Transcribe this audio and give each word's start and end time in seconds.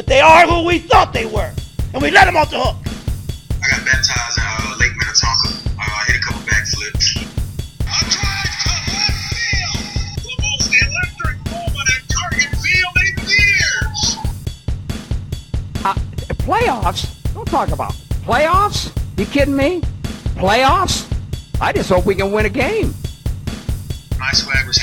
but 0.00 0.06
they 0.06 0.20
are 0.20 0.46
who 0.46 0.64
we 0.64 0.78
thought 0.78 1.12
they 1.12 1.26
were, 1.26 1.52
and 1.92 2.02
we 2.02 2.10
let 2.10 2.24
them 2.24 2.34
off 2.34 2.48
the 2.48 2.58
hook. 2.58 2.74
I 3.62 3.68
got 3.68 3.84
baptized 3.84 4.38
in 4.38 4.44
uh, 4.48 4.76
Lake 4.80 4.96
Minnetonka. 4.96 5.48
Uh, 5.76 5.84
I 5.84 6.04
hit 6.08 6.16
a 6.16 6.20
couple 6.24 6.40
backflips. 6.48 7.20
A 7.20 8.00
drive 8.08 8.48
to 8.64 8.72
left 8.96 9.20
field. 9.28 9.76
The 10.24 10.32
most 10.40 10.72
electric 10.72 11.36
moment 11.52 11.88
at 11.92 12.02
Target 12.08 12.48
Field 12.64 12.96
in 12.96 13.12
years. 13.28 14.00
Uh, 15.84 15.92
playoffs? 16.48 17.34
Don't 17.34 17.46
talk 17.46 17.68
about 17.68 17.92
playoffs. 18.24 18.96
You 19.18 19.26
kidding 19.26 19.54
me? 19.54 19.82
Playoffs? 20.40 21.12
I 21.60 21.74
just 21.74 21.90
hope 21.90 22.06
we 22.06 22.14
can 22.14 22.32
win 22.32 22.46
a 22.46 22.48
game. 22.48 22.94
My 24.18 24.32
swag 24.32 24.66
was 24.66 24.78
having 24.78 24.78
no 24.78 24.78
swag. 24.78 24.79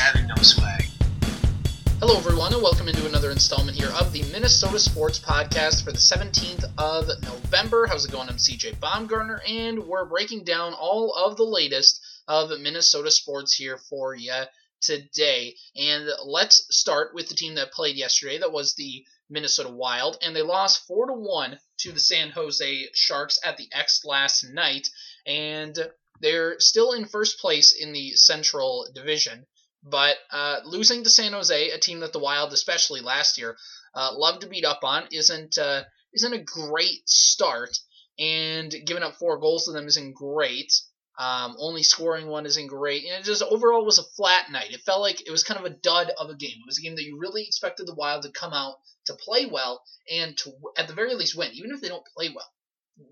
Hello, 2.07 2.19
everyone, 2.19 2.53
and 2.53 2.63
welcome 2.63 2.87
into 2.87 3.05
another 3.05 3.31
installment 3.31 3.77
here 3.77 3.89
of 3.89 4.13
the 4.13 4.23
Minnesota 4.31 4.79
Sports 4.79 5.19
Podcast 5.19 5.83
for 5.83 5.91
the 5.91 5.97
17th 5.97 6.63
of 6.77 7.05
November. 7.21 7.85
How's 7.85 8.05
it 8.05 8.13
going? 8.13 8.29
I'm 8.29 8.37
CJ 8.37 8.79
Baumgartner, 8.79 9.41
and 9.45 9.85
we're 9.85 10.05
breaking 10.05 10.45
down 10.45 10.73
all 10.73 11.13
of 11.13 11.35
the 11.35 11.43
latest 11.43 11.99
of 12.29 12.57
Minnesota 12.61 13.11
sports 13.11 13.53
here 13.53 13.77
for 13.89 14.15
you 14.15 14.43
today. 14.79 15.55
And 15.75 16.07
let's 16.23 16.65
start 16.69 17.13
with 17.13 17.27
the 17.27 17.35
team 17.35 17.55
that 17.55 17.73
played 17.73 17.97
yesterday. 17.97 18.37
That 18.37 18.53
was 18.53 18.73
the 18.75 19.03
Minnesota 19.29 19.69
Wild, 19.69 20.17
and 20.21 20.33
they 20.33 20.43
lost 20.43 20.87
four 20.87 21.07
to 21.07 21.13
one 21.13 21.59
to 21.79 21.91
the 21.91 21.99
San 21.99 22.29
Jose 22.29 22.87
Sharks 22.93 23.37
at 23.43 23.57
the 23.57 23.67
X 23.73 24.05
last 24.05 24.45
night, 24.53 24.87
and 25.25 25.77
they're 26.21 26.57
still 26.61 26.93
in 26.93 27.03
first 27.03 27.39
place 27.39 27.73
in 27.73 27.91
the 27.91 28.11
Central 28.11 28.87
Division. 28.95 29.45
But 29.83 30.17
uh, 30.31 30.59
losing 30.65 31.03
to 31.03 31.09
San 31.09 31.33
Jose, 31.33 31.69
a 31.69 31.79
team 31.79 32.01
that 32.01 32.13
the 32.13 32.19
Wild, 32.19 32.51
especially 32.53 33.01
last 33.01 33.37
year, 33.37 33.57
uh, 33.93 34.11
loved 34.13 34.41
to 34.41 34.47
beat 34.47 34.65
up 34.65 34.83
on, 34.83 35.07
isn't 35.11 35.57
uh, 35.57 35.83
isn't 36.13 36.33
a 36.33 36.43
great 36.43 37.07
start. 37.07 37.77
And 38.19 38.73
giving 38.85 39.03
up 39.03 39.15
four 39.15 39.39
goals 39.39 39.65
to 39.65 39.71
them 39.71 39.85
isn't 39.87 40.15
great. 40.15 40.73
Um, 41.19 41.55
only 41.59 41.83
scoring 41.83 42.27
one 42.27 42.45
isn't 42.45 42.67
great. 42.67 43.03
And 43.05 43.13
it 43.13 43.25
just 43.25 43.43
overall 43.43 43.85
was 43.85 43.99
a 43.99 44.03
flat 44.03 44.51
night. 44.51 44.71
It 44.71 44.81
felt 44.81 45.01
like 45.01 45.25
it 45.25 45.31
was 45.31 45.43
kind 45.43 45.59
of 45.59 45.65
a 45.65 45.75
dud 45.75 46.11
of 46.17 46.29
a 46.29 46.35
game. 46.35 46.57
It 46.59 46.65
was 46.67 46.77
a 46.77 46.81
game 46.81 46.95
that 46.95 47.05
you 47.05 47.17
really 47.19 47.43
expected 47.43 47.87
the 47.87 47.95
Wild 47.95 48.23
to 48.23 48.29
come 48.29 48.53
out 48.53 48.75
to 49.05 49.13
play 49.13 49.45
well 49.45 49.83
and 50.11 50.37
to 50.37 50.51
at 50.77 50.87
the 50.87 50.93
very 50.93 51.15
least 51.15 51.35
win, 51.35 51.51
even 51.53 51.71
if 51.71 51.81
they 51.81 51.87
don't 51.87 52.05
play 52.15 52.29
well. 52.29 52.51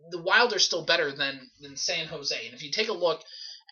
The 0.09 0.21
Wild 0.21 0.53
are 0.53 0.59
still 0.59 0.83
better 0.83 1.11
than 1.11 1.49
than 1.61 1.77
San 1.77 2.07
Jose. 2.07 2.45
And 2.45 2.53
if 2.55 2.63
you 2.63 2.71
take 2.71 2.89
a 2.89 2.93
look 2.93 3.23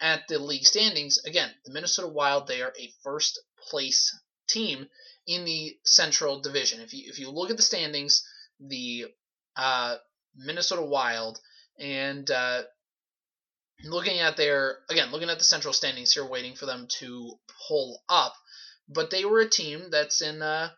at 0.04 0.28
the 0.28 0.38
league 0.38 0.66
standings, 0.66 1.18
again, 1.26 1.50
the 1.66 1.72
Minnesota 1.72 2.10
Wild, 2.10 2.46
they 2.46 2.62
are 2.62 2.74
a 2.78 2.94
first 3.04 3.40
place 3.70 4.14
team 4.48 4.90
in 5.26 5.46
the 5.46 5.78
Central 5.86 6.42
Division. 6.42 6.82
If 6.82 6.94
you 6.94 7.06
if 7.08 7.20
you 7.20 7.30
look 7.32 7.50
at 7.50 7.56
the 7.56 7.64
standings, 7.64 8.28
the 8.60 9.06
uh, 9.56 9.96
Minnesota 10.36 10.82
Wild 10.82 11.40
and 11.80 12.30
uh, 12.30 12.64
looking 13.86 14.20
at 14.20 14.36
their 14.36 14.80
again 14.90 15.10
looking 15.12 15.30
at 15.30 15.38
the 15.38 15.46
Central 15.46 15.74
standings 15.74 16.14
here, 16.14 16.26
waiting 16.26 16.56
for 16.56 16.66
them 16.66 16.86
to 17.00 17.40
pull 17.70 18.04
up, 18.10 18.34
but 18.90 19.10
they 19.10 19.24
were 19.24 19.40
a 19.40 19.50
team 19.50 19.90
that's 19.90 20.22
in 20.22 20.42
uh, 20.42 20.70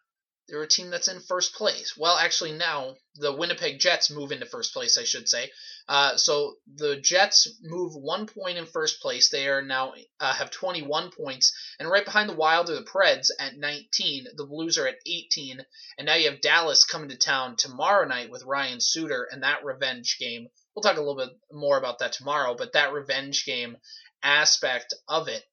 they're 0.48 0.62
a 0.62 0.68
team 0.68 0.92
that's 0.92 1.08
in 1.08 1.20
first 1.20 1.56
place. 1.56 1.98
Well, 1.98 2.16
actually, 2.16 2.52
now 2.52 2.98
the 3.16 3.34
Winnipeg 3.34 3.80
Jets 3.80 4.12
move 4.12 4.32
into 4.32 4.46
first 4.46 4.72
place, 4.72 5.00
I 5.00 5.04
should 5.04 5.28
say. 5.28 5.52
Uh, 5.88 6.18
so 6.18 6.56
the 6.76 6.96
Jets 6.96 7.48
move 7.62 7.94
one 7.94 8.26
point 8.26 8.58
in 8.58 8.66
first 8.66 9.02
place. 9.02 9.30
They 9.30 9.48
are 9.48 9.62
now 9.62 9.94
uh, 10.20 10.34
have 10.34 10.50
21 10.50 11.12
points, 11.12 11.54
and 11.80 11.90
right 11.90 12.04
behind 12.04 12.28
the 12.28 12.36
Wild 12.36 12.70
are 12.70 12.76
the 12.76 12.82
Preds 12.82 13.30
at 13.40 13.58
19. 13.58 14.28
The 14.36 14.46
Blues 14.46 14.78
are 14.80 14.88
at 14.88 15.00
18, 15.06 15.64
and 15.98 16.06
now 16.08 16.16
you 16.16 16.30
have 16.32 16.42
Dallas 16.42 16.86
coming 16.86 17.10
to 17.10 17.18
town 17.18 17.56
tomorrow 17.56 18.08
night 18.08 18.32
with 18.32 18.44
Ryan 18.44 18.82
Suter 18.82 19.28
and 19.32 19.44
that 19.44 19.64
revenge 19.64 20.18
game. 20.20 20.48
We'll 20.76 20.84
talk 20.84 20.98
a 20.98 21.02
little 21.02 21.16
bit 21.16 21.38
more 21.52 21.78
about 21.78 22.00
that 22.00 22.14
tomorrow, 22.14 22.56
but 22.56 22.74
that 22.74 22.92
revenge 22.92 23.46
game 23.46 23.78
aspect 24.24 24.94
of 25.08 25.28
it. 25.28 25.44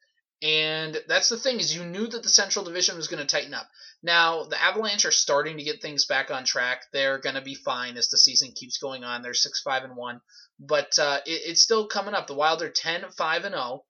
And 0.43 1.01
that's 1.07 1.29
the 1.29 1.37
thing 1.37 1.61
is 1.61 1.75
you 1.75 1.85
knew 1.85 2.09
that 2.09 2.25
the 2.25 2.29
Central 2.29 2.65
Division 2.65 2.97
was 2.97 3.07
going 3.07 3.25
to 3.25 3.27
tighten 3.27 3.55
up. 3.55 3.69
Now 4.03 4.43
the 4.43 4.61
Avalanche 4.61 5.05
are 5.05 5.13
starting 5.13 5.59
to 5.59 5.63
get 5.63 5.81
things 5.81 6.05
back 6.05 6.33
on 6.33 6.45
track. 6.45 6.83
They're 6.93 7.19
going 7.19 7.37
to 7.37 7.41
be 7.41 7.55
fine 7.55 7.97
as 7.97 8.09
the 8.09 8.19
season 8.19 8.51
keeps 8.53 8.79
going 8.79 9.05
on. 9.05 9.23
They're 9.23 9.35
six 9.35 9.63
five 9.63 9.85
and 9.85 9.97
one, 9.97 10.21
but 10.59 10.99
uh, 10.99 11.21
it, 11.25 11.43
it's 11.47 11.63
still 11.63 11.87
coming 11.87 12.15
up. 12.15 12.27
The 12.27 12.35
Wild 12.35 12.61
are 12.63 12.71
10 12.71 13.13
5 13.17 13.45
and 13.45 13.55
zero, 13.55 13.85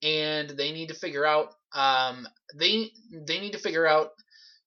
and 0.00 0.50
they 0.50 0.70
need 0.70 0.88
to 0.88 0.94
figure 0.94 1.26
out 1.26 1.52
um, 1.74 2.28
they 2.54 2.92
they 3.12 3.40
need 3.40 3.52
to 3.52 3.58
figure 3.58 3.86
out 3.86 4.10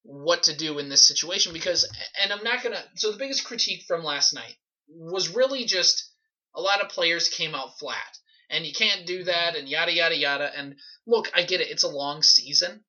what 0.03 0.43
to 0.43 0.57
do 0.57 0.77
in 0.77 0.89
this 0.89 1.07
situation 1.07 1.53
because 1.53 1.89
and 2.21 2.33
I'm 2.33 2.43
not 2.43 2.63
gonna. 2.63 2.83
So 2.95 3.11
the 3.11 3.17
biggest 3.17 3.45
critique 3.45 3.83
from 3.87 4.03
last 4.03 4.33
night 4.33 4.55
was 4.89 5.33
really 5.33 5.63
just 5.63 6.11
a 6.53 6.59
lot 6.59 6.81
of 6.81 6.89
players 6.89 7.29
came 7.29 7.55
out 7.55 7.79
flat 7.79 8.18
and 8.49 8.65
you 8.65 8.73
can't 8.73 9.05
do 9.05 9.23
that 9.23 9.55
and 9.55 9.67
yada 9.69 9.93
yada 9.93 10.17
yada 10.17 10.51
and 10.57 10.75
look 11.05 11.29
i 11.35 11.43
get 11.43 11.61
it 11.61 11.69
it's 11.69 11.83
a 11.83 11.89
long 11.89 12.21
season 12.21 12.83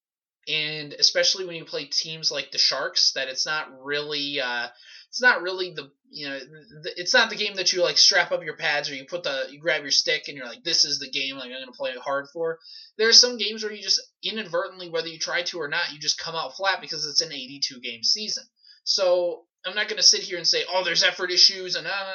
and 0.49 0.95
especially 0.95 1.45
when 1.45 1.57
you 1.57 1.65
play 1.65 1.85
teams 1.85 2.31
like 2.31 2.51
the 2.51 2.59
sharks 2.59 3.13
that 3.13 3.29
it's 3.29 3.47
not 3.47 3.69
really 3.83 4.41
uh 4.41 4.69
it's 5.11 5.21
not 5.21 5.43
really 5.43 5.73
the 5.73 5.91
you 6.11 6.29
know 6.29 6.39
the, 6.39 6.93
it's 6.97 7.15
not 7.15 7.31
the 7.31 7.37
game 7.37 7.55
that 7.57 7.73
you 7.73 7.83
like 7.83 7.99
strap 7.99 8.33
up 8.33 8.45
your 8.45 8.57
pads 8.57 8.91
or 8.91 8.95
you 8.95 9.05
put 9.05 9.23
the 9.23 9.47
you 9.51 9.61
grab 9.61 9.83
your 9.83 9.91
stick 9.91 10.25
and 10.29 10.37
you're 10.37 10.47
like 10.47 10.65
this 10.65 10.85
is 10.85 10.99
the 10.99 11.11
game 11.11 11.37
like 11.37 11.47
i'm 11.47 11.51
going 11.53 11.67
to 11.67 11.73
play 11.73 11.91
it 11.91 11.99
hard 11.99 12.27
for. 12.33 12.59
There 12.97 13.09
are 13.09 13.15
some 13.15 13.39
games 13.39 13.63
where 13.63 13.73
you 13.73 13.83
just 13.83 14.01
inadvertently 14.23 14.89
whether 14.89 15.09
you 15.09 15.19
try 15.19 15.43
to 15.43 15.61
or 15.61 15.69
not 15.69 15.93
you 15.93 15.99
just 15.99 16.19
come 16.19 16.35
out 16.35 16.57
flat 16.57 16.81
because 16.81 17.07
it's 17.07 17.21
an 17.21 17.33
82 17.33 17.81
game 17.81 18.03
season. 18.03 18.45
So 18.85 19.45
i'm 19.67 19.75
not 19.75 19.89
going 19.89 19.99
to 19.99 20.03
sit 20.03 20.21
here 20.21 20.39
and 20.39 20.47
say 20.47 20.65
oh 20.73 20.85
there's 20.85 21.05
effort 21.05 21.31
issues 21.31 21.77
and 21.77 21.87
uh 21.87 22.13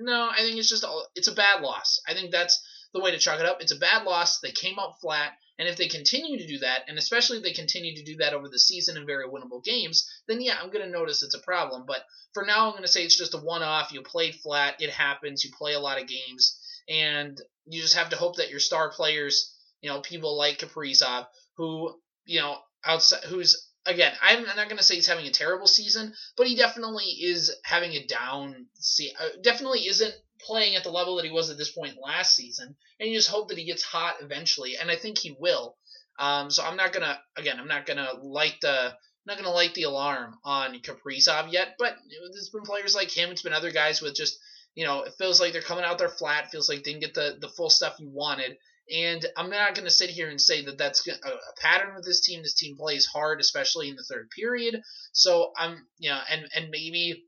no 0.00 0.30
i 0.32 0.38
think 0.38 0.56
it's 0.56 0.70
just 0.70 0.84
a, 0.84 1.00
it's 1.14 1.28
a 1.28 1.34
bad 1.34 1.60
loss. 1.60 2.00
I 2.08 2.14
think 2.14 2.30
that's 2.30 2.60
the 2.94 3.00
way 3.00 3.10
to 3.10 3.18
chalk 3.18 3.40
it 3.40 3.46
up. 3.46 3.60
It's 3.60 3.72
a 3.72 3.78
bad 3.78 4.04
loss. 4.04 4.40
They 4.40 4.50
came 4.50 4.78
out 4.78 5.00
flat. 5.00 5.32
And 5.58 5.68
if 5.68 5.76
they 5.76 5.88
continue 5.88 6.38
to 6.38 6.46
do 6.46 6.58
that, 6.58 6.82
and 6.86 6.98
especially 6.98 7.38
if 7.38 7.42
they 7.42 7.52
continue 7.52 7.96
to 7.96 8.04
do 8.04 8.16
that 8.16 8.32
over 8.32 8.48
the 8.48 8.60
season 8.60 8.96
in 8.96 9.06
very 9.06 9.26
winnable 9.26 9.62
games, 9.62 10.08
then 10.28 10.40
yeah, 10.40 10.54
I'm 10.60 10.70
going 10.70 10.84
to 10.84 10.90
notice 10.90 11.22
it's 11.22 11.34
a 11.34 11.40
problem. 11.40 11.84
But 11.86 12.04
for 12.32 12.44
now, 12.44 12.66
I'm 12.66 12.72
going 12.72 12.82
to 12.82 12.88
say 12.88 13.02
it's 13.02 13.18
just 13.18 13.34
a 13.34 13.38
one 13.38 13.62
off. 13.62 13.92
You 13.92 14.02
played 14.02 14.36
flat. 14.36 14.80
It 14.80 14.90
happens. 14.90 15.44
You 15.44 15.50
play 15.58 15.74
a 15.74 15.80
lot 15.80 16.00
of 16.00 16.06
games. 16.06 16.60
And 16.88 17.36
you 17.66 17.82
just 17.82 17.96
have 17.96 18.10
to 18.10 18.16
hope 18.16 18.36
that 18.36 18.50
your 18.50 18.60
star 18.60 18.90
players, 18.92 19.52
you 19.80 19.90
know, 19.90 20.00
people 20.00 20.38
like 20.38 20.58
Kaprizov, 20.58 21.26
who, 21.56 21.94
you 22.24 22.40
know, 22.40 22.56
outside, 22.84 23.24
who's 23.24 23.68
again, 23.84 24.12
I'm 24.22 24.44
not 24.44 24.56
going 24.68 24.76
to 24.76 24.84
say 24.84 24.94
he's 24.94 25.06
having 25.06 25.26
a 25.26 25.30
terrible 25.30 25.66
season, 25.66 26.14
but 26.36 26.46
he 26.46 26.56
definitely 26.56 27.04
is 27.04 27.54
having 27.64 27.92
a 27.92 28.06
down. 28.06 28.66
See, 28.74 29.12
uh, 29.18 29.28
definitely 29.42 29.80
isn't 29.88 30.14
playing 30.40 30.76
at 30.76 30.84
the 30.84 30.90
level 30.90 31.16
that 31.16 31.24
he 31.24 31.30
was 31.30 31.50
at 31.50 31.58
this 31.58 31.72
point 31.72 31.96
last 32.02 32.34
season, 32.34 32.76
and 32.98 33.08
you 33.08 33.16
just 33.16 33.30
hope 33.30 33.48
that 33.48 33.58
he 33.58 33.64
gets 33.64 33.82
hot 33.82 34.16
eventually, 34.20 34.76
and 34.76 34.90
I 34.90 34.96
think 34.96 35.18
he 35.18 35.36
will. 35.38 35.76
Um, 36.18 36.50
so 36.50 36.64
I'm 36.64 36.76
not 36.76 36.92
gonna 36.92 37.18
again, 37.36 37.58
I'm 37.60 37.68
not 37.68 37.86
gonna 37.86 38.10
light 38.22 38.56
the 38.60 38.94
not 39.26 39.36
gonna 39.36 39.50
light 39.50 39.74
the 39.74 39.84
alarm 39.84 40.38
on 40.44 40.78
Kaprizov 40.80 41.52
yet, 41.52 41.74
but 41.78 41.96
there's 42.32 42.50
been 42.50 42.62
players 42.62 42.94
like 42.94 43.10
him. 43.10 43.30
It's 43.30 43.42
been 43.42 43.52
other 43.52 43.70
guys 43.70 44.00
with 44.00 44.14
just 44.14 44.38
you 44.74 44.84
know 44.84 45.02
it 45.02 45.14
feels 45.18 45.40
like 45.40 45.52
they're 45.52 45.62
coming 45.62 45.84
out 45.84 45.98
there 45.98 46.08
flat. 46.08 46.50
Feels 46.50 46.68
like 46.68 46.82
didn't 46.82 47.00
get 47.00 47.14
the 47.14 47.36
the 47.40 47.48
full 47.48 47.70
stuff 47.70 47.96
you 47.98 48.08
wanted. 48.10 48.56
And 48.90 49.24
I'm 49.36 49.50
not 49.50 49.74
going 49.74 49.84
to 49.84 49.90
sit 49.90 50.08
here 50.08 50.30
and 50.30 50.40
say 50.40 50.64
that 50.64 50.78
that's 50.78 51.06
a 51.06 51.60
pattern 51.60 51.94
with 51.94 52.06
this 52.06 52.22
team. 52.22 52.42
This 52.42 52.54
team 52.54 52.76
plays 52.76 53.04
hard, 53.04 53.38
especially 53.38 53.90
in 53.90 53.96
the 53.96 54.04
third 54.04 54.30
period. 54.30 54.80
So 55.12 55.52
I'm, 55.56 55.86
you 55.98 56.08
know, 56.08 56.18
and 56.30 56.48
and 56.54 56.70
maybe 56.70 57.24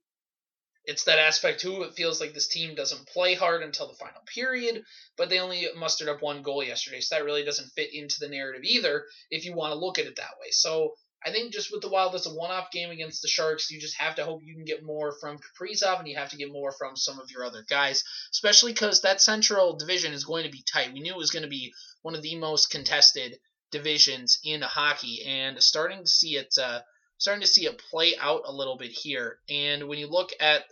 it's 0.90 1.04
that 1.04 1.20
aspect 1.20 1.60
too. 1.60 1.82
It 1.82 1.94
feels 1.94 2.20
like 2.20 2.34
this 2.34 2.48
team 2.48 2.74
doesn't 2.74 3.06
play 3.06 3.34
hard 3.34 3.62
until 3.62 3.86
the 3.86 3.94
final 3.94 4.22
period, 4.26 4.82
but 5.16 5.28
they 5.28 5.38
only 5.38 5.66
mustered 5.78 6.08
up 6.08 6.20
one 6.20 6.42
goal 6.42 6.64
yesterday, 6.64 7.00
so 7.00 7.14
that 7.14 7.24
really 7.24 7.44
doesn't 7.44 7.70
fit 7.76 7.94
into 7.94 8.18
the 8.18 8.28
narrative 8.28 8.62
either. 8.64 9.04
If 9.30 9.44
you 9.44 9.54
want 9.54 9.72
to 9.72 9.78
look 9.78 10.00
at 10.00 10.06
it 10.06 10.16
that 10.16 10.38
way, 10.40 10.50
so 10.50 10.94
I 11.24 11.30
think 11.30 11.52
just 11.52 11.70
with 11.70 11.82
the 11.82 11.88
Wild, 11.90 12.14
it's 12.14 12.26
a 12.26 12.34
one-off 12.34 12.70
game 12.72 12.90
against 12.90 13.22
the 13.22 13.28
Sharks. 13.28 13.70
You 13.70 13.78
just 13.78 14.00
have 14.00 14.14
to 14.16 14.24
hope 14.24 14.40
you 14.42 14.54
can 14.54 14.64
get 14.64 14.82
more 14.82 15.14
from 15.20 15.38
Kaprizov, 15.38 15.98
and 16.00 16.08
you 16.08 16.16
have 16.16 16.30
to 16.30 16.36
get 16.36 16.50
more 16.50 16.72
from 16.72 16.96
some 16.96 17.20
of 17.20 17.30
your 17.30 17.44
other 17.44 17.64
guys, 17.68 18.02
especially 18.32 18.72
because 18.72 19.02
that 19.02 19.20
Central 19.20 19.76
Division 19.76 20.12
is 20.12 20.24
going 20.24 20.44
to 20.44 20.50
be 20.50 20.64
tight. 20.72 20.92
We 20.92 21.00
knew 21.00 21.12
it 21.12 21.18
was 21.18 21.30
going 21.30 21.44
to 21.44 21.48
be 21.48 21.72
one 22.02 22.16
of 22.16 22.22
the 22.22 22.36
most 22.36 22.70
contested 22.70 23.38
divisions 23.70 24.40
in 24.42 24.62
hockey, 24.62 25.22
and 25.26 25.62
starting 25.62 26.00
to 26.00 26.10
see 26.10 26.36
it. 26.36 26.52
Uh, 26.60 26.80
starting 27.18 27.42
to 27.42 27.46
see 27.46 27.66
it 27.66 27.82
play 27.90 28.14
out 28.18 28.40
a 28.46 28.52
little 28.52 28.78
bit 28.78 28.90
here. 28.90 29.36
And 29.50 29.88
when 29.88 29.98
you 29.98 30.06
look 30.06 30.30
at 30.40 30.64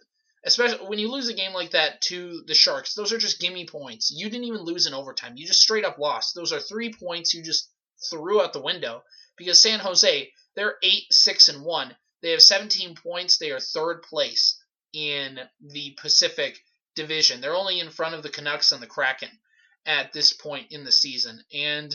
especially 0.44 0.87
when 0.87 0.99
you 0.99 1.11
lose 1.11 1.29
a 1.29 1.35
game 1.35 1.52
like 1.52 1.70
that 1.73 2.00
to 2.02 2.43
the 2.46 2.55
Sharks, 2.55 2.94
those 2.94 3.12
are 3.12 3.19
just 3.19 3.40
gimme 3.40 3.67
points. 3.67 4.11
You 4.11 4.31
didn't 4.31 4.46
even 4.46 4.62
lose 4.62 4.87
in 4.87 4.94
overtime. 4.94 5.35
You 5.37 5.46
just 5.46 5.62
straight 5.62 5.85
up 5.85 5.99
lost. 5.99 6.35
Those 6.35 6.52
are 6.52 6.61
three 6.61 6.93
points 6.93 7.35
you 7.35 7.43
just 7.43 7.70
threw 8.11 8.40
out 8.40 8.52
the 8.52 8.62
window 8.62 9.02
because 9.37 9.61
San 9.61 9.81
Jose, 9.81 10.31
they're 10.55 10.76
8 10.82 11.12
6 11.12 11.49
and 11.49 11.64
1. 11.64 11.96
They 12.23 12.31
have 12.32 12.43
17 12.43 12.96
points. 12.96 13.38
They 13.38 13.50
are 13.50 13.61
third 13.61 14.02
place 14.02 14.61
in 14.93 15.38
the 15.61 15.96
Pacific 16.00 16.58
Division. 16.94 17.41
They're 17.41 17.55
only 17.55 17.81
in 17.81 17.91
front 17.91 18.14
of 18.14 18.23
the 18.23 18.31
Canucks 18.31 18.73
and 18.73 18.82
the 18.82 18.87
Kraken 18.87 19.31
at 19.87 20.12
this 20.12 20.32
point 20.32 20.73
in 20.73 20.84
the 20.84 20.93
season. 20.93 21.43
And 21.52 21.94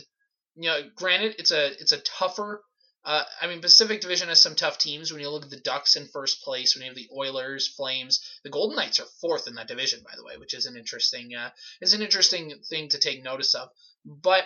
you 0.55 0.69
know, 0.69 0.81
granted, 0.95 1.35
it's 1.39 1.51
a 1.51 1.67
it's 1.79 1.91
a 1.91 2.01
tougher 2.01 2.63
Uh, 3.05 3.23
I 3.41 3.47
mean, 3.47 3.59
Pacific 3.59 3.99
Division 3.99 4.29
has 4.29 4.41
some 4.41 4.55
tough 4.55 4.77
teams. 4.77 5.11
When 5.11 5.19
you 5.19 5.29
look 5.29 5.43
at 5.43 5.49
the 5.49 5.57
Ducks 5.59 5.97
in 5.97 6.07
first 6.07 6.41
place, 6.41 6.73
when 6.73 6.83
you 6.83 6.89
have 6.89 6.95
the 6.95 7.09
Oilers, 7.13 7.67
Flames, 7.67 8.23
the 8.43 8.49
Golden 8.49 8.77
Knights 8.77 8.99
are 8.99 9.07
fourth 9.19 9.47
in 9.47 9.55
that 9.55 9.67
division, 9.67 10.01
by 10.03 10.15
the 10.15 10.23
way, 10.23 10.37
which 10.37 10.53
is 10.53 10.65
an 10.67 10.77
interesting 10.77 11.35
uh, 11.35 11.49
is 11.81 11.93
an 11.93 12.01
interesting 12.01 12.53
thing 12.69 12.89
to 12.89 12.99
take 12.99 13.21
notice 13.21 13.55
of. 13.55 13.69
But 14.05 14.45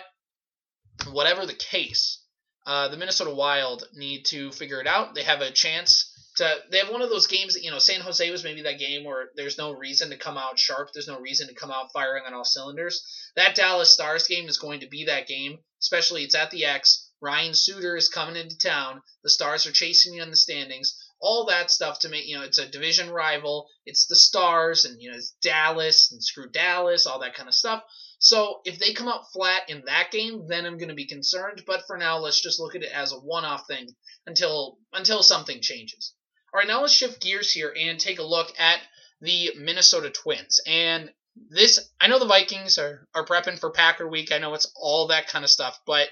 whatever 1.10 1.46
the 1.46 1.54
case, 1.54 2.24
uh, 2.66 2.88
the 2.88 2.96
Minnesota 2.96 3.30
Wild 3.30 3.84
need 3.94 4.24
to 4.26 4.50
figure 4.50 4.80
it 4.80 4.88
out. 4.88 5.14
They 5.14 5.22
have 5.22 5.40
a 5.40 5.52
chance 5.52 6.12
to. 6.36 6.56
They 6.72 6.78
have 6.78 6.90
one 6.90 7.02
of 7.02 7.10
those 7.10 7.28
games. 7.28 7.56
You 7.56 7.70
know, 7.70 7.78
San 7.78 8.00
Jose 8.00 8.28
was 8.28 8.42
maybe 8.42 8.62
that 8.62 8.80
game 8.80 9.04
where 9.04 9.30
there's 9.36 9.56
no 9.56 9.70
reason 9.70 10.10
to 10.10 10.16
come 10.16 10.36
out 10.36 10.58
sharp. 10.58 10.90
There's 10.92 11.06
no 11.06 11.20
reason 11.20 11.46
to 11.46 11.54
come 11.54 11.70
out 11.70 11.92
firing 11.92 12.24
on 12.26 12.34
all 12.34 12.44
cylinders. 12.44 13.04
That 13.36 13.54
Dallas 13.54 13.92
Stars 13.92 14.26
game 14.26 14.48
is 14.48 14.58
going 14.58 14.80
to 14.80 14.88
be 14.88 15.04
that 15.04 15.28
game. 15.28 15.60
Especially, 15.80 16.24
it's 16.24 16.34
at 16.34 16.50
the 16.50 16.64
X. 16.64 17.07
Ryan 17.20 17.54
Suter 17.54 17.96
is 17.96 18.08
coming 18.08 18.36
into 18.36 18.56
town. 18.58 19.02
The 19.22 19.30
Stars 19.30 19.66
are 19.66 19.72
chasing 19.72 20.14
you 20.14 20.22
in 20.22 20.30
the 20.30 20.36
standings. 20.36 20.96
All 21.20 21.46
that 21.46 21.70
stuff 21.70 22.00
to 22.00 22.08
make 22.08 22.26
you 22.26 22.36
know 22.36 22.44
it's 22.44 22.58
a 22.58 22.68
division 22.68 23.10
rival. 23.10 23.68
It's 23.86 24.06
the 24.06 24.16
Stars 24.16 24.84
and 24.84 25.02
you 25.02 25.10
know 25.10 25.16
it's 25.16 25.32
Dallas 25.42 26.12
and 26.12 26.22
screw 26.22 26.48
Dallas, 26.48 27.06
all 27.06 27.18
that 27.20 27.34
kind 27.34 27.48
of 27.48 27.54
stuff. 27.54 27.82
So 28.20 28.60
if 28.64 28.78
they 28.78 28.92
come 28.92 29.08
out 29.08 29.32
flat 29.32 29.68
in 29.68 29.84
that 29.86 30.10
game, 30.10 30.46
then 30.48 30.66
I'm 30.66 30.78
going 30.78 30.88
to 30.88 30.94
be 30.94 31.06
concerned. 31.06 31.62
But 31.66 31.86
for 31.86 31.96
now, 31.96 32.18
let's 32.18 32.40
just 32.40 32.58
look 32.58 32.74
at 32.74 32.82
it 32.82 32.92
as 32.92 33.12
a 33.12 33.16
one-off 33.16 33.66
thing 33.66 33.94
until 34.26 34.78
until 34.92 35.22
something 35.22 35.60
changes. 35.60 36.14
All 36.52 36.58
right, 36.58 36.68
now 36.68 36.80
let's 36.80 36.92
shift 36.92 37.20
gears 37.20 37.52
here 37.52 37.74
and 37.78 37.98
take 37.98 38.18
a 38.18 38.24
look 38.24 38.52
at 38.58 38.80
the 39.20 39.52
Minnesota 39.56 40.10
Twins. 40.10 40.60
And 40.66 41.12
this, 41.50 41.90
I 42.00 42.08
know 42.08 42.18
the 42.18 42.26
Vikings 42.26 42.78
are 42.78 43.06
are 43.14 43.24
prepping 43.24 43.58
for 43.58 43.70
Packer 43.70 44.08
Week. 44.08 44.32
I 44.32 44.38
know 44.38 44.54
it's 44.54 44.72
all 44.74 45.08
that 45.08 45.28
kind 45.28 45.44
of 45.44 45.50
stuff, 45.50 45.78
but 45.86 46.08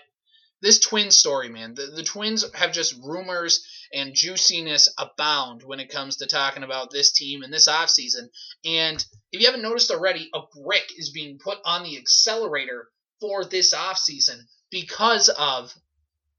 this 0.63 0.79
twin 0.79 1.11
story, 1.11 1.49
man, 1.49 1.75
the, 1.75 1.87
the 1.87 2.03
Twins 2.03 2.45
have 2.55 2.73
just 2.73 2.99
rumors 3.03 3.67
and 3.93 4.15
juiciness 4.15 4.93
abound 4.99 5.63
when 5.63 5.81
it 5.81 5.91
comes 5.91 6.17
to 6.17 6.27
talking 6.27 6.63
about 6.63 6.91
this 6.91 7.13
team 7.13 7.43
and 7.43 7.53
this 7.53 7.69
offseason. 7.69 8.29
And 8.65 9.05
if 9.33 9.41
you 9.41 9.47
haven't 9.47 9.63
noticed 9.63 9.91
already, 9.91 10.31
a 10.35 10.41
brick 10.63 10.93
is 10.97 11.11
being 11.11 11.39
put 11.39 11.59
on 11.65 11.83
the 11.83 11.99
accelerator 11.99 12.89
for 13.21 13.45
this 13.45 13.75
offseason 13.75 14.41
because 14.71 15.29
of 15.29 15.75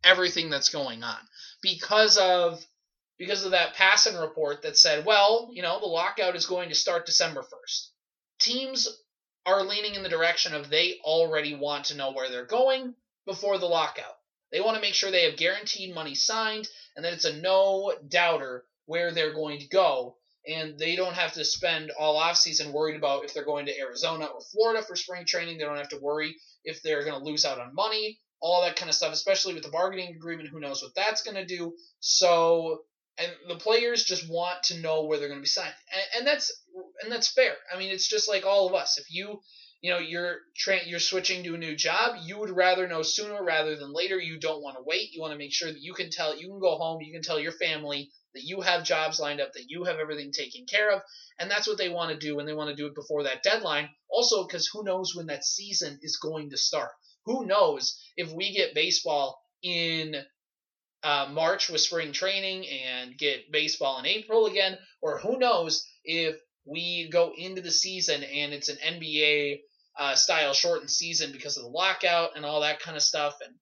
everything 0.03 0.49
that's 0.49 0.69
going 0.69 1.03
on. 1.03 1.19
Because 1.61 2.17
of 2.17 2.63
because 3.17 3.45
of 3.45 3.51
that 3.51 3.73
passing 3.73 4.15
report 4.15 4.61
that 4.61 4.77
said, 4.77 5.03
well, 5.03 5.49
you 5.51 5.63
know, 5.63 5.79
the 5.79 5.87
lockout 5.87 6.35
is 6.35 6.45
going 6.45 6.69
to 6.69 6.75
start 6.75 7.07
December 7.07 7.41
1st. 7.41 7.87
Teams 8.37 8.87
are 9.43 9.63
leaning 9.63 9.95
in 9.95 10.03
the 10.03 10.09
direction 10.09 10.53
of 10.53 10.69
they 10.69 10.99
already 11.03 11.55
want 11.55 11.85
to 11.85 11.97
know 11.97 12.11
where 12.11 12.29
they're 12.29 12.45
going 12.45 12.93
before 13.27 13.59
the 13.59 13.68
lockout. 13.68 14.15
They 14.51 14.62
want 14.62 14.75
to 14.75 14.81
make 14.81 14.95
sure 14.95 15.12
they 15.12 15.25
have 15.25 15.38
guaranteed 15.38 15.94
money 15.94 16.15
signed 16.15 16.68
and 16.95 17.06
that 17.06 17.13
it's 17.13 17.25
a 17.25 17.38
no 17.38 17.94
doubter 18.07 18.63
where 18.85 19.12
they're 19.12 19.33
going 19.33 19.59
to 19.59 19.68
go. 19.68 20.15
And 20.47 20.79
they 20.79 20.95
don't 20.95 21.13
have 21.13 21.33
to 21.33 21.44
spend 21.44 21.91
all 22.00 22.19
offseason 22.19 22.71
worried 22.71 22.95
about 22.95 23.25
if 23.25 23.33
they're 23.33 23.44
going 23.44 23.65
to 23.65 23.77
Arizona 23.77 24.25
or 24.25 24.39
Florida 24.39 24.81
for 24.81 24.95
spring 24.95 25.25
training. 25.25 25.57
They 25.57 25.65
don't 25.65 25.77
have 25.77 25.89
to 25.89 26.00
worry 26.01 26.38
if 26.63 26.81
they're 26.81 27.03
going 27.03 27.19
to 27.19 27.25
lose 27.25 27.44
out 27.44 27.59
on 27.59 27.75
money, 27.75 28.19
all 28.39 28.62
that 28.62 28.77
kind 28.77 28.88
of 28.89 28.95
stuff, 28.95 29.12
especially 29.12 29.53
with 29.53 29.63
the 29.63 29.69
bargaining 29.69 30.15
agreement. 30.15 30.47
Who 30.47 30.62
knows 30.62 30.81
what 30.81 30.95
that's 30.95 31.21
going 31.21 31.35
to 31.35 31.45
do? 31.45 31.74
So, 32.00 32.83
and 33.18 33.29
the 33.50 33.57
players 33.57 34.06
just 34.06 34.29
want 34.29 34.63
to 34.63 34.79
know 34.79 35.03
where 35.03 35.19
they're 35.19 35.27
going 35.27 35.41
to 35.41 35.44
be 35.44 35.47
signed. 35.47 35.74
And, 35.91 36.19
and 36.19 36.27
that's 36.27 36.50
and 37.03 37.12
that's 37.12 37.33
fair. 37.33 37.56
I 37.74 37.77
mean, 37.77 37.91
it's 37.91 38.07
just 38.07 38.29
like 38.29 38.45
all 38.45 38.68
of 38.68 38.74
us. 38.74 38.97
If 38.97 39.12
you 39.12 39.41
you 39.81 39.91
know 39.91 40.00
you're 40.00 40.38
tra- 40.56 40.85
you're 40.85 41.00
switching 41.00 41.44
to 41.44 41.56
a 41.56 41.57
new 41.57 41.75
job 41.75 42.18
you 42.24 42.39
would 42.39 42.50
rather 42.50 42.88
know 42.88 43.01
sooner 43.03 43.44
rather 43.44 43.75
than 43.75 43.94
later. 43.94 44.19
You 44.19 44.39
don't 44.39 44.62
want 44.62 44.77
to 44.77 44.83
wait. 44.85 45.12
You 45.12 45.21
want 45.21 45.33
to 45.33 45.38
make 45.38 45.53
sure 45.53 45.71
that 45.71 45.81
you 45.81 45.94
can 45.94 46.09
tell 46.09 46.38
you 46.38 46.47
can 46.47 46.59
go 46.59 46.77
home 46.77 47.01
you 47.01 47.13
can 47.13 47.21
tell 47.21 47.39
your 47.39 47.51
family 47.51 48.09
that 48.33 48.44
you 48.44 48.62
have 48.62 48.83
jobs 48.83 49.19
lined 49.19 49.41
up 49.41 49.53
that 49.53 49.69
you 49.69 49.83
have 49.83 49.97
everything 49.97 50.31
taken 50.31 50.65
care 50.65 50.91
of 50.91 51.01
and 51.39 51.50
that's 51.50 51.68
what 51.68 51.77
they 51.77 51.89
want 51.89 52.12
to 52.12 52.18
do 52.18 52.39
and 52.39 52.47
they 52.47 52.53
want 52.53 52.69
to 52.69 52.75
do 52.75 52.88
it 52.88 52.95
before 52.95 53.24
that 53.24 53.44
deadline. 53.44 53.89
Also 54.09 54.45
because 54.45 54.68
who 54.68 54.83
knows 54.83 55.13
when 55.15 55.27
that 55.27 55.45
season 55.45 56.00
is 56.01 56.18
going 56.18 56.50
to 56.50 56.57
start. 56.57 56.91
Who 57.25 57.45
knows 57.45 58.00
if 58.15 58.31
we 58.31 58.53
get 58.53 58.74
baseball 58.74 59.39
in 59.62 60.15
uh, 61.03 61.27
March 61.31 61.69
with 61.69 61.81
spring 61.81 62.12
training 62.12 62.68
and 62.68 63.18
get 63.18 63.51
baseball 63.51 64.00
in 64.00 64.06
April 64.06 64.45
again, 64.47 64.77
or 65.01 65.19
who 65.19 65.38
knows 65.38 65.85
if 66.03 66.35
we 66.65 67.09
go 67.12 67.33
into 67.38 67.62
the 67.62 67.71
season 67.71 68.24
and 68.24 68.53
it's 68.53 68.69
an 68.69 68.77
NBA 68.77 69.59
uh, 69.97 70.15
style 70.15 70.53
shortened 70.53 70.91
season 70.91 71.31
because 71.31 71.57
of 71.57 71.63
the 71.63 71.69
lockout 71.69 72.35
and 72.35 72.45
all 72.45 72.61
that 72.61 72.79
kind 72.79 72.97
of 72.97 73.03
stuff, 73.03 73.35
and 73.45 73.55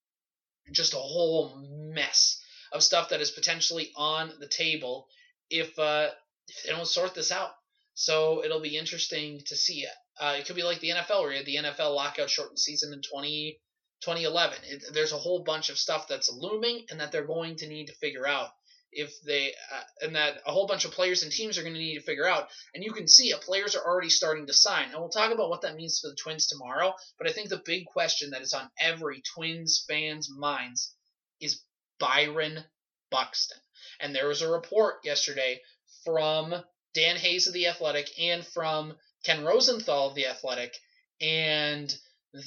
just 0.73 0.93
a 0.93 0.97
whole 0.97 1.55
mess 1.93 2.41
of 2.71 2.83
stuff 2.83 3.09
that 3.09 3.21
is 3.21 3.31
potentially 3.31 3.91
on 3.95 4.31
the 4.39 4.47
table 4.47 5.07
if 5.49 5.77
uh, 5.79 6.09
if 6.47 6.63
they 6.63 6.71
don't 6.71 6.87
sort 6.87 7.13
this 7.13 7.31
out. 7.31 7.51
So 7.93 8.43
it'll 8.43 8.61
be 8.61 8.77
interesting 8.77 9.41
to 9.45 9.55
see. 9.55 9.85
Uh, 10.19 10.35
it 10.37 10.45
could 10.45 10.55
be 10.55 10.63
like 10.63 10.79
the 10.79 10.89
NFL, 10.89 11.21
where 11.21 11.31
you 11.31 11.37
had 11.37 11.45
the 11.45 11.55
NFL 11.55 11.95
lockout 11.95 12.29
shortened 12.29 12.59
season 12.59 12.93
in 12.93 13.01
20, 13.01 13.59
2011. 14.01 14.57
It, 14.65 14.83
there's 14.93 15.13
a 15.13 15.17
whole 15.17 15.43
bunch 15.43 15.69
of 15.69 15.77
stuff 15.77 16.07
that's 16.07 16.31
looming 16.31 16.85
and 16.89 16.99
that 16.99 17.11
they're 17.11 17.25
going 17.25 17.55
to 17.57 17.67
need 17.67 17.87
to 17.87 17.95
figure 17.95 18.27
out 18.27 18.49
if 18.95 19.21
they 19.21 19.53
uh, 19.73 20.05
and 20.05 20.15
that 20.15 20.41
a 20.47 20.51
whole 20.51 20.67
bunch 20.67 20.85
of 20.85 20.91
players 20.91 21.21
and 21.21 21.31
teams 21.31 21.57
are 21.57 21.61
going 21.61 21.73
to 21.73 21.79
need 21.79 21.95
to 21.95 22.01
figure 22.01 22.27
out 22.27 22.47
and 22.73 22.83
you 22.83 22.93
can 22.93 23.07
see 23.07 23.29
it 23.29 23.41
players 23.41 23.75
are 23.75 23.85
already 23.85 24.09
starting 24.09 24.47
to 24.47 24.53
sign. 24.53 24.89
And 24.89 24.99
we'll 24.99 25.09
talk 25.09 25.31
about 25.31 25.49
what 25.49 25.61
that 25.61 25.75
means 25.75 25.99
for 25.99 26.09
the 26.09 26.15
twins 26.15 26.47
tomorrow 26.47 26.93
but 27.17 27.27
i 27.27 27.31
think 27.31 27.49
the 27.49 27.61
big 27.65 27.85
question 27.85 28.31
that 28.31 28.41
is 28.41 28.53
on 28.53 28.69
every 28.79 29.21
twins 29.35 29.85
fans 29.87 30.29
minds 30.29 30.95
is 31.41 31.61
byron 31.99 32.63
buxton. 33.11 33.59
And 33.99 34.15
there 34.15 34.27
was 34.27 34.41
a 34.41 34.51
report 34.51 34.95
yesterday 35.03 35.61
from 36.03 36.55
dan 36.93 37.17
hayes 37.17 37.47
of 37.47 37.53
the 37.53 37.67
athletic 37.67 38.09
and 38.19 38.45
from 38.47 38.95
ken 39.23 39.43
rosenthal 39.43 40.09
of 40.09 40.15
the 40.15 40.27
athletic 40.27 40.73
and 41.19 41.95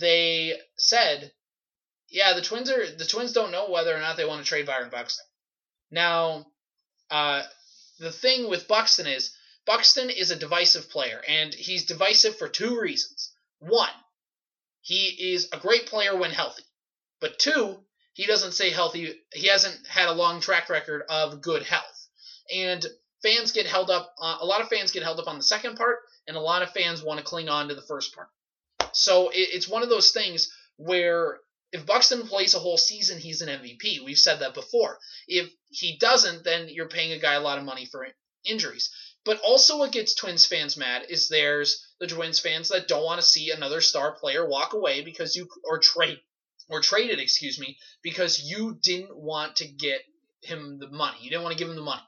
they 0.01 0.59
said 0.79 1.33
yeah 2.09 2.33
the 2.35 2.43
twins 2.43 2.71
are 2.71 2.97
the 2.97 3.05
twins 3.05 3.33
don't 3.33 3.51
know 3.51 3.71
whether 3.71 3.95
or 3.95 4.01
not 4.01 4.17
they 4.17 4.25
want 4.25 4.43
to 4.43 4.49
trade 4.49 4.67
byron 4.67 4.91
buxton 4.91 5.25
now, 5.91 6.47
uh, 7.11 7.43
the 7.99 8.13
thing 8.13 8.49
with 8.49 8.69
Buxton 8.69 9.07
is 9.07 9.35
Buxton 9.67 10.11
is 10.11 10.31
a 10.31 10.37
divisive 10.37 10.89
player, 10.91 11.23
and 11.27 11.53
he's 11.53 11.87
divisive 11.87 12.39
for 12.39 12.49
two 12.49 12.81
reasons. 12.81 13.33
One, 13.59 13.91
he 14.81 15.33
is 15.33 15.49
a 15.53 15.59
great 15.59 15.87
player 15.87 16.17
when 16.17 16.31
healthy, 16.31 16.65
but 17.21 17.39
two, 17.39 17.85
he 18.15 18.27
doesn't 18.27 18.53
stay 18.53 18.71
healthy. 18.71 19.21
He 19.33 19.49
hasn't 19.49 19.87
had 19.87 20.09
a 20.09 20.13
long 20.13 20.41
track 20.41 20.69
record 20.69 21.03
of 21.09 21.43
good 21.43 21.63
health, 21.63 22.09
and 22.55 22.85
fans 23.23 23.53
get 23.53 23.67
held 23.67 23.91
up. 23.91 24.15
Uh, 24.21 24.39
a 24.41 24.47
lot 24.47 24.61
of 24.61 24.69
fans 24.69 24.93
get 24.93 25.03
held 25.03 25.21
up 25.21 25.29
on 25.29 25.37
the 25.37 25.43
second 25.43 25.77
part, 25.77 25.99
and 26.27 26.37
a 26.37 26.41
lot 26.41 26.63
of 26.63 26.71
fans 26.71 27.03
want 27.03 27.19
to 27.19 27.25
cling 27.25 27.49
on 27.49 27.69
to 27.69 27.75
the 27.75 27.83
first 27.83 28.15
part. 28.15 28.29
So 28.93 29.29
it, 29.31 29.49
it's 29.53 29.69
one 29.69 29.83
of 29.83 29.89
those 29.89 30.13
things 30.13 30.51
where 30.77 31.41
if 31.73 31.87
Buxton 31.87 32.27
plays 32.27 32.55
a 32.55 32.59
whole 32.59 32.79
season, 32.79 33.19
he's 33.19 33.43
an 33.43 33.49
MVP. 33.49 34.05
We've 34.05 34.19
said 34.19 34.41
that 34.41 34.55
before. 34.55 34.99
If 35.27 35.51
he 35.69 35.99
doesn't, 35.99 36.45
then 36.45 36.69
you're 36.69 36.89
paying 36.89 37.13
a 37.13 37.19
guy 37.19 37.35
a 37.35 37.41
lot 37.41 37.59
of 37.59 37.65
money 37.65 37.85
for 37.87 38.07
injuries. 38.45 38.91
But 39.25 39.41
also, 39.41 39.79
what 39.79 39.93
gets 39.93 40.15
Twins 40.15 40.47
fans 40.47 40.77
mad 40.77 41.07
is 41.11 41.29
there's 41.29 41.85
the 42.01 42.07
Twins 42.07 42.41
fans 42.41 42.69
that 42.69 42.89
don't 42.89 43.05
want 43.05 43.21
to 43.21 43.27
see 43.27 43.51
another 43.51 43.81
star 43.81 44.13
player 44.13 44.49
walk 44.49 44.73
away 44.73 45.03
because 45.03 45.37
you 45.37 45.49
or 45.65 45.79
trade 45.79 46.21
or 46.71 46.81
traded, 46.81 47.19
excuse 47.19 47.59
me, 47.59 47.79
because 48.03 48.43
you 48.43 48.79
didn't 48.83 49.17
want 49.17 49.57
to 49.57 49.69
get 49.69 50.03
him 50.43 50.79
the 50.79 50.89
money. 50.89 51.19
You 51.21 51.31
didn't 51.31 51.43
want 51.43 51.57
to 51.57 51.59
give 51.59 51.69
him 51.69 51.77
the 51.77 51.83
money. 51.83 52.03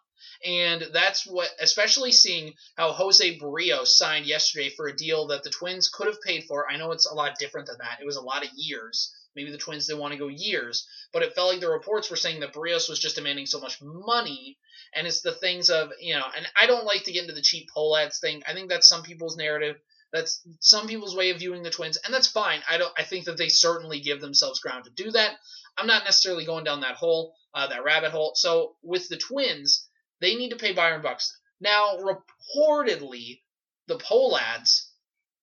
And 0.44 0.86
that's 0.92 1.26
what, 1.26 1.50
especially 1.60 2.12
seeing 2.12 2.54
how 2.76 2.92
Jose 2.92 3.38
Berrios 3.38 3.88
signed 3.88 4.26
yesterday 4.26 4.70
for 4.70 4.86
a 4.86 4.96
deal 4.96 5.26
that 5.26 5.42
the 5.42 5.50
Twins 5.50 5.88
could 5.88 6.06
have 6.06 6.22
paid 6.22 6.44
for. 6.44 6.70
I 6.70 6.76
know 6.76 6.92
it's 6.92 7.10
a 7.10 7.14
lot 7.14 7.38
different 7.38 7.66
than 7.66 7.78
that. 7.80 8.00
It 8.00 8.06
was 8.06 8.16
a 8.16 8.22
lot 8.22 8.44
of 8.44 8.50
years. 8.54 9.14
Maybe 9.36 9.50
the 9.50 9.58
Twins 9.58 9.86
didn't 9.86 10.00
want 10.00 10.12
to 10.12 10.18
go 10.18 10.28
years, 10.28 10.86
but 11.12 11.22
it 11.22 11.34
felt 11.34 11.52
like 11.52 11.60
the 11.60 11.70
reports 11.70 12.10
were 12.10 12.16
saying 12.16 12.40
that 12.40 12.52
Berrios 12.52 12.88
was 12.88 12.98
just 12.98 13.16
demanding 13.16 13.46
so 13.46 13.60
much 13.60 13.80
money. 13.80 14.58
And 14.94 15.06
it's 15.06 15.20
the 15.20 15.32
things 15.32 15.70
of, 15.70 15.92
you 16.00 16.14
know, 16.14 16.26
and 16.36 16.46
I 16.60 16.66
don't 16.66 16.84
like 16.84 17.04
to 17.04 17.12
get 17.12 17.22
into 17.22 17.34
the 17.34 17.42
cheap 17.42 17.68
Pohlads 17.74 18.18
thing. 18.20 18.42
I 18.46 18.54
think 18.54 18.68
that's 18.68 18.88
some 18.88 19.02
people's 19.02 19.36
narrative. 19.36 19.76
That's 20.12 20.42
some 20.58 20.88
people's 20.88 21.14
way 21.14 21.30
of 21.30 21.38
viewing 21.38 21.62
the 21.62 21.70
Twins, 21.70 21.96
and 21.96 22.12
that's 22.12 22.26
fine. 22.26 22.60
I 22.68 22.78
don't. 22.78 22.92
I 22.98 23.04
think 23.04 23.26
that 23.26 23.36
they 23.36 23.48
certainly 23.48 24.00
give 24.00 24.20
themselves 24.20 24.58
ground 24.58 24.84
to 24.84 24.90
do 24.90 25.12
that. 25.12 25.36
I'm 25.78 25.86
not 25.86 26.02
necessarily 26.04 26.44
going 26.44 26.64
down 26.64 26.80
that 26.80 26.96
hole, 26.96 27.36
uh, 27.54 27.68
that 27.68 27.84
rabbit 27.84 28.10
hole. 28.10 28.32
So 28.34 28.74
with 28.82 29.08
the 29.08 29.16
Twins, 29.16 29.88
they 30.20 30.34
need 30.34 30.50
to 30.50 30.56
pay 30.56 30.72
Byron 30.72 31.02
Buxton. 31.02 31.38
Now, 31.60 31.98
reportedly, 31.98 33.42
the 33.86 33.98
Pohlads 33.98 34.88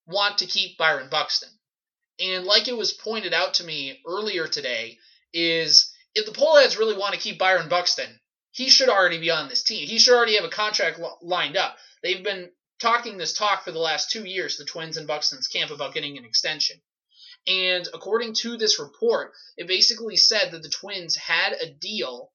want 0.05 0.39
to 0.39 0.45
keep 0.45 0.77
Byron 0.77 1.09
Buxton. 1.09 1.49
And 2.19 2.45
like 2.45 2.67
it 2.67 2.77
was 2.77 2.93
pointed 2.93 3.33
out 3.33 3.55
to 3.55 3.63
me 3.63 4.01
earlier 4.07 4.47
today, 4.47 4.97
is 5.33 5.93
if 6.15 6.25
the 6.25 6.31
Pohlads 6.31 6.77
really 6.77 6.97
want 6.97 7.13
to 7.13 7.19
keep 7.19 7.37
Byron 7.37 7.69
Buxton, 7.69 8.19
he 8.51 8.69
should 8.69 8.89
already 8.89 9.19
be 9.19 9.29
on 9.29 9.49
this 9.49 9.63
team. 9.63 9.87
He 9.87 9.99
should 9.99 10.15
already 10.15 10.35
have 10.35 10.45
a 10.45 10.49
contract 10.49 10.99
lined 11.21 11.57
up. 11.57 11.77
They've 12.01 12.23
been 12.23 12.51
talking 12.79 13.17
this 13.17 13.33
talk 13.33 13.63
for 13.63 13.71
the 13.71 13.79
last 13.79 14.09
two 14.09 14.25
years, 14.25 14.57
the 14.57 14.65
Twins 14.65 14.97
and 14.97 15.07
Buxton's 15.07 15.47
camp, 15.47 15.71
about 15.71 15.93
getting 15.93 16.17
an 16.17 16.25
extension. 16.25 16.81
And 17.45 17.87
according 17.93 18.33
to 18.35 18.57
this 18.57 18.79
report, 18.79 19.33
it 19.57 19.67
basically 19.67 20.17
said 20.17 20.51
that 20.51 20.63
the 20.63 20.69
Twins 20.69 21.15
had 21.15 21.53
a 21.53 21.69
deal 21.69 22.31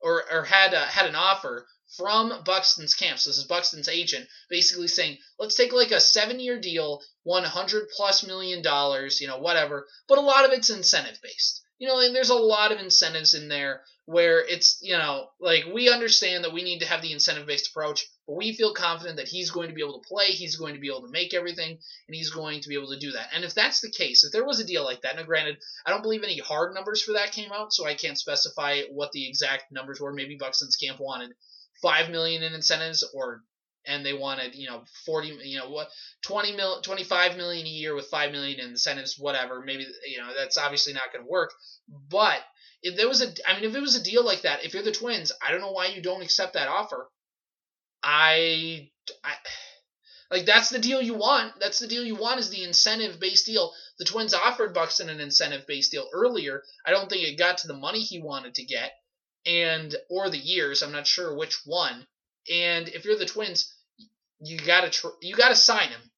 or 0.00 0.24
or 0.30 0.44
had 0.44 0.74
uh, 0.74 0.86
had 0.86 1.06
an 1.06 1.14
offer 1.14 1.66
from 1.96 2.32
Buxton's 2.44 2.94
camp. 2.94 3.18
So 3.18 3.30
this 3.30 3.38
is 3.38 3.44
Buxton's 3.44 3.88
agent, 3.88 4.28
basically 4.48 4.88
saying, 4.88 5.18
let's 5.38 5.56
take 5.56 5.72
like 5.72 5.90
a 5.90 6.00
seven-year 6.00 6.60
deal, 6.60 7.02
100 7.24 7.88
plus 7.96 8.24
million 8.26 8.62
dollars, 8.62 9.20
you 9.20 9.26
know, 9.26 9.38
whatever. 9.38 9.86
But 10.08 10.18
a 10.18 10.22
lot 10.22 10.44
of 10.44 10.52
it's 10.52 10.70
incentive 10.70 11.20
based. 11.22 11.62
You 11.78 11.88
know, 11.88 11.98
and 11.98 12.14
there's 12.14 12.30
a 12.30 12.34
lot 12.34 12.72
of 12.72 12.78
incentives 12.78 13.32
in 13.32 13.48
there 13.48 13.82
where 14.04 14.44
it's, 14.46 14.78
you 14.82 14.92
know, 14.92 15.28
like 15.40 15.64
we 15.72 15.88
understand 15.88 16.44
that 16.44 16.52
we 16.52 16.62
need 16.62 16.80
to 16.80 16.86
have 16.86 17.00
the 17.00 17.12
incentive 17.12 17.46
based 17.46 17.70
approach, 17.70 18.06
but 18.26 18.36
we 18.36 18.52
feel 18.52 18.74
confident 18.74 19.16
that 19.16 19.28
he's 19.28 19.50
going 19.50 19.68
to 19.68 19.74
be 19.74 19.80
able 19.80 19.98
to 19.98 20.06
play, 20.06 20.26
he's 20.26 20.56
going 20.56 20.74
to 20.74 20.80
be 20.80 20.88
able 20.88 21.02
to 21.02 21.10
make 21.10 21.32
everything, 21.32 21.70
and 21.70 22.14
he's 22.14 22.30
going 22.30 22.60
to 22.60 22.68
be 22.68 22.74
able 22.74 22.90
to 22.90 22.98
do 22.98 23.12
that. 23.12 23.28
And 23.34 23.44
if 23.44 23.54
that's 23.54 23.80
the 23.80 23.90
case, 23.90 24.24
if 24.24 24.32
there 24.32 24.44
was 24.44 24.60
a 24.60 24.66
deal 24.66 24.84
like 24.84 25.00
that, 25.02 25.16
now 25.16 25.22
granted, 25.22 25.56
I 25.86 25.90
don't 25.90 26.02
believe 26.02 26.22
any 26.22 26.38
hard 26.38 26.74
numbers 26.74 27.02
for 27.02 27.12
that 27.12 27.32
came 27.32 27.50
out, 27.50 27.72
so 27.72 27.86
I 27.86 27.94
can't 27.94 28.18
specify 28.18 28.82
what 28.90 29.12
the 29.12 29.26
exact 29.26 29.72
numbers 29.72 30.00
were. 30.00 30.12
Maybe 30.12 30.36
Buxton's 30.36 30.76
camp 30.76 31.00
wanted 31.00 31.32
five 31.82 32.10
million 32.10 32.42
in 32.42 32.54
incentives 32.54 33.08
or 33.14 33.42
and 33.86 34.04
they 34.04 34.12
wanted 34.12 34.54
you 34.54 34.68
know 34.68 34.82
40 35.06 35.38
you 35.44 35.58
know 35.58 35.70
what 35.70 35.88
20 36.22 36.54
mil 36.56 36.80
25 36.82 37.36
million 37.36 37.66
a 37.66 37.70
year 37.70 37.94
with 37.94 38.06
5 38.06 38.32
million 38.32 38.60
in 38.60 38.70
incentives 38.70 39.16
whatever 39.18 39.62
maybe 39.64 39.86
you 40.06 40.18
know 40.18 40.28
that's 40.36 40.58
obviously 40.58 40.92
not 40.92 41.12
going 41.12 41.24
to 41.24 41.30
work. 41.30 41.52
But 42.10 42.40
if 42.82 42.96
there 42.96 43.08
was 43.08 43.22
a 43.22 43.32
i 43.46 43.54
mean 43.54 43.68
if 43.68 43.74
it 43.74 43.80
was 43.80 43.96
a 43.96 44.02
deal 44.02 44.24
like 44.24 44.42
that 44.42 44.64
if 44.64 44.74
you're 44.74 44.82
the 44.82 44.92
twins 44.92 45.32
i 45.46 45.50
don't 45.50 45.60
know 45.60 45.72
why 45.72 45.86
you 45.86 46.02
don't 46.02 46.22
accept 46.22 46.54
that 46.54 46.68
offer. 46.68 47.08
I, 48.02 48.88
I 49.22 49.34
like 50.30 50.46
that's 50.46 50.70
the 50.70 50.78
deal 50.78 51.02
you 51.02 51.14
want. 51.14 51.52
That's 51.60 51.80
the 51.80 51.88
deal 51.88 52.04
you 52.04 52.14
want 52.14 52.40
is 52.40 52.50
the 52.50 52.64
incentive 52.64 53.18
based 53.18 53.46
deal. 53.46 53.72
The 53.98 54.04
twins 54.04 54.32
offered 54.32 54.72
buxton 54.72 55.10
an 55.10 55.20
incentive 55.20 55.66
based 55.66 55.90
deal 55.90 56.08
earlier. 56.14 56.62
I 56.86 56.92
don't 56.92 57.10
think 57.10 57.26
it 57.26 57.38
got 57.38 57.58
to 57.58 57.66
the 57.66 57.76
money 57.76 58.00
he 58.00 58.22
wanted 58.22 58.54
to 58.54 58.64
get 58.64 58.92
and 59.46 59.94
or 60.08 60.30
the 60.30 60.38
years. 60.38 60.82
I'm 60.82 60.92
not 60.92 61.06
sure 61.06 61.34
which 61.34 61.60
one. 61.64 62.06
And 62.50 62.88
if 62.88 63.04
you're 63.04 63.18
the 63.18 63.26
Twins, 63.26 63.72
you 64.40 64.58
gotta 64.58 64.90
tr- 64.90 65.18
you 65.20 65.34
gotta 65.36 65.56
sign 65.56 65.88
him. 65.88 66.10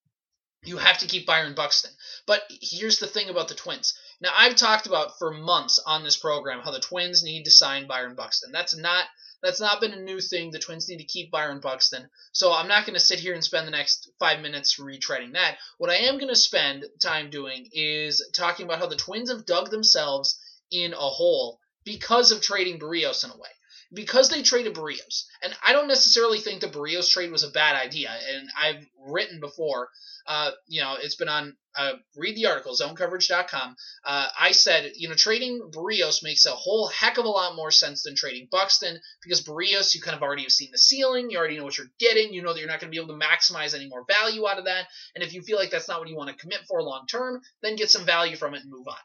You 0.65 0.79
have 0.79 0.99
to 0.99 1.09
keep 1.09 1.27
Byron 1.27 1.55
Buxton. 1.55 1.91
But 2.27 2.45
here's 2.49 2.99
the 2.99 3.09
thing 3.09 3.29
about 3.29 3.49
the 3.49 3.55
Twins. 3.55 3.95
Now 4.21 4.31
I've 4.37 4.55
talked 4.55 4.87
about 4.87 5.19
for 5.19 5.33
months 5.33 5.81
on 5.85 6.05
this 6.05 6.17
program 6.17 6.61
how 6.61 6.71
the 6.71 6.79
Twins 6.79 7.25
need 7.25 7.45
to 7.45 7.51
sign 7.51 7.89
Byron 7.89 8.15
Buxton. 8.15 8.53
That's 8.53 8.77
not 8.77 9.07
that's 9.43 9.61
not 9.61 9.81
been 9.81 9.93
a 9.93 10.01
new 10.01 10.21
thing. 10.21 10.53
The 10.53 10.61
Twins 10.61 10.89
need 10.89 10.99
to 10.99 11.05
keep 11.05 11.33
Byron 11.33 11.59
Buxton. 11.59 12.09
So 12.31 12.53
I'm 12.53 12.69
not 12.69 12.87
going 12.87 12.95
to 12.95 13.05
sit 13.05 13.19
here 13.19 13.35
and 13.35 13.43
spend 13.43 13.67
the 13.67 13.73
next 13.73 14.09
five 14.21 14.41
minutes 14.41 14.79
retreading 14.79 15.33
that. 15.33 15.59
What 15.79 15.91
I 15.91 15.97
am 15.97 16.19
going 16.19 16.29
to 16.29 16.37
spend 16.37 16.85
time 17.03 17.29
doing 17.29 17.69
is 17.73 18.25
talking 18.33 18.67
about 18.67 18.79
how 18.79 18.87
the 18.87 18.95
Twins 18.95 19.31
have 19.31 19.45
dug 19.45 19.71
themselves 19.71 20.39
in 20.71 20.93
a 20.93 20.97
hole 20.97 21.59
because 21.85 22.33
of 22.33 22.41
trading 22.41 22.79
Berrios 22.79 23.25
in 23.25 23.31
a 23.31 23.37
way. 23.37 23.49
Because 23.95 24.31
they 24.31 24.43
traded 24.43 24.75
Berrios. 24.75 25.25
And 25.43 25.55
I 25.63 25.73
don't 25.73 25.89
necessarily 25.89 26.39
think 26.39 26.63
the 26.63 26.69
Berrios 26.69 27.11
trade 27.11 27.31
was 27.31 27.43
a 27.43 27.51
bad 27.51 27.77
idea. 27.77 28.11
And 28.11 28.49
I've 28.59 28.87
written 28.99 29.39
before, 29.39 29.91
uh, 30.27 30.53
you 30.67 30.81
know, 30.81 30.97
it's 30.99 31.17
been 31.17 31.29
on, 31.29 31.59
uh, 31.77 31.93
read 32.17 32.35
the 32.35 32.47
article, 32.47 32.75
zonecoverage.com. 32.75 33.77
Uh, 34.03 34.29
I 34.39 34.53
said, 34.53 34.93
you 34.97 35.11
know, 35.11 35.15
trading 35.15 35.71
Berrios 35.71 36.23
makes 36.23 36.47
a 36.47 36.53
whole 36.53 36.89
heck 36.89 37.19
of 37.19 37.27
a 37.27 37.29
lot 37.29 37.55
more 37.55 37.71
sense 37.71 38.03
than 38.03 38.17
trading 38.17 38.49
Buxton 38.51 38.99
because 39.23 39.43
Berrios, 39.43 39.95
you 39.95 40.01
kind 40.01 40.17
of 40.17 40.23
already 40.23 40.45
have 40.45 40.53
seen 40.53 40.71
the 40.73 40.79
ceiling. 40.79 41.31
You 41.31 41.37
already 41.37 41.59
know 41.59 41.65
what 41.65 41.77
you're 41.77 41.93
getting. 41.99 42.33
You 42.33 42.41
know 42.41 42.55
that 42.55 42.61
you're 42.61 42.69
not 42.69 42.81
going 42.81 42.91
to 42.91 42.97
be 42.97 43.03
able 43.03 43.19
to 43.19 43.27
maximize 43.27 43.75
any 43.75 43.89
more 43.89 44.07
value 44.09 44.49
out 44.49 44.59
of 44.59 44.65
that. 44.65 44.87
And 45.15 45.23
if 45.23 45.35
you 45.35 45.43
feel 45.43 45.59
like 45.59 45.71
that's 45.71 45.89
not 45.89 46.01
what 46.01 46.09
you 46.09 46.17
want 46.17 46.31
to 46.31 46.37
commit 46.37 46.61
for 46.67 46.83
long 46.83 47.07
term, 47.07 47.43
then 47.61 47.77
get 47.77 47.91
some 47.91 48.07
value 48.07 48.37
from 48.37 48.55
it 48.55 48.63
and 48.63 48.71
move 48.71 48.89
on. 48.89 48.97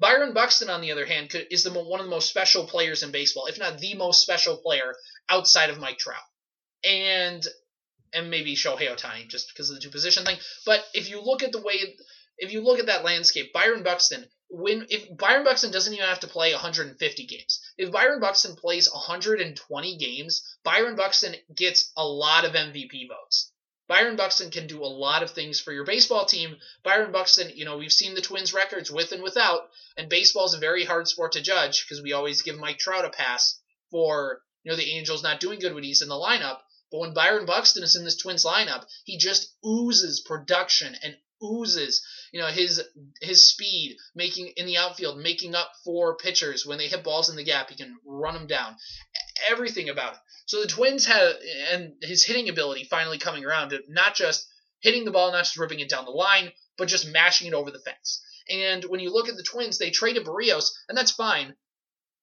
Byron 0.00 0.32
Buxton, 0.32 0.70
on 0.70 0.80
the 0.80 0.92
other 0.92 1.06
hand, 1.06 1.30
could, 1.30 1.46
is 1.50 1.64
the 1.64 1.72
one 1.72 2.00
of 2.00 2.06
the 2.06 2.10
most 2.10 2.28
special 2.28 2.66
players 2.66 3.02
in 3.02 3.10
baseball, 3.10 3.46
if 3.46 3.58
not 3.58 3.78
the 3.78 3.94
most 3.94 4.22
special 4.22 4.56
player 4.56 4.94
outside 5.28 5.70
of 5.70 5.78
Mike 5.78 5.98
Trout, 5.98 6.22
and 6.84 7.44
and 8.12 8.30
maybe 8.30 8.54
Shohei 8.54 8.88
Ohtani, 8.88 9.28
just 9.28 9.48
because 9.48 9.68
of 9.70 9.76
the 9.76 9.82
two 9.82 9.90
position 9.90 10.24
thing. 10.24 10.38
But 10.64 10.84
if 10.94 11.10
you 11.10 11.20
look 11.20 11.42
at 11.42 11.52
the 11.52 11.60
way, 11.60 11.96
if 12.38 12.52
you 12.52 12.62
look 12.62 12.78
at 12.78 12.86
that 12.86 13.04
landscape, 13.04 13.52
Byron 13.52 13.82
Buxton, 13.82 14.24
when 14.48 14.86
if 14.88 15.14
Byron 15.16 15.44
Buxton 15.44 15.72
doesn't 15.72 15.92
even 15.92 16.06
have 16.06 16.20
to 16.20 16.26
play 16.26 16.52
150 16.52 17.26
games, 17.26 17.60
if 17.76 17.90
Byron 17.90 18.20
Buxton 18.20 18.56
plays 18.56 18.90
120 18.90 19.96
games, 19.98 20.56
Byron 20.62 20.96
Buxton 20.96 21.34
gets 21.54 21.92
a 21.96 22.06
lot 22.06 22.44
of 22.44 22.52
MVP 22.52 23.08
votes. 23.08 23.52
Byron 23.88 24.16
Buxton 24.16 24.50
can 24.50 24.66
do 24.66 24.84
a 24.84 24.86
lot 24.86 25.22
of 25.22 25.30
things 25.30 25.60
for 25.60 25.72
your 25.72 25.84
baseball 25.84 26.26
team. 26.26 26.56
Byron 26.82 27.10
Buxton, 27.10 27.50
you 27.54 27.64
know, 27.64 27.78
we've 27.78 27.92
seen 27.92 28.14
the 28.14 28.20
Twins 28.20 28.52
records 28.52 28.90
with 28.90 29.12
and 29.12 29.22
without, 29.22 29.70
and 29.96 30.10
baseball 30.10 30.44
is 30.44 30.54
a 30.54 30.58
very 30.58 30.84
hard 30.84 31.08
sport 31.08 31.32
to 31.32 31.40
judge 31.40 31.84
because 31.84 32.02
we 32.02 32.12
always 32.12 32.42
give 32.42 32.58
Mike 32.58 32.78
Trout 32.78 33.06
a 33.06 33.10
pass 33.10 33.58
for, 33.90 34.42
you 34.62 34.70
know, 34.70 34.76
the 34.76 34.92
Angels 34.92 35.22
not 35.22 35.40
doing 35.40 35.58
good 35.58 35.74
when 35.74 35.84
he's 35.84 36.02
in 36.02 36.08
the 36.08 36.14
lineup. 36.14 36.58
But 36.90 36.98
when 36.98 37.14
Byron 37.14 37.46
Buxton 37.46 37.82
is 37.82 37.96
in 37.96 38.04
this 38.04 38.16
Twins 38.16 38.44
lineup, 38.44 38.84
he 39.04 39.16
just 39.18 39.54
oozes 39.64 40.20
production 40.20 40.94
and 41.02 41.16
oozes, 41.42 42.04
you 42.32 42.40
know, 42.40 42.48
his 42.48 42.82
his 43.20 43.48
speed, 43.48 43.96
making 44.14 44.48
in 44.56 44.66
the 44.66 44.76
outfield, 44.76 45.18
making 45.18 45.54
up 45.54 45.72
for 45.84 46.16
pitchers 46.16 46.66
when 46.66 46.78
they 46.78 46.88
hit 46.88 47.04
balls 47.04 47.28
in 47.28 47.36
the 47.36 47.44
gap. 47.44 47.70
He 47.70 47.76
can 47.76 47.96
run 48.04 48.34
them 48.34 48.46
down. 48.46 48.76
Everything 49.50 49.88
about 49.88 50.14
it. 50.14 50.18
So 50.46 50.60
the 50.60 50.66
Twins 50.66 51.06
have, 51.06 51.34
and 51.72 51.94
his 52.02 52.24
hitting 52.24 52.48
ability 52.48 52.84
finally 52.84 53.18
coming 53.18 53.44
around 53.44 53.70
to 53.70 53.82
not 53.88 54.14
just 54.14 54.48
hitting 54.80 55.04
the 55.04 55.10
ball, 55.10 55.32
not 55.32 55.44
just 55.44 55.58
ripping 55.58 55.80
it 55.80 55.90
down 55.90 56.04
the 56.04 56.10
line, 56.10 56.52
but 56.76 56.88
just 56.88 57.08
mashing 57.08 57.48
it 57.48 57.54
over 57.54 57.70
the 57.70 57.80
fence. 57.80 58.22
And 58.48 58.84
when 58.84 59.00
you 59.00 59.12
look 59.12 59.28
at 59.28 59.36
the 59.36 59.42
Twins, 59.42 59.78
they 59.78 59.90
traded 59.90 60.24
Berrios, 60.24 60.70
and 60.88 60.96
that's 60.96 61.10
fine. 61.10 61.54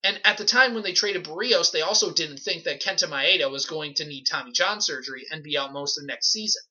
And 0.03 0.19
at 0.23 0.37
the 0.37 0.45
time 0.45 0.73
when 0.73 0.83
they 0.83 0.93
traded 0.93 1.25
Berrios, 1.25 1.71
they 1.71 1.81
also 1.81 2.11
didn't 2.11 2.37
think 2.37 2.63
that 2.63 2.81
Kenta 2.81 3.07
Maeda 3.07 3.49
was 3.51 3.65
going 3.65 3.95
to 3.95 4.05
need 4.05 4.25
Tommy 4.25 4.51
John 4.51 4.81
surgery 4.81 5.25
and 5.31 5.43
be 5.43 5.57
out 5.57 5.73
most 5.73 5.97
of 5.97 6.05
next 6.05 6.31
season. 6.31 6.61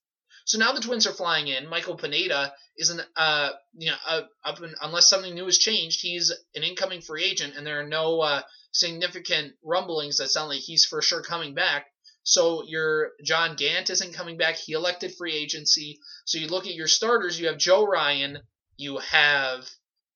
So 0.44 0.58
now 0.58 0.72
the 0.72 0.80
Twins 0.80 1.06
are 1.06 1.12
flying 1.12 1.48
in. 1.48 1.68
Michael 1.68 1.96
Pineda 1.96 2.52
is 2.76 2.90
an 2.90 3.00
uh 3.16 3.50
you 3.74 3.90
know 3.90 3.96
uh, 4.06 4.22
up 4.44 4.60
in, 4.62 4.74
unless 4.82 5.08
something 5.08 5.34
new 5.34 5.46
has 5.46 5.58
changed, 5.58 6.00
he's 6.02 6.30
an 6.54 6.62
incoming 6.62 7.00
free 7.00 7.24
agent, 7.24 7.54
and 7.56 7.66
there 7.66 7.80
are 7.80 7.86
no 7.86 8.20
uh, 8.20 8.42
significant 8.72 9.54
rumblings 9.62 10.18
that 10.18 10.28
sound 10.28 10.48
like 10.50 10.60
he's 10.60 10.84
for 10.84 11.00
sure 11.00 11.22
coming 11.22 11.54
back. 11.54 11.86
So 12.24 12.64
your 12.66 13.10
John 13.22 13.54
Gant 13.56 13.90
isn't 13.90 14.14
coming 14.14 14.36
back. 14.38 14.56
He 14.56 14.72
elected 14.72 15.14
free 15.14 15.34
agency. 15.34 16.00
So 16.24 16.38
you 16.38 16.48
look 16.48 16.66
at 16.66 16.74
your 16.74 16.88
starters. 16.88 17.38
You 17.38 17.48
have 17.48 17.58
Joe 17.58 17.86
Ryan. 17.86 18.38
You 18.76 18.98
have 18.98 19.68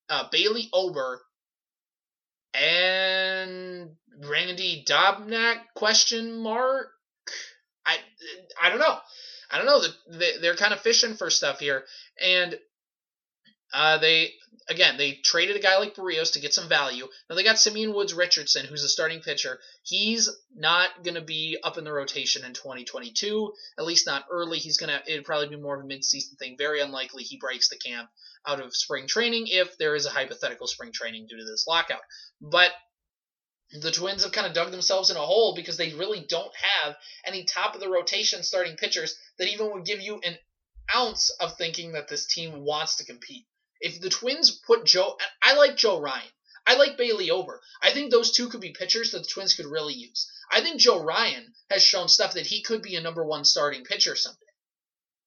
uh, 0.09 0.25
Bailey 0.31 0.69
Ober 0.73 1.21
and 2.53 3.91
Randy 4.23 4.83
Dobnak? 4.87 5.59
Question 5.75 6.41
mark. 6.41 6.87
I 7.85 7.97
I 8.61 8.69
don't 8.69 8.79
know. 8.79 8.97
I 9.49 9.57
don't 9.57 9.65
know. 9.65 9.81
They're 10.41 10.55
kind 10.55 10.73
of 10.73 10.81
fishing 10.81 11.15
for 11.15 11.29
stuff 11.29 11.59
here, 11.59 11.83
and 12.21 12.57
uh, 13.73 13.97
they 13.99 14.33
again 14.67 14.97
they 14.97 15.13
traded 15.23 15.55
a 15.55 15.59
guy 15.59 15.77
like 15.77 15.95
Berrios 15.95 16.33
to 16.33 16.39
get 16.39 16.53
some 16.53 16.69
value. 16.69 17.07
Now 17.29 17.35
they 17.35 17.43
got 17.43 17.59
Simeon 17.59 17.93
Woods 17.93 18.13
Richardson, 18.13 18.65
who's 18.65 18.83
a 18.83 18.89
starting 18.89 19.21
pitcher. 19.21 19.59
He's 19.83 20.29
not 20.55 21.03
going 21.03 21.15
to 21.15 21.21
be 21.21 21.57
up 21.63 21.77
in 21.77 21.83
the 21.83 21.91
rotation 21.91 22.45
in 22.45 22.53
2022, 22.53 23.53
at 23.77 23.85
least 23.85 24.05
not 24.07 24.25
early. 24.31 24.59
He's 24.59 24.77
gonna 24.77 25.01
it'd 25.07 25.25
probably 25.25 25.49
be 25.49 25.61
more 25.61 25.77
of 25.77 25.83
a 25.83 25.87
mid-season 25.87 26.37
thing. 26.37 26.55
Very 26.57 26.81
unlikely 26.81 27.23
he 27.23 27.37
breaks 27.37 27.69
the 27.69 27.77
camp 27.77 28.09
out 28.45 28.59
of 28.59 28.75
spring 28.75 29.07
training 29.07 29.47
if 29.47 29.77
there 29.77 29.95
is 29.95 30.05
a 30.05 30.11
hypothetical 30.11 30.67
spring 30.67 30.91
training 30.91 31.27
due 31.27 31.37
to 31.37 31.45
this 31.45 31.65
lockout. 31.67 32.01
But 32.41 32.71
the 33.71 33.91
Twins 33.91 34.23
have 34.23 34.31
kind 34.31 34.47
of 34.47 34.53
dug 34.53 34.71
themselves 34.71 35.09
in 35.09 35.17
a 35.17 35.21
hole 35.21 35.53
because 35.55 35.77
they 35.77 35.93
really 35.93 36.21
don't 36.21 36.53
have 36.55 36.97
any 37.23 37.43
top 37.43 37.75
of 37.75 37.81
the 37.81 37.89
rotation 37.89 38.43
starting 38.43 38.75
pitchers 38.75 39.15
that 39.37 39.47
even 39.47 39.71
would 39.71 39.85
give 39.85 40.01
you 40.01 40.19
an 40.23 40.37
ounce 40.93 41.29
of 41.39 41.55
thinking 41.57 41.91
that 41.91 42.07
this 42.07 42.25
team 42.25 42.63
wants 42.63 42.95
to 42.95 43.05
compete. 43.05 43.45
If 43.79 44.01
the 44.01 44.09
Twins 44.09 44.51
put 44.51 44.85
Joe, 44.85 45.17
I 45.41 45.53
like 45.53 45.77
Joe 45.77 45.99
Ryan. 45.99 46.31
I 46.65 46.75
like 46.75 46.97
Bailey 46.97 47.31
Ober. 47.31 47.61
I 47.81 47.91
think 47.91 48.11
those 48.11 48.31
two 48.31 48.49
could 48.49 48.61
be 48.61 48.71
pitchers 48.71 49.11
that 49.11 49.19
the 49.19 49.27
Twins 49.27 49.53
could 49.53 49.65
really 49.65 49.93
use. 49.93 50.29
I 50.51 50.61
think 50.61 50.79
Joe 50.79 51.01
Ryan 51.01 51.53
has 51.69 51.83
shown 51.83 52.07
stuff 52.07 52.33
that 52.33 52.47
he 52.47 52.61
could 52.61 52.81
be 52.81 52.95
a 52.95 53.01
number 53.01 53.23
one 53.23 53.45
starting 53.45 53.85
pitcher 53.85 54.15
someday. 54.15 54.39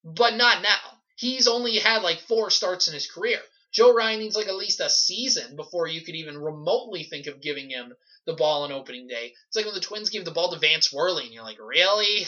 But 0.04 0.34
not 0.34 0.62
now. 0.62 1.00
He's 1.16 1.46
only 1.46 1.78
had 1.78 2.02
like 2.02 2.20
four 2.20 2.50
starts 2.50 2.88
in 2.88 2.94
his 2.94 3.10
career. 3.10 3.40
Joe 3.72 3.94
Ryan 3.94 4.20
needs 4.20 4.36
like 4.36 4.48
at 4.48 4.54
least 4.54 4.80
a 4.80 4.90
season 4.90 5.56
before 5.56 5.86
you 5.86 6.02
could 6.02 6.14
even 6.14 6.36
remotely 6.36 7.04
think 7.04 7.26
of 7.26 7.40
giving 7.40 7.70
him 7.70 7.94
the 8.26 8.34
ball 8.34 8.64
on 8.64 8.72
opening 8.72 9.08
day. 9.08 9.32
It's 9.48 9.56
like 9.56 9.64
when 9.64 9.74
the 9.74 9.80
Twins 9.80 10.10
gave 10.10 10.24
the 10.24 10.30
ball 10.30 10.52
to 10.52 10.58
Vance 10.58 10.92
Worley, 10.92 11.24
and 11.24 11.32
you're 11.32 11.42
like, 11.42 11.58
really? 11.58 12.26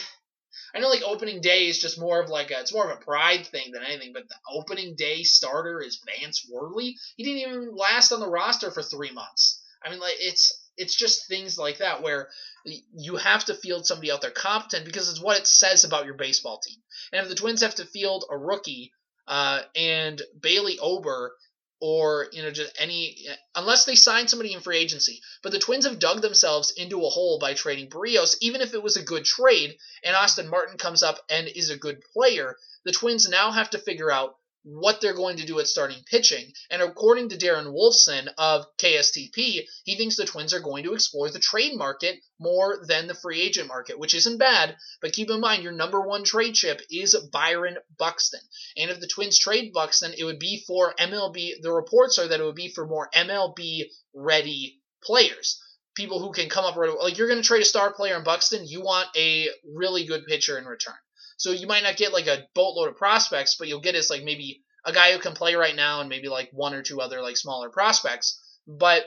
I 0.73 0.79
know 0.79 0.89
like 0.89 1.03
opening 1.03 1.41
day 1.41 1.67
is 1.67 1.79
just 1.79 1.99
more 1.99 2.19
of 2.19 2.29
like 2.29 2.51
a 2.51 2.59
it's 2.59 2.73
more 2.73 2.89
of 2.89 2.97
a 2.97 3.03
pride 3.03 3.45
thing 3.45 3.71
than 3.71 3.83
anything, 3.83 4.11
but 4.13 4.27
the 4.27 4.35
opening 4.51 4.95
day 4.95 5.23
starter 5.23 5.81
is 5.81 6.01
Vance 6.19 6.47
Worley. 6.51 6.97
He 7.15 7.23
didn't 7.23 7.39
even 7.39 7.75
last 7.75 8.11
on 8.11 8.19
the 8.19 8.29
roster 8.29 8.71
for 8.71 8.81
three 8.81 9.11
months. 9.11 9.61
I 9.83 9.89
mean, 9.89 9.99
like 9.99 10.15
it's 10.19 10.51
it's 10.77 10.95
just 10.95 11.27
things 11.27 11.57
like 11.57 11.77
that 11.77 12.01
where 12.01 12.29
you 12.65 13.17
have 13.17 13.45
to 13.45 13.53
field 13.53 13.85
somebody 13.85 14.11
out 14.11 14.21
there 14.21 14.31
competent 14.31 14.85
because 14.85 15.09
it's 15.09 15.21
what 15.21 15.37
it 15.37 15.47
says 15.47 15.83
about 15.83 16.05
your 16.05 16.15
baseball 16.15 16.59
team. 16.59 16.77
And 17.13 17.21
if 17.21 17.29
the 17.29 17.35
Twins 17.35 17.61
have 17.61 17.75
to 17.75 17.85
field 17.85 18.25
a 18.29 18.37
rookie 18.37 18.91
uh, 19.27 19.61
and 19.75 20.21
Bailey 20.39 20.79
Ober 20.79 21.35
or 21.81 22.27
you 22.31 22.41
know 22.41 22.51
just 22.51 22.73
any 22.79 23.27
unless 23.53 23.85
they 23.85 23.95
sign 23.95 24.27
somebody 24.27 24.53
in 24.53 24.61
free 24.61 24.77
agency. 24.77 25.21
But 25.43 25.51
the 25.51 25.59
Twins 25.59 25.85
have 25.85 25.99
dug 25.99 26.21
themselves 26.21 26.71
into 26.71 27.05
a 27.05 27.09
hole 27.09 27.37
by 27.39 27.53
trading 27.53 27.89
Berrios, 27.89 28.37
even 28.41 28.61
if 28.61 28.73
it 28.73 28.81
was 28.81 28.97
a 28.97 29.03
good 29.03 29.25
trade 29.25 29.77
and 30.03 30.15
Austin 30.15 30.47
Martin 30.47 30.77
comes 30.77 31.03
up 31.03 31.19
and 31.29 31.47
is 31.47 31.69
a 31.69 31.77
good 31.77 32.01
player. 32.13 32.57
The 32.85 32.91
Twins 32.91 33.27
now 33.27 33.51
have 33.51 33.69
to 33.71 33.77
figure 33.77 34.11
out 34.11 34.35
what 34.65 34.99
they're 34.99 35.13
going 35.13 35.37
to 35.37 35.45
do 35.45 35.59
at 35.59 35.67
starting 35.67 36.03
pitching. 36.09 36.51
And 36.71 36.81
according 36.81 37.29
to 37.29 37.37
Darren 37.37 37.71
Wolfson 37.71 38.27
of 38.35 38.65
KSTP, 38.77 39.61
he 39.83 39.95
thinks 39.95 40.15
the 40.15 40.25
Twins 40.25 40.55
are 40.55 40.59
going 40.59 40.83
to 40.85 40.93
explore 40.93 41.29
the 41.29 41.39
trade 41.39 41.75
market 41.75 42.19
more 42.39 42.83
than 42.87 43.05
the 43.05 43.13
free 43.13 43.41
agent 43.41 43.67
market, 43.67 43.99
which 43.99 44.15
isn't 44.15 44.39
bad. 44.39 44.75
But 45.01 45.13
keep 45.13 45.29
in 45.29 45.39
mind, 45.39 45.61
your 45.61 45.71
number 45.71 46.01
one 46.01 46.23
trade 46.23 46.55
chip 46.55 46.81
is 46.89 47.15
Byron 47.31 47.77
Buxton. 47.99 48.41
And 48.75 48.89
if 48.89 48.99
the 48.99 49.07
Twins 49.07 49.37
trade 49.37 49.71
Buxton, 49.71 50.15
it 50.17 50.23
would 50.23 50.39
be 50.39 50.63
for 50.65 50.95
MLB. 50.95 51.61
The 51.61 51.71
reports 51.71 52.17
are 52.17 52.27
that 52.27 52.39
it 52.39 52.43
would 52.43 52.55
be 52.55 52.73
for 52.73 52.87
more 52.87 53.09
MLB 53.13 53.83
ready 54.15 54.81
players. 55.03 55.61
People 55.93 56.19
who 56.19 56.33
can 56.33 56.49
come 56.49 56.65
up 56.65 56.75
right 56.75 56.89
away. 56.89 56.99
like 57.01 57.17
you're 57.19 57.27
going 57.27 57.41
to 57.41 57.47
trade 57.47 57.61
a 57.61 57.65
star 57.65 57.93
player 57.93 58.17
in 58.17 58.23
Buxton, 58.23 58.67
you 58.67 58.81
want 58.81 59.07
a 59.15 59.47
really 59.63 60.05
good 60.05 60.25
pitcher 60.25 60.57
in 60.57 60.65
return. 60.65 60.95
So 61.37 61.51
you 61.51 61.67
might 61.67 61.83
not 61.83 61.97
get 61.97 62.13
like 62.13 62.27
a 62.27 62.47
boatload 62.53 62.89
of 62.89 62.97
prospects, 62.97 63.55
but 63.55 63.67
you'll 63.67 63.81
get 63.81 63.95
is 63.95 64.09
like 64.09 64.23
maybe 64.23 64.63
a 64.85 64.93
guy 64.93 65.11
who 65.11 65.19
can 65.19 65.33
play 65.33 65.55
right 65.55 65.75
now 65.75 65.99
and 65.99 66.09
maybe 66.09 66.29
like 66.29 66.49
one 66.51 66.73
or 66.73 66.81
two 66.81 67.01
other 67.01 67.21
like 67.21 67.37
smaller 67.37 67.69
prospects. 67.69 68.39
But 68.67 69.05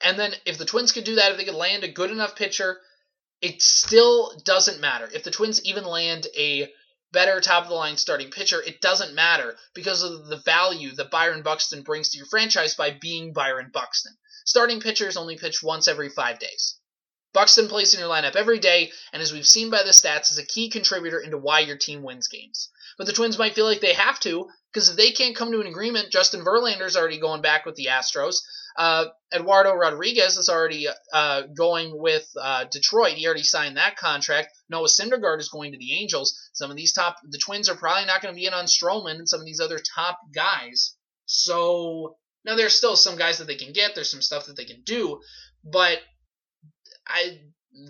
and 0.00 0.18
then 0.18 0.34
if 0.44 0.58
the 0.58 0.66
Twins 0.66 0.92
could 0.92 1.04
do 1.04 1.14
that, 1.16 1.32
if 1.32 1.38
they 1.38 1.44
could 1.44 1.54
land 1.54 1.84
a 1.84 1.92
good 1.92 2.10
enough 2.10 2.36
pitcher, 2.36 2.78
it 3.40 3.62
still 3.62 4.40
doesn't 4.44 4.80
matter. 4.80 5.08
If 5.12 5.24
the 5.24 5.30
Twins 5.30 5.64
even 5.64 5.84
land 5.84 6.26
a 6.36 6.70
better 7.12 7.40
top 7.40 7.62
of 7.62 7.68
the 7.68 7.74
line 7.74 7.96
starting 7.96 8.30
pitcher, 8.30 8.60
it 8.60 8.80
doesn't 8.80 9.14
matter 9.14 9.56
because 9.74 10.02
of 10.02 10.26
the 10.26 10.36
value 10.38 10.94
that 10.96 11.10
Byron 11.10 11.42
Buxton 11.42 11.82
brings 11.82 12.10
to 12.10 12.18
your 12.18 12.26
franchise 12.26 12.74
by 12.74 12.90
being 12.90 13.32
Byron 13.32 13.70
Buxton. 13.72 14.12
Starting 14.44 14.80
pitchers 14.80 15.16
only 15.16 15.38
pitch 15.38 15.62
once 15.62 15.88
every 15.88 16.10
five 16.10 16.38
days. 16.38 16.78
Buxton 17.34 17.68
plays 17.68 17.92
in 17.92 18.00
your 18.00 18.08
lineup 18.08 18.36
every 18.36 18.60
day, 18.60 18.92
and 19.12 19.20
as 19.20 19.32
we've 19.32 19.46
seen 19.46 19.68
by 19.68 19.82
the 19.82 19.90
stats, 19.90 20.30
is 20.30 20.38
a 20.38 20.46
key 20.46 20.70
contributor 20.70 21.18
into 21.18 21.36
why 21.36 21.60
your 21.60 21.76
team 21.76 22.02
wins 22.02 22.28
games. 22.28 22.70
But 22.96 23.06
the 23.06 23.12
Twins 23.12 23.38
might 23.38 23.54
feel 23.54 23.66
like 23.66 23.80
they 23.80 23.92
have 23.92 24.20
to, 24.20 24.48
because 24.72 24.88
if 24.88 24.96
they 24.96 25.10
can't 25.10 25.36
come 25.36 25.50
to 25.50 25.60
an 25.60 25.66
agreement, 25.66 26.12
Justin 26.12 26.44
Verlander's 26.44 26.96
already 26.96 27.18
going 27.18 27.42
back 27.42 27.66
with 27.66 27.74
the 27.74 27.86
Astros. 27.86 28.36
Uh, 28.76 29.06
Eduardo 29.32 29.72
Rodriguez 29.72 30.36
is 30.36 30.48
already 30.48 30.86
uh, 31.12 31.42
going 31.56 31.98
with 31.98 32.28
uh, 32.40 32.64
Detroit. 32.70 33.14
He 33.14 33.26
already 33.26 33.42
signed 33.42 33.76
that 33.76 33.96
contract. 33.96 34.48
Noah 34.68 34.86
Syndergaard 34.86 35.40
is 35.40 35.48
going 35.48 35.72
to 35.72 35.78
the 35.78 35.94
Angels. 35.94 36.38
Some 36.52 36.70
of 36.70 36.76
these 36.76 36.92
top, 36.92 37.16
the 37.28 37.38
Twins 37.38 37.68
are 37.68 37.76
probably 37.76 38.06
not 38.06 38.22
going 38.22 38.32
to 38.32 38.38
be 38.38 38.46
in 38.46 38.54
on 38.54 38.66
Stroman 38.66 39.16
and 39.16 39.28
some 39.28 39.40
of 39.40 39.46
these 39.46 39.60
other 39.60 39.80
top 39.94 40.18
guys. 40.32 40.96
So 41.26 42.16
now 42.44 42.54
there's 42.56 42.74
still 42.74 42.96
some 42.96 43.16
guys 43.16 43.38
that 43.38 43.46
they 43.46 43.56
can 43.56 43.72
get. 43.72 43.94
There's 43.94 44.10
some 44.10 44.22
stuff 44.22 44.46
that 44.46 44.56
they 44.56 44.64
can 44.64 44.82
do, 44.84 45.20
but 45.64 45.98
I 47.06 47.40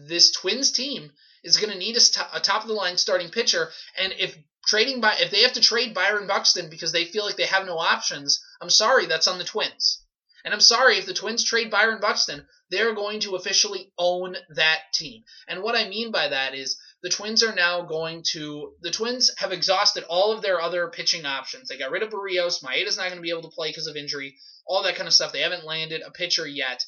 this 0.07 0.33
Twins 0.33 0.71
team 0.73 1.13
is 1.43 1.59
going 1.59 1.73
to 1.73 1.79
need 1.79 1.97
a, 1.97 2.37
a 2.37 2.41
top 2.41 2.63
of 2.63 2.69
the 2.69 2.75
line 2.75 2.97
starting 2.97 3.31
pitcher, 3.31 3.71
and 3.99 4.13
if 4.19 4.37
trading 4.67 5.01
by 5.01 5.15
if 5.21 5.31
they 5.31 5.43
have 5.43 5.53
to 5.55 5.61
trade 5.61 5.95
Byron 5.95 6.27
Buxton 6.27 6.71
because 6.71 6.93
they 6.93 7.05
feel 7.05 7.25
like 7.25 7.37
they 7.37 7.47
have 7.47 7.67
no 7.67 7.79
options, 7.79 8.43
I'm 8.61 8.71
sorry, 8.71 9.07
that's 9.07 9.29
on 9.29 9.39
the 9.39 9.45
Twins. 9.45 10.03
And 10.45 10.53
I'm 10.53 10.61
sorry 10.61 10.99
if 10.99 11.07
the 11.07 11.15
Twins 11.15 11.43
trade 11.43 11.71
Byron 11.71 12.01
Buxton, 12.01 12.47
they're 12.71 12.95
going 12.95 13.21
to 13.21 13.37
officially 13.37 13.93
own 13.97 14.37
that 14.51 14.81
team. 14.93 15.25
And 15.49 15.63
what 15.63 15.75
I 15.75 15.89
mean 15.89 16.11
by 16.13 16.29
that 16.29 16.55
is 16.55 16.77
the 17.03 17.09
Twins 17.09 17.43
are 17.43 17.55
now 17.55 17.83
going 17.83 18.23
to 18.33 18.75
the 18.81 18.91
Twins 18.91 19.31
have 19.39 19.53
exhausted 19.53 20.05
all 20.05 20.33
of 20.33 20.43
their 20.43 20.61
other 20.61 20.89
pitching 20.89 21.25
options. 21.25 21.69
They 21.69 21.79
got 21.79 21.91
rid 21.91 22.03
of 22.03 22.11
Berrios, 22.11 22.63
Maeda's 22.63 22.97
not 22.97 23.05
going 23.07 23.17
to 23.17 23.23
be 23.23 23.31
able 23.31 23.43
to 23.43 23.55
play 23.55 23.71
because 23.71 23.87
of 23.87 23.97
injury, 23.97 24.37
all 24.67 24.83
that 24.83 24.97
kind 24.97 25.07
of 25.07 25.15
stuff. 25.15 25.33
They 25.33 25.41
haven't 25.41 25.65
landed 25.65 26.03
a 26.03 26.11
pitcher 26.11 26.47
yet. 26.47 26.85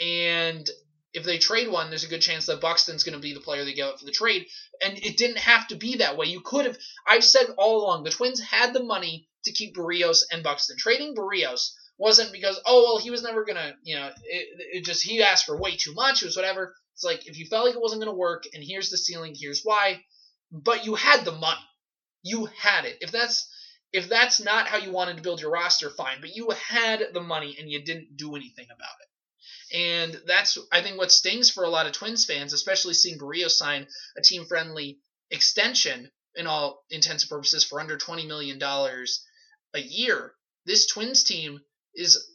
And 0.00 0.68
if 1.14 1.24
they 1.24 1.38
trade 1.38 1.68
one, 1.68 1.90
there's 1.90 2.04
a 2.04 2.08
good 2.08 2.22
chance 2.22 2.46
that 2.46 2.60
Buxton's 2.60 3.04
going 3.04 3.14
to 3.14 3.20
be 3.20 3.34
the 3.34 3.40
player 3.40 3.64
they 3.64 3.74
get 3.74 3.98
for 3.98 4.04
the 4.04 4.12
trade. 4.12 4.46
And 4.84 4.98
it 4.98 5.16
didn't 5.16 5.38
have 5.38 5.68
to 5.68 5.76
be 5.76 5.96
that 5.96 6.16
way. 6.16 6.26
You 6.26 6.40
could 6.40 6.64
have. 6.64 6.76
I've 7.06 7.24
said 7.24 7.46
all 7.58 7.84
along, 7.84 8.04
the 8.04 8.10
Twins 8.10 8.40
had 8.40 8.72
the 8.72 8.82
money 8.82 9.28
to 9.44 9.52
keep 9.52 9.74
Berrios 9.74 10.22
and 10.30 10.42
Buxton. 10.42 10.76
Trading 10.78 11.14
Berrios 11.14 11.72
wasn't 11.98 12.32
because 12.32 12.58
oh 12.66 12.84
well 12.84 12.98
he 12.98 13.10
was 13.10 13.22
never 13.22 13.44
gonna 13.44 13.74
you 13.82 13.94
know 13.94 14.08
it, 14.24 14.48
it 14.78 14.84
just 14.84 15.04
he 15.04 15.22
asked 15.22 15.46
for 15.46 15.56
way 15.56 15.76
too 15.76 15.94
much. 15.94 16.22
It 16.22 16.26
was 16.26 16.36
whatever. 16.36 16.74
It's 16.94 17.04
like 17.04 17.26
if 17.26 17.38
you 17.38 17.46
felt 17.46 17.66
like 17.66 17.74
it 17.74 17.80
wasn't 17.80 18.02
gonna 18.02 18.16
work, 18.16 18.44
and 18.52 18.62
here's 18.64 18.90
the 18.90 18.96
ceiling, 18.98 19.34
here's 19.38 19.62
why. 19.62 20.02
But 20.50 20.84
you 20.84 20.94
had 20.94 21.24
the 21.24 21.32
money. 21.32 21.60
You 22.22 22.46
had 22.58 22.84
it. 22.84 22.98
If 23.00 23.10
that's 23.10 23.48
if 23.92 24.08
that's 24.08 24.40
not 24.40 24.68
how 24.68 24.78
you 24.78 24.90
wanted 24.90 25.16
to 25.16 25.22
build 25.22 25.40
your 25.40 25.50
roster, 25.50 25.90
fine. 25.90 26.20
But 26.20 26.34
you 26.34 26.50
had 26.50 27.08
the 27.12 27.20
money 27.20 27.56
and 27.58 27.70
you 27.70 27.82
didn't 27.84 28.16
do 28.16 28.36
anything 28.36 28.66
about 28.66 28.96
it. 29.00 29.08
And 29.72 30.20
that's, 30.26 30.58
I 30.70 30.82
think, 30.82 30.98
what 30.98 31.12
stings 31.12 31.50
for 31.50 31.64
a 31.64 31.70
lot 31.70 31.86
of 31.86 31.92
Twins 31.92 32.26
fans, 32.26 32.52
especially 32.52 32.94
seeing 32.94 33.18
Berrios 33.18 33.52
sign 33.52 33.86
a 34.16 34.22
team 34.22 34.44
friendly 34.44 34.98
extension 35.30 36.10
in 36.34 36.46
all 36.46 36.84
intents 36.90 37.24
and 37.24 37.30
purposes 37.30 37.64
for 37.64 37.80
under 37.80 37.96
$20 37.96 38.26
million 38.26 38.62
a 38.62 39.80
year. 39.80 40.34
This 40.64 40.86
Twins 40.86 41.24
team 41.24 41.60
is 41.94 42.28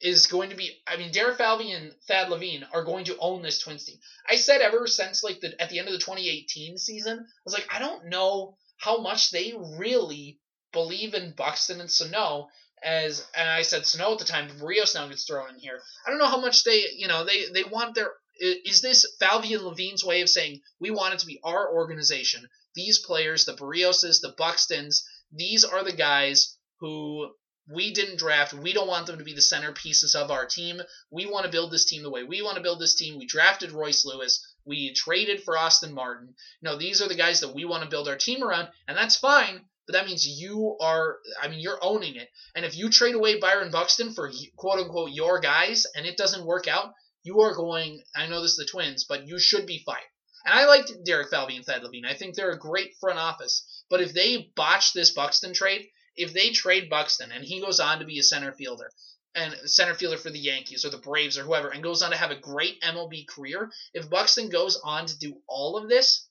is 0.00 0.28
going 0.28 0.50
to 0.50 0.56
be 0.56 0.80
I 0.86 0.96
mean 0.96 1.10
Derek 1.10 1.38
Falvey 1.38 1.72
and 1.72 1.92
Thad 2.06 2.30
Levine 2.30 2.64
are 2.72 2.84
going 2.84 3.04
to 3.06 3.18
own 3.18 3.42
this 3.42 3.58
Twins 3.58 3.84
team. 3.84 3.98
I 4.28 4.36
said 4.36 4.60
ever 4.60 4.86
since 4.86 5.24
like 5.24 5.40
the 5.40 5.60
at 5.60 5.70
the 5.70 5.80
end 5.80 5.88
of 5.88 5.92
the 5.92 5.98
2018 5.98 6.78
season, 6.78 7.18
I 7.18 7.40
was 7.44 7.54
like 7.54 7.66
I 7.70 7.78
don't 7.80 8.06
know 8.06 8.56
how 8.76 9.00
much 9.00 9.30
they 9.30 9.54
really 9.76 10.38
believe 10.72 11.14
in 11.14 11.32
Buxton 11.32 11.80
and 11.80 11.90
Sano 11.90 12.48
as 12.82 13.26
and 13.34 13.48
I 13.48 13.62
said 13.62 13.86
Sano 13.86 14.12
at 14.12 14.18
the 14.18 14.24
time, 14.24 14.48
Rios 14.60 14.94
now 14.94 15.06
gets 15.08 15.24
thrown 15.24 15.50
in 15.50 15.60
here. 15.60 15.80
I 16.06 16.10
don't 16.10 16.18
know 16.18 16.28
how 16.28 16.40
much 16.40 16.64
they, 16.64 16.84
you 16.94 17.08
know, 17.08 17.24
they 17.24 17.46
they 17.52 17.64
want 17.64 17.94
their. 17.94 18.12
Is 18.40 18.80
this 18.80 19.04
Falvey 19.18 19.54
and 19.54 19.64
Levine's 19.64 20.04
way 20.04 20.20
of 20.20 20.28
saying 20.28 20.60
we 20.78 20.90
want 20.90 21.14
it 21.14 21.20
to 21.20 21.26
be 21.26 21.40
our 21.42 21.72
organization? 21.72 22.48
These 22.74 23.00
players, 23.00 23.44
the 23.44 23.54
Berrioses, 23.54 24.20
the 24.20 24.34
Buxtons, 24.38 25.02
these 25.32 25.64
are 25.64 25.82
the 25.82 25.92
guys 25.92 26.56
who 26.78 27.32
we 27.68 27.92
didn't 27.92 28.18
draft. 28.18 28.54
We 28.54 28.72
don't 28.72 28.88
want 28.88 29.06
them 29.06 29.18
to 29.18 29.24
be 29.24 29.34
the 29.34 29.40
centerpieces 29.40 30.14
of 30.14 30.30
our 30.30 30.46
team. 30.46 30.80
We 31.10 31.26
want 31.26 31.46
to 31.46 31.52
build 31.52 31.72
this 31.72 31.84
team 31.84 32.02
the 32.02 32.10
way 32.10 32.22
we 32.22 32.42
want 32.42 32.56
to 32.56 32.62
build 32.62 32.80
this 32.80 32.94
team. 32.94 33.18
We 33.18 33.26
drafted 33.26 33.72
Royce 33.72 34.04
Lewis. 34.04 34.46
We 34.64 34.94
traded 34.94 35.42
for 35.42 35.58
Austin 35.58 35.92
Martin. 35.92 36.34
Know, 36.62 36.76
these 36.76 37.02
are 37.02 37.08
the 37.08 37.14
guys 37.14 37.40
that 37.40 37.54
we 37.54 37.64
want 37.64 37.82
to 37.82 37.90
build 37.90 38.08
our 38.08 38.16
team 38.16 38.42
around, 38.42 38.68
and 38.86 38.96
that's 38.96 39.16
fine 39.16 39.67
but 39.88 39.94
that 39.94 40.06
means 40.06 40.28
you 40.28 40.76
are 40.82 41.16
I 41.40 41.48
mean 41.48 41.60
you're 41.60 41.82
owning 41.82 42.16
it. 42.16 42.28
And 42.54 42.66
if 42.66 42.76
you 42.76 42.90
trade 42.90 43.14
away 43.14 43.40
Byron 43.40 43.70
Buxton 43.70 44.12
for 44.12 44.30
quote 44.56 44.80
unquote 44.80 45.12
your 45.12 45.40
guys 45.40 45.86
and 45.96 46.04
it 46.04 46.18
doesn't 46.18 46.44
work 46.44 46.68
out, 46.68 46.92
you 47.22 47.40
are 47.40 47.54
going 47.54 48.02
I 48.14 48.26
know 48.26 48.42
this 48.42 48.52
is 48.52 48.58
the 48.58 48.66
Twins, 48.66 49.04
but 49.04 49.26
you 49.26 49.38
should 49.38 49.64
be 49.64 49.82
fired. 49.86 50.02
And 50.44 50.52
I 50.58 50.66
liked 50.66 50.92
Derek 51.04 51.30
Falvey 51.30 51.56
and 51.56 51.64
Thad 51.64 51.82
Levine. 51.82 52.04
I 52.04 52.14
think 52.14 52.34
they're 52.34 52.52
a 52.52 52.58
great 52.58 52.96
front 53.00 53.18
office. 53.18 53.64
But 53.88 54.02
if 54.02 54.12
they 54.12 54.52
botch 54.54 54.92
this 54.92 55.10
Buxton 55.10 55.54
trade, 55.54 55.88
if 56.16 56.34
they 56.34 56.50
trade 56.50 56.90
Buxton 56.90 57.32
and 57.32 57.42
he 57.42 57.62
goes 57.62 57.80
on 57.80 58.00
to 58.00 58.04
be 58.04 58.18
a 58.18 58.22
center 58.22 58.52
fielder 58.52 58.90
and 59.34 59.54
center 59.64 59.94
fielder 59.94 60.18
for 60.18 60.28
the 60.28 60.38
Yankees 60.38 60.84
or 60.84 60.90
the 60.90 60.98
Braves 60.98 61.38
or 61.38 61.44
whoever 61.44 61.70
and 61.70 61.82
goes 61.82 62.02
on 62.02 62.10
to 62.10 62.16
have 62.18 62.30
a 62.30 62.38
great 62.38 62.82
MLB 62.82 63.26
career, 63.26 63.70
if 63.94 64.10
Buxton 64.10 64.50
goes 64.50 64.78
on 64.84 65.06
to 65.06 65.18
do 65.18 65.40
all 65.48 65.78
of 65.78 65.88
this 65.88 66.28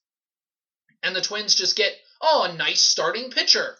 and 1.02 1.16
the 1.16 1.22
Twins 1.22 1.56
just 1.56 1.76
get 1.76 1.94
Oh, 2.22 2.44
a 2.44 2.54
nice 2.54 2.82
starting 2.82 3.32
pitcher. 3.32 3.78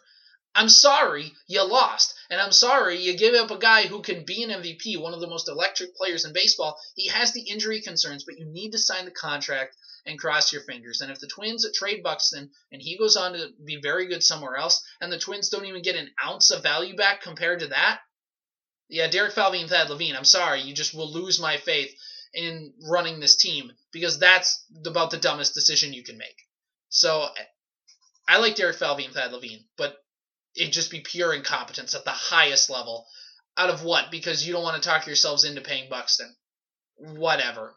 I'm 0.56 0.70
sorry 0.70 1.34
you 1.48 1.64
lost. 1.64 2.16
And 2.30 2.42
I'm 2.42 2.52
sorry 2.52 3.00
you 3.02 3.16
give 3.16 3.36
up 3.36 3.52
a 3.52 3.60
guy 3.60 3.84
who 3.84 4.02
can 4.02 4.26
be 4.26 4.44
an 4.44 4.50
MVP, 4.50 5.00
one 5.00 5.14
of 5.14 5.20
the 5.20 5.28
most 5.28 5.48
electric 5.48 5.96
players 5.96 6.26
in 6.26 6.34
baseball. 6.34 6.80
He 6.96 7.08
has 7.10 7.32
the 7.32 7.44
injury 7.44 7.82
concerns, 7.82 8.24
but 8.24 8.40
you 8.40 8.46
need 8.46 8.72
to 8.72 8.80
sign 8.80 9.06
the 9.06 9.12
contract 9.12 9.76
and 10.08 10.18
cross 10.18 10.52
your 10.52 10.64
fingers. 10.64 11.02
And 11.02 11.12
if 11.12 11.20
the 11.20 11.28
Twins 11.28 11.66
trade 11.76 12.02
Buxton 12.02 12.50
and 12.72 12.82
he 12.82 12.98
goes 12.98 13.16
on 13.16 13.34
to 13.34 13.50
be 13.64 13.76
very 13.76 14.08
good 14.08 14.24
somewhere 14.24 14.56
else, 14.56 14.84
and 15.00 15.12
the 15.12 15.20
Twins 15.20 15.50
don't 15.50 15.66
even 15.66 15.84
get 15.84 15.96
an 15.96 16.10
ounce 16.26 16.50
of 16.50 16.64
value 16.64 16.96
back 16.96 17.22
compared 17.22 17.60
to 17.60 17.68
that, 17.68 18.00
yeah, 18.90 19.08
Derek 19.08 19.34
Falvey 19.34 19.62
and 19.62 19.70
Thad 19.70 19.90
Levine, 19.90 20.16
I'm 20.16 20.26
sorry, 20.26 20.62
you 20.62 20.74
just 20.74 20.94
will 20.94 21.12
lose 21.12 21.40
my 21.40 21.58
faith 21.58 21.94
in 22.34 22.74
running 22.90 23.20
this 23.20 23.36
team 23.36 23.72
because 23.92 24.18
that's 24.18 24.64
about 24.86 25.12
the 25.12 25.18
dumbest 25.18 25.54
decision 25.54 25.94
you 25.94 26.04
can 26.04 26.18
make. 26.18 26.38
So 26.90 27.30
I 28.28 28.38
like 28.38 28.56
Derek 28.56 28.78
Falvey 28.78 29.06
and 29.06 29.14
Thad 29.14 29.32
Levine, 29.32 29.64
but 29.78 29.98
it'd 30.56 30.74
just 30.74 30.92
be 30.92 31.00
pure 31.00 31.34
incompetence 31.34 31.96
at 31.96 32.04
the 32.04 32.12
highest 32.12 32.70
level. 32.70 33.08
Out 33.56 33.70
of 33.70 33.84
what? 33.84 34.12
Because 34.12 34.46
you 34.46 34.54
don't 34.54 34.64
want 34.64 34.82
to 34.82 34.88
talk 34.88 35.08
yourselves 35.08 35.44
into 35.44 35.62
paying 35.62 35.90
Buxton. 35.90 36.36
Whatever. 36.96 37.76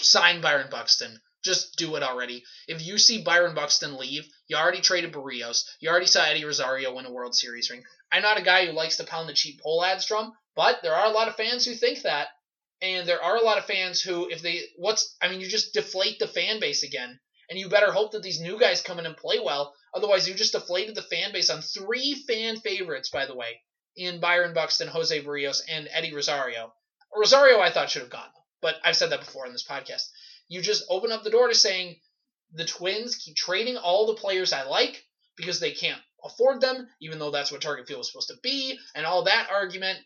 Sign 0.00 0.40
Byron 0.40 0.68
Buxton. 0.70 1.20
Just 1.44 1.76
do 1.76 1.94
it 1.94 2.02
already. 2.02 2.42
If 2.66 2.84
you 2.84 2.98
see 2.98 3.22
Byron 3.22 3.54
Buxton 3.54 3.98
leave, 3.98 4.26
you 4.48 4.56
already 4.56 4.80
traded 4.80 5.12
Berrios. 5.12 5.64
You 5.78 5.90
already 5.90 6.06
saw 6.06 6.24
Eddie 6.24 6.44
Rosario 6.44 6.94
win 6.94 7.06
a 7.06 7.12
World 7.12 7.36
Series 7.36 7.70
ring. 7.70 7.84
I'm 8.10 8.22
not 8.22 8.38
a 8.38 8.42
guy 8.42 8.66
who 8.66 8.72
likes 8.72 8.96
to 8.96 9.04
pound 9.04 9.28
the 9.28 9.34
cheap 9.34 9.60
Pohlads 9.60 10.06
drum, 10.06 10.32
but 10.54 10.82
there 10.82 10.94
are 10.94 11.06
a 11.06 11.14
lot 11.14 11.28
of 11.28 11.36
fans 11.36 11.64
who 11.64 11.74
think 11.74 12.02
that. 12.02 12.28
And 12.82 13.08
there 13.08 13.22
are 13.22 13.36
a 13.36 13.42
lot 13.42 13.58
of 13.58 13.66
fans 13.66 14.02
who, 14.02 14.28
if 14.28 14.42
they, 14.42 14.62
what's, 14.76 15.16
I 15.22 15.28
mean, 15.28 15.40
you 15.40 15.48
just 15.48 15.72
deflate 15.72 16.18
the 16.18 16.26
fan 16.26 16.60
base 16.60 16.82
again 16.82 17.20
and 17.48 17.58
you 17.58 17.68
better 17.68 17.92
hope 17.92 18.12
that 18.12 18.22
these 18.22 18.40
new 18.40 18.58
guys 18.58 18.82
come 18.82 18.98
in 18.98 19.06
and 19.06 19.16
play 19.16 19.38
well. 19.38 19.74
Otherwise, 19.94 20.28
you 20.28 20.34
just 20.34 20.52
deflated 20.52 20.94
the 20.94 21.02
fan 21.02 21.32
base 21.32 21.50
on 21.50 21.62
three 21.62 22.14
fan 22.26 22.56
favorites, 22.58 23.10
by 23.10 23.26
the 23.26 23.34
way, 23.36 23.60
in 23.96 24.20
Byron 24.20 24.54
Buxton, 24.54 24.88
Jose 24.88 25.22
Berrios, 25.22 25.62
and 25.68 25.88
Eddie 25.90 26.14
Rosario. 26.14 26.72
Rosario, 27.14 27.60
I 27.60 27.70
thought 27.70 27.90
should 27.90 28.02
have 28.02 28.10
gone, 28.10 28.28
but 28.60 28.76
I've 28.84 28.96
said 28.96 29.10
that 29.10 29.20
before 29.20 29.46
in 29.46 29.52
this 29.52 29.66
podcast. 29.66 30.08
You 30.48 30.60
just 30.60 30.84
open 30.90 31.12
up 31.12 31.24
the 31.24 31.30
door 31.30 31.48
to 31.48 31.54
saying 31.54 31.96
the 32.52 32.64
Twins 32.64 33.16
keep 33.16 33.36
trading 33.36 33.76
all 33.76 34.06
the 34.06 34.14
players 34.14 34.52
I 34.52 34.64
like 34.64 35.04
because 35.36 35.60
they 35.60 35.72
can't 35.72 36.00
afford 36.24 36.60
them, 36.60 36.88
even 37.00 37.18
though 37.18 37.30
that's 37.30 37.52
what 37.52 37.60
Target 37.60 37.86
Field 37.86 37.98
was 37.98 38.10
supposed 38.10 38.28
to 38.28 38.36
be, 38.42 38.78
and 38.94 39.06
all 39.06 39.24
that 39.24 39.48
argument. 39.50 39.98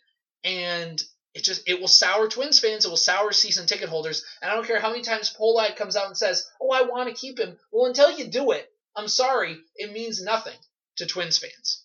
And 0.45 1.03
it 1.35 1.45
just 1.45 1.63
it 1.67 1.81
will 1.81 1.89
sour 1.89 2.29
Twins 2.29 2.59
fans, 2.59 2.85
it 2.85 2.89
will 2.89 2.97
sour 2.97 3.33
season 3.33 3.67
ticket 3.67 3.89
holders. 3.89 4.25
And 4.43 4.51
I 4.51 4.55
don't 4.55 4.67
care 4.67 4.81
how 4.81 4.91
many 4.91 5.03
times 5.03 5.35
Pohlad 5.35 5.77
comes 5.77 5.97
out 5.97 6.07
and 6.07 6.17
says, 6.17 6.47
"Oh, 6.61 6.71
I 6.71 6.83
want 6.83 7.09
to 7.09 7.21
keep 7.21 7.39
him." 7.39 7.59
Well, 7.71 7.87
until 7.87 8.11
you 8.11 8.27
do 8.27 8.51
it, 8.53 8.71
I'm 8.97 9.09
sorry, 9.09 9.59
it 9.77 9.93
means 9.93 10.23
nothing 10.23 10.59
to 10.97 11.07
Twins 11.07 11.39
fans. 11.39 11.85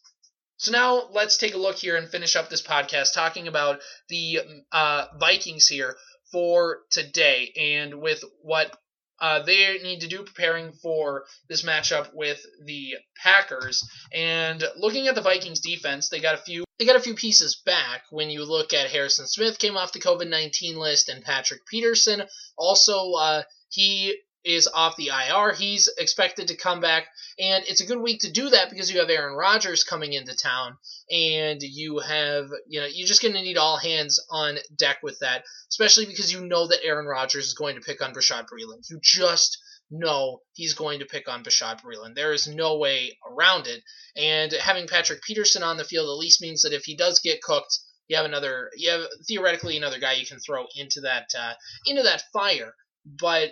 So 0.58 0.72
now 0.72 1.08
let's 1.12 1.38
take 1.38 1.54
a 1.54 1.60
look 1.60 1.76
here 1.76 1.96
and 1.98 2.10
finish 2.10 2.36
up 2.36 2.50
this 2.50 2.62
podcast 2.62 3.14
talking 3.14 3.48
about 3.48 3.82
the 4.10 4.40
uh, 4.72 5.06
Vikings 5.20 5.68
here 5.68 5.96
for 6.32 6.80
today 6.90 7.52
and 7.56 7.96
with 7.96 8.24
what 8.42 8.76
uh, 9.20 9.44
they 9.44 9.80
need 9.84 10.02
to 10.02 10.08
do 10.08 10.24
preparing 10.24 10.74
for 10.74 11.26
this 11.48 11.64
matchup 11.64 12.14
with 12.14 12.46
the 12.66 12.96
Packers. 13.22 13.88
And 14.14 14.64
looking 14.78 15.08
at 15.08 15.16
the 15.16 15.22
Vikings 15.22 15.62
defense, 15.62 16.10
they 16.10 16.20
got 16.20 16.36
a 16.36 16.44
few 16.44 16.64
they 16.78 16.86
got 16.86 16.98
a 16.98 17.02
few 17.02 17.16
pieces 17.16 17.62
back. 17.66 18.02
When 18.10 18.30
you 18.30 18.44
look 18.44 18.74
at 18.74 18.90
Harrison 18.90 19.28
Smith 19.28 19.60
came 19.60 19.78
off 19.78 19.94
the 19.94 20.00
COVID 20.00 20.30
nineteen 20.30 20.78
list, 20.78 21.10
and 21.10 21.24
Patrick 21.24 21.66
Peterson 21.66 22.24
also 22.58 23.14
uh, 23.14 23.44
he 23.70 24.18
is 24.46 24.70
off 24.72 24.96
the 24.96 25.10
IR. 25.10 25.54
He's 25.54 25.90
expected 25.98 26.48
to 26.48 26.56
come 26.56 26.80
back, 26.80 27.08
and 27.40 27.64
it's 27.68 27.82
a 27.82 27.86
good 27.86 28.00
week 28.00 28.22
to 28.22 28.32
do 28.32 28.50
that 28.50 28.70
because 28.70 28.92
you 28.92 29.00
have 29.00 29.10
Aaron 29.10 29.36
Rodgers 29.36 29.84
coming 29.84 30.14
into 30.14 30.36
town, 30.36 30.78
and 31.10 31.62
you 31.62 32.00
have, 32.00 32.46
you 32.68 32.80
know, 32.80 32.88
you're 32.88 33.08
just 33.08 33.24
going 33.24 33.34
to 33.34 33.42
need 33.42 33.58
all 33.58 33.78
hands 33.78 34.24
on 34.30 34.58
deck 34.78 34.98
with 35.02 35.20
that, 35.20 35.44
especially 35.70 36.06
because 36.06 36.32
you 36.32 36.46
know 36.46 36.68
that 36.68 36.84
Aaron 36.84 37.08
Rodgers 37.08 37.48
is 37.48 37.54
going 37.56 37.76
to 37.76 37.82
pick 37.82 38.04
on 38.04 38.14
Bashaud 38.14 38.46
Breeland. 38.46 38.88
You 38.90 39.00
just 39.02 39.58
know 39.90 40.42
he's 40.54 40.74
going 40.76 41.00
to 41.00 41.06
pick 41.06 41.28
on 41.28 41.44
Bashaud 41.44 41.82
Breeland. 41.82 42.16
There 42.16 42.34
is 42.34 42.48
no 42.48 42.78
way 42.78 43.18
around 43.28 43.66
it, 43.66 43.82
and 44.16 44.52
having 44.54 44.88
Patrick 44.88 45.24
Peterson 45.24 45.64
on 45.64 45.78
the 45.78 45.84
field 45.84 46.08
at 46.08 46.20
least 46.20 46.42
means 46.42 46.62
that 46.62 46.74
if 46.74 46.84
he 46.84 46.96
does 46.96 47.20
get 47.20 47.42
cooked, 47.42 47.80
you 48.08 48.16
have 48.16 48.26
another, 48.26 48.70
you 48.78 48.92
have 48.92 49.02
theoretically 49.28 49.76
another 49.76 50.00
guy 50.00 50.14
you 50.14 50.28
can 50.28 50.40
throw 50.40 50.66
into 50.76 51.02
that, 51.02 51.30
uh, 51.38 51.54
into 51.88 52.04
that 52.04 52.24
fire. 52.32 52.76
But 53.06 53.52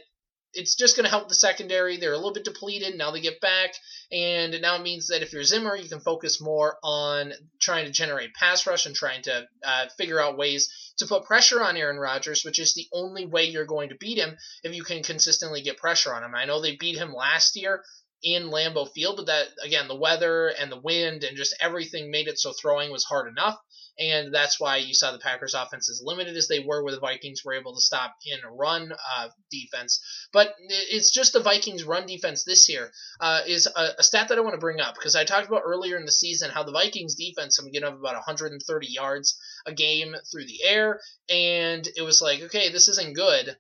it's 0.54 0.76
just 0.76 0.96
going 0.96 1.06
to 1.06 1.10
help 1.10 1.28
the 1.28 1.36
secondary. 1.36 1.98
They're 1.98 2.14
a 2.14 2.18
little 2.18 2.34
bit 2.34 2.46
depleted. 2.46 2.98
Now 2.98 3.12
they 3.12 3.22
get 3.22 3.42
back. 3.42 3.74
And 4.12 4.62
now 4.62 4.76
it 4.76 4.84
means 4.84 5.08
that 5.08 5.22
if 5.22 5.34
you're 5.34 5.44
Zimmer, 5.44 5.76
you 5.76 5.90
can 5.90 6.00
focus 6.00 6.42
more 6.42 6.78
on 6.84 7.34
trying 7.60 7.86
to 7.86 7.92
generate 7.92 8.34
pass 8.34 8.66
rush 8.68 8.86
and 8.86 8.96
trying 8.96 9.24
to 9.24 9.48
uh, 9.66 9.88
figure 9.98 10.20
out 10.20 10.38
ways 10.38 10.94
to 10.98 11.08
put 11.08 11.26
pressure 11.26 11.64
on 11.64 11.78
Aaron 11.78 11.98
Rodgers, 11.98 12.44
which 12.46 12.60
is 12.60 12.74
the 12.74 12.88
only 12.94 13.26
way 13.26 13.46
you're 13.46 13.66
going 13.66 13.90
to 13.90 13.96
beat 13.96 14.20
him 14.20 14.38
if 14.64 14.76
you 14.76 14.84
can 14.84 15.04
consistently 15.04 15.62
get 15.62 15.78
pressure 15.78 16.14
on 16.14 16.24
him. 16.24 16.36
I 16.36 16.46
know 16.46 16.62
they 16.62 16.76
beat 16.76 16.98
him 16.98 17.14
last 17.14 17.56
year 17.56 17.84
in 18.22 18.50
Lambeau 18.50 18.90
Field, 18.94 19.18
but 19.18 19.26
that, 19.26 19.48
again, 19.64 19.88
the 19.88 19.96
weather 19.96 20.48
and 20.48 20.72
the 20.72 20.80
wind 20.80 21.24
and 21.24 21.36
just 21.36 21.56
everything 21.60 22.12
made 22.12 22.28
it 22.28 22.40
so 22.40 22.54
throwing 22.54 22.92
was 22.92 23.04
hard 23.04 23.28
enough 23.28 23.58
and 24.00 24.34
that's 24.34 24.60
why 24.60 24.78
you 24.78 24.94
saw 24.94 25.12
the 25.12 25.20
Packers' 25.20 25.54
offense 25.54 25.90
as 25.90 26.02
limited 26.04 26.36
as 26.36 26.48
they 26.48 26.60
were, 26.60 26.84
where 26.84 26.94
the 26.94 27.00
Vikings 27.00 27.44
were 27.46 27.54
able 27.54 27.76
to 27.76 27.82
stop 27.82 28.16
in 28.26 28.40
run 28.50 28.92
uh, 28.92 29.30
defense. 29.52 30.02
But 30.32 30.56
it's 30.68 31.12
just 31.12 31.34
the 31.34 31.44
Vikings' 31.44 31.84
run 31.84 32.08
defense 32.08 32.44
this 32.44 32.70
year 32.70 32.92
uh, 33.20 33.42
is 33.46 33.68
a, 33.68 33.90
a, 34.00 34.04
stat 34.04 34.30
that 34.30 34.38
I 34.38 34.42
want 34.42 34.56
to 34.56 34.60
bring 34.60 34.80
up 34.80 34.96
because 34.96 35.16
I 35.16 35.26
talked 35.26 35.48
about 35.48 35.62
earlier 35.64 35.98
in 35.98 36.06
the 36.06 36.12
season 36.12 36.50
how 36.50 36.64
the 36.64 36.72
Vikings' 36.72 37.16
defense 37.16 37.58
have 37.58 37.72
given 37.72 37.88
up 37.88 38.00
about 38.00 38.16
130 38.16 38.88
yards 38.88 39.38
a 39.66 39.74
game 39.74 40.16
through 40.32 40.46
the 40.46 40.64
air, 40.64 41.00
and 41.30 41.88
it 41.96 42.02
was 42.02 42.22
like, 42.22 42.42
okay, 42.42 42.70
this 42.70 42.88
isn't 42.88 43.16
good. 43.16 43.56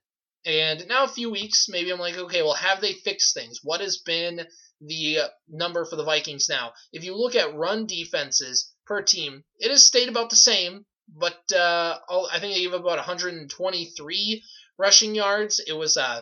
And 0.45 0.87
now 0.87 1.05
a 1.05 1.09
few 1.09 1.29
weeks, 1.29 1.67
maybe 1.69 1.91
I'm 1.91 1.99
like, 1.99 2.17
okay, 2.17 2.41
well, 2.41 2.55
have 2.55 2.81
they 2.81 2.93
fixed 2.93 3.33
things? 3.33 3.59
What 3.63 3.81
has 3.81 3.99
been 3.99 4.45
the 4.81 5.19
number 5.47 5.85
for 5.85 5.95
the 5.95 6.03
Vikings 6.03 6.49
now? 6.49 6.73
If 6.91 7.05
you 7.05 7.15
look 7.15 7.35
at 7.35 7.55
run 7.55 7.85
defenses 7.85 8.72
per 8.85 9.01
team. 9.01 9.43
It 9.59 9.71
has 9.71 9.83
stayed 9.85 10.09
about 10.09 10.29
the 10.29 10.35
same, 10.35 10.85
but 11.07 11.51
uh, 11.51 11.99
I 12.09 12.39
think 12.39 12.53
they 12.53 12.61
gave 12.61 12.73
about 12.73 12.97
123 12.97 14.43
rushing 14.77 15.15
yards. 15.15 15.59
It 15.59 15.73
was 15.73 15.97
uh, 15.97 16.21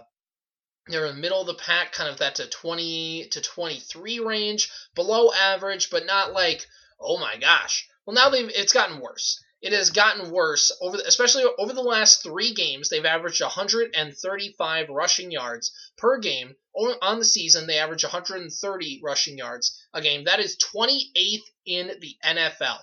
they're 0.88 1.06
in 1.06 1.16
the 1.16 1.22
middle 1.22 1.42
of 1.42 1.48
the 1.48 1.54
pack, 1.54 1.92
kind 1.92 2.10
of 2.10 2.18
that 2.18 2.36
to 2.36 2.48
20 2.48 3.30
to 3.32 3.42
23 3.42 4.20
range, 4.20 4.72
below 4.96 5.32
average, 5.32 5.90
but 5.90 6.06
not 6.06 6.34
like 6.34 6.68
oh 7.00 7.18
my 7.18 7.38
gosh. 7.38 7.88
Well, 8.06 8.16
now 8.16 8.30
they've 8.30 8.50
it's 8.50 8.74
gotten 8.74 9.00
worse. 9.00 9.44
It 9.62 9.74
has 9.74 9.92
gotten 9.92 10.32
worse 10.32 10.72
over, 10.82 10.98
the, 10.98 11.08
especially 11.08 11.44
over 11.60 11.72
the 11.72 11.82
last 11.84 12.24
three 12.24 12.54
games. 12.54 12.90
They've 12.90 13.06
averaged 13.06 13.42
135 13.42 14.90
rushing 14.90 15.32
yards 15.32 15.72
per 15.98 16.18
game 16.18 16.56
on 16.74 17.20
the 17.20 17.26
season. 17.26 17.68
They 17.68 17.78
average 17.78 18.04
130 18.04 19.02
rushing 19.04 19.38
yards 19.38 19.80
a 19.94 20.02
game. 20.02 20.24
That 20.24 20.40
is 20.40 20.58
28th 20.58 21.44
in 21.66 21.92
the 22.00 22.16
NFL. 22.26 22.80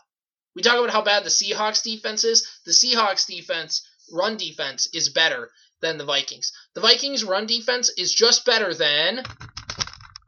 We 0.54 0.62
talk 0.62 0.76
about 0.78 0.90
how 0.90 1.02
bad 1.02 1.24
the 1.24 1.30
Seahawks 1.30 1.82
defense 1.82 2.22
is. 2.24 2.46
The 2.64 2.72
Seahawks 2.72 3.26
defense, 3.26 3.86
run 4.12 4.36
defense, 4.36 4.88
is 4.92 5.08
better 5.08 5.50
than 5.80 5.98
the 5.98 6.04
Vikings. 6.04 6.52
The 6.74 6.80
Vikings' 6.80 7.24
run 7.24 7.46
defense 7.46 7.90
is 7.96 8.14
just 8.14 8.44
better 8.44 8.72
than 8.72 9.24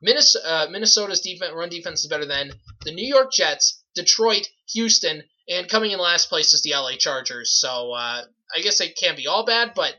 Minnesota, 0.03 0.49
uh, 0.49 0.67
Minnesota's 0.71 1.21
defense, 1.21 1.53
run 1.55 1.69
defense 1.69 2.01
is 2.01 2.07
better 2.07 2.27
than 2.27 2.53
the 2.85 2.93
New 2.93 3.07
York 3.07 3.33
Jets, 3.33 3.83
Detroit, 3.95 4.49
Houston, 4.73 5.25
and 5.51 5.69
coming 5.69 5.91
in 5.91 5.99
last 5.99 6.29
place 6.29 6.55
is 6.55 6.63
the 6.63 6.73
LA 6.73 6.93
Chargers. 6.99 7.51
So 7.51 7.93
uh, 7.93 8.23
I 8.57 8.61
guess 8.63 8.81
it 8.81 8.97
can't 8.97 9.17
be 9.17 9.27
all 9.27 9.45
bad, 9.45 9.73
but 9.75 9.95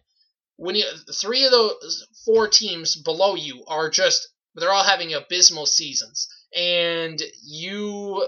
when 0.55 0.75
you 0.75 0.85
three 1.13 1.45
of 1.45 1.51
those 1.51 2.07
four 2.25 2.47
teams 2.47 2.95
below 2.95 3.35
you 3.35 3.63
are 3.67 3.89
just 3.89 4.27
they're 4.55 4.71
all 4.71 4.83
having 4.83 5.13
abysmal 5.13 5.65
seasons, 5.65 6.27
and 6.55 7.21
you. 7.43 8.27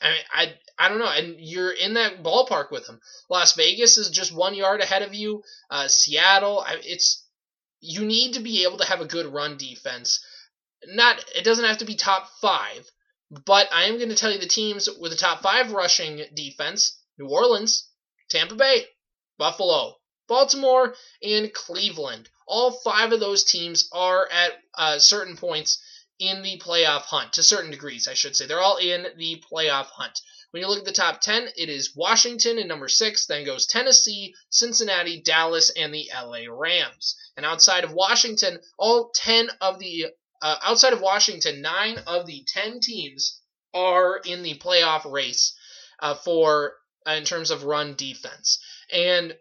I 0.00 0.08
mean, 0.08 0.18
I 0.32 0.54
I 0.78 0.88
don't 0.88 0.98
know, 0.98 1.06
and 1.06 1.36
you're 1.38 1.70
in 1.70 1.94
that 1.94 2.22
ballpark 2.22 2.70
with 2.70 2.86
them. 2.86 3.00
Las 3.30 3.54
Vegas 3.54 3.98
is 3.98 4.10
just 4.10 4.34
one 4.34 4.54
yard 4.54 4.80
ahead 4.80 5.02
of 5.02 5.14
you. 5.14 5.42
Uh, 5.70 5.88
Seattle, 5.88 6.64
it's 6.68 7.24
you 7.80 8.04
need 8.04 8.34
to 8.34 8.40
be 8.40 8.64
able 8.64 8.78
to 8.78 8.86
have 8.86 9.00
a 9.00 9.06
good 9.06 9.26
run 9.26 9.56
defense. 9.56 10.24
Not 10.86 11.24
it 11.34 11.44
doesn't 11.44 11.64
have 11.64 11.78
to 11.78 11.84
be 11.84 11.94
top 11.94 12.28
five, 12.40 12.90
but 13.46 13.72
I 13.72 13.84
am 13.84 13.96
going 13.96 14.10
to 14.10 14.14
tell 14.14 14.30
you 14.30 14.38
the 14.38 14.46
teams 14.46 14.90
with 15.00 15.10
the 15.10 15.16
top 15.16 15.42
five 15.42 15.72
rushing 15.72 16.22
defense 16.34 16.98
New 17.18 17.28
Orleans, 17.28 17.88
Tampa 18.28 18.54
Bay, 18.54 18.86
Buffalo, 19.38 19.96
Baltimore, 20.28 20.94
and 21.22 21.52
Cleveland. 21.52 22.28
All 22.46 22.72
five 22.72 23.12
of 23.12 23.20
those 23.20 23.44
teams 23.44 23.88
are 23.92 24.30
at 24.30 24.52
uh, 24.74 24.98
certain 24.98 25.36
points 25.36 25.82
in 26.18 26.42
the 26.42 26.58
playoff 26.58 27.02
hunt, 27.02 27.32
to 27.34 27.42
certain 27.42 27.70
degrees, 27.70 28.06
I 28.06 28.14
should 28.14 28.36
say. 28.36 28.46
They're 28.46 28.60
all 28.60 28.76
in 28.76 29.06
the 29.16 29.42
playoff 29.50 29.86
hunt. 29.86 30.20
When 30.50 30.60
you 30.60 30.68
look 30.68 30.80
at 30.80 30.84
the 30.84 30.92
top 30.92 31.22
10, 31.22 31.48
it 31.56 31.70
is 31.70 31.96
Washington 31.96 32.58
in 32.58 32.68
number 32.68 32.88
6, 32.88 33.26
then 33.26 33.46
goes 33.46 33.66
Tennessee, 33.66 34.34
Cincinnati, 34.50 35.22
Dallas, 35.22 35.70
and 35.70 35.94
the 35.94 36.10
LA 36.14 36.44
Rams. 36.48 37.16
And 37.38 37.46
outside 37.46 37.84
of 37.84 37.94
Washington, 37.94 38.60
all 38.78 39.10
10 39.14 39.48
of 39.62 39.78
the 39.78 40.08
uh, 40.42 40.56
outside 40.62 40.92
of 40.92 41.00
Washington, 41.00 41.62
nine 41.62 41.98
of 42.06 42.26
the 42.26 42.44
ten 42.46 42.80
teams 42.80 43.40
are 43.72 44.18
in 44.18 44.42
the 44.42 44.58
playoff 44.58 45.10
race 45.10 45.56
uh, 46.00 46.14
for 46.14 46.74
uh, 47.06 47.12
in 47.12 47.24
terms 47.24 47.50
of 47.50 47.64
run 47.64 47.94
defense, 47.94 48.62
and 48.92 49.34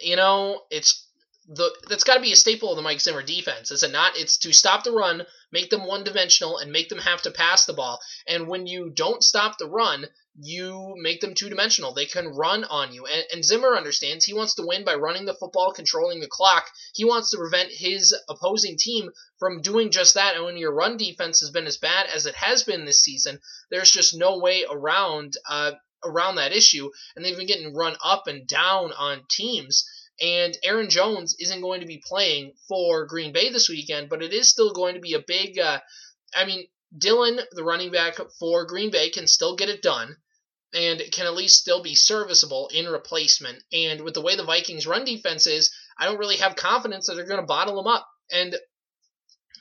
you 0.00 0.16
know 0.16 0.62
it's 0.70 1.06
the 1.46 1.70
that's 1.88 2.04
got 2.04 2.14
to 2.14 2.20
be 2.20 2.32
a 2.32 2.36
staple 2.36 2.70
of 2.70 2.76
the 2.76 2.82
Mike 2.82 3.00
Zimmer 3.00 3.22
defense, 3.22 3.70
is 3.70 3.82
it 3.82 3.92
not? 3.92 4.16
It's 4.16 4.38
to 4.38 4.52
stop 4.52 4.84
the 4.84 4.92
run, 4.92 5.26
make 5.52 5.70
them 5.70 5.86
one 5.86 6.04
dimensional, 6.04 6.58
and 6.58 6.72
make 6.72 6.88
them 6.88 6.98
have 6.98 7.22
to 7.22 7.30
pass 7.30 7.66
the 7.66 7.72
ball. 7.72 8.00
And 8.26 8.48
when 8.48 8.66
you 8.66 8.90
don't 8.90 9.22
stop 9.22 9.58
the 9.58 9.68
run, 9.68 10.06
you 10.38 10.94
make 10.96 11.20
them 11.20 11.34
two 11.34 11.50
dimensional. 11.50 11.92
They 11.92 12.06
can 12.06 12.28
run 12.28 12.64
on 12.64 12.92
you. 12.92 13.06
And, 13.06 13.24
and, 13.32 13.44
Zimmer 13.44 13.76
understands 13.76 14.24
he 14.24 14.32
wants 14.32 14.54
to 14.54 14.66
win 14.66 14.84
by 14.84 14.94
running 14.94 15.26
the 15.26 15.34
football, 15.34 15.72
controlling 15.72 16.20
the 16.20 16.28
clock. 16.28 16.70
He 16.94 17.04
wants 17.04 17.30
to 17.30 17.36
prevent 17.36 17.70
his 17.70 18.14
opposing 18.28 18.78
team 18.78 19.10
from 19.38 19.60
doing 19.60 19.90
just 19.90 20.14
that. 20.14 20.34
And 20.34 20.44
when 20.44 20.56
your 20.56 20.72
run 20.72 20.96
defense 20.96 21.40
has 21.40 21.50
been 21.50 21.66
as 21.66 21.76
bad 21.76 22.06
as 22.06 22.24
it 22.24 22.34
has 22.34 22.62
been 22.62 22.84
this 22.84 23.02
season, 23.02 23.40
there's 23.70 23.90
just 23.90 24.14
no 24.14 24.38
way 24.38 24.64
around 24.68 25.34
uh, 25.48 25.72
around 26.04 26.36
that 26.36 26.52
issue. 26.52 26.90
And 27.14 27.24
they've 27.24 27.36
been 27.36 27.46
getting 27.46 27.74
run 27.74 27.96
up 28.02 28.26
and 28.26 28.46
down 28.46 28.92
on 28.92 29.24
teams. 29.30 29.84
And 30.20 30.56
Aaron 30.64 30.88
Jones 30.88 31.36
isn't 31.40 31.60
going 31.60 31.80
to 31.80 31.86
be 31.86 32.02
playing 32.06 32.52
for 32.68 33.06
Green 33.06 33.32
Bay 33.32 33.50
this 33.50 33.68
weekend, 33.68 34.08
but 34.08 34.22
it 34.22 34.32
is 34.32 34.48
still 34.48 34.72
going 34.72 34.94
to 34.94 35.00
be 35.00 35.12
a 35.12 35.24
big. 35.26 35.58
Uh, 35.58 35.80
I 36.34 36.46
mean, 36.46 36.66
Dillon, 36.96 37.40
the 37.52 37.64
running 37.64 37.90
back 37.90 38.16
for 38.38 38.64
Green 38.66 38.90
Bay, 38.90 39.10
can 39.10 39.26
still 39.26 39.56
get 39.56 39.68
it 39.68 39.82
done 39.82 40.16
and 40.74 41.02
can 41.12 41.26
at 41.26 41.34
least 41.34 41.60
still 41.60 41.82
be 41.82 41.94
serviceable 41.94 42.68
in 42.72 42.86
replacement. 42.86 43.62
And 43.72 44.00
with 44.00 44.14
the 44.14 44.22
way 44.22 44.36
the 44.36 44.44
Vikings 44.44 44.86
run 44.86 45.04
defense 45.04 45.46
is, 45.46 45.70
I 45.98 46.06
don't 46.06 46.18
really 46.18 46.36
have 46.36 46.56
confidence 46.56 47.06
that 47.06 47.14
they're 47.14 47.26
going 47.26 47.40
to 47.40 47.46
bottle 47.46 47.76
them 47.76 47.86
up. 47.86 48.08
And 48.30 48.56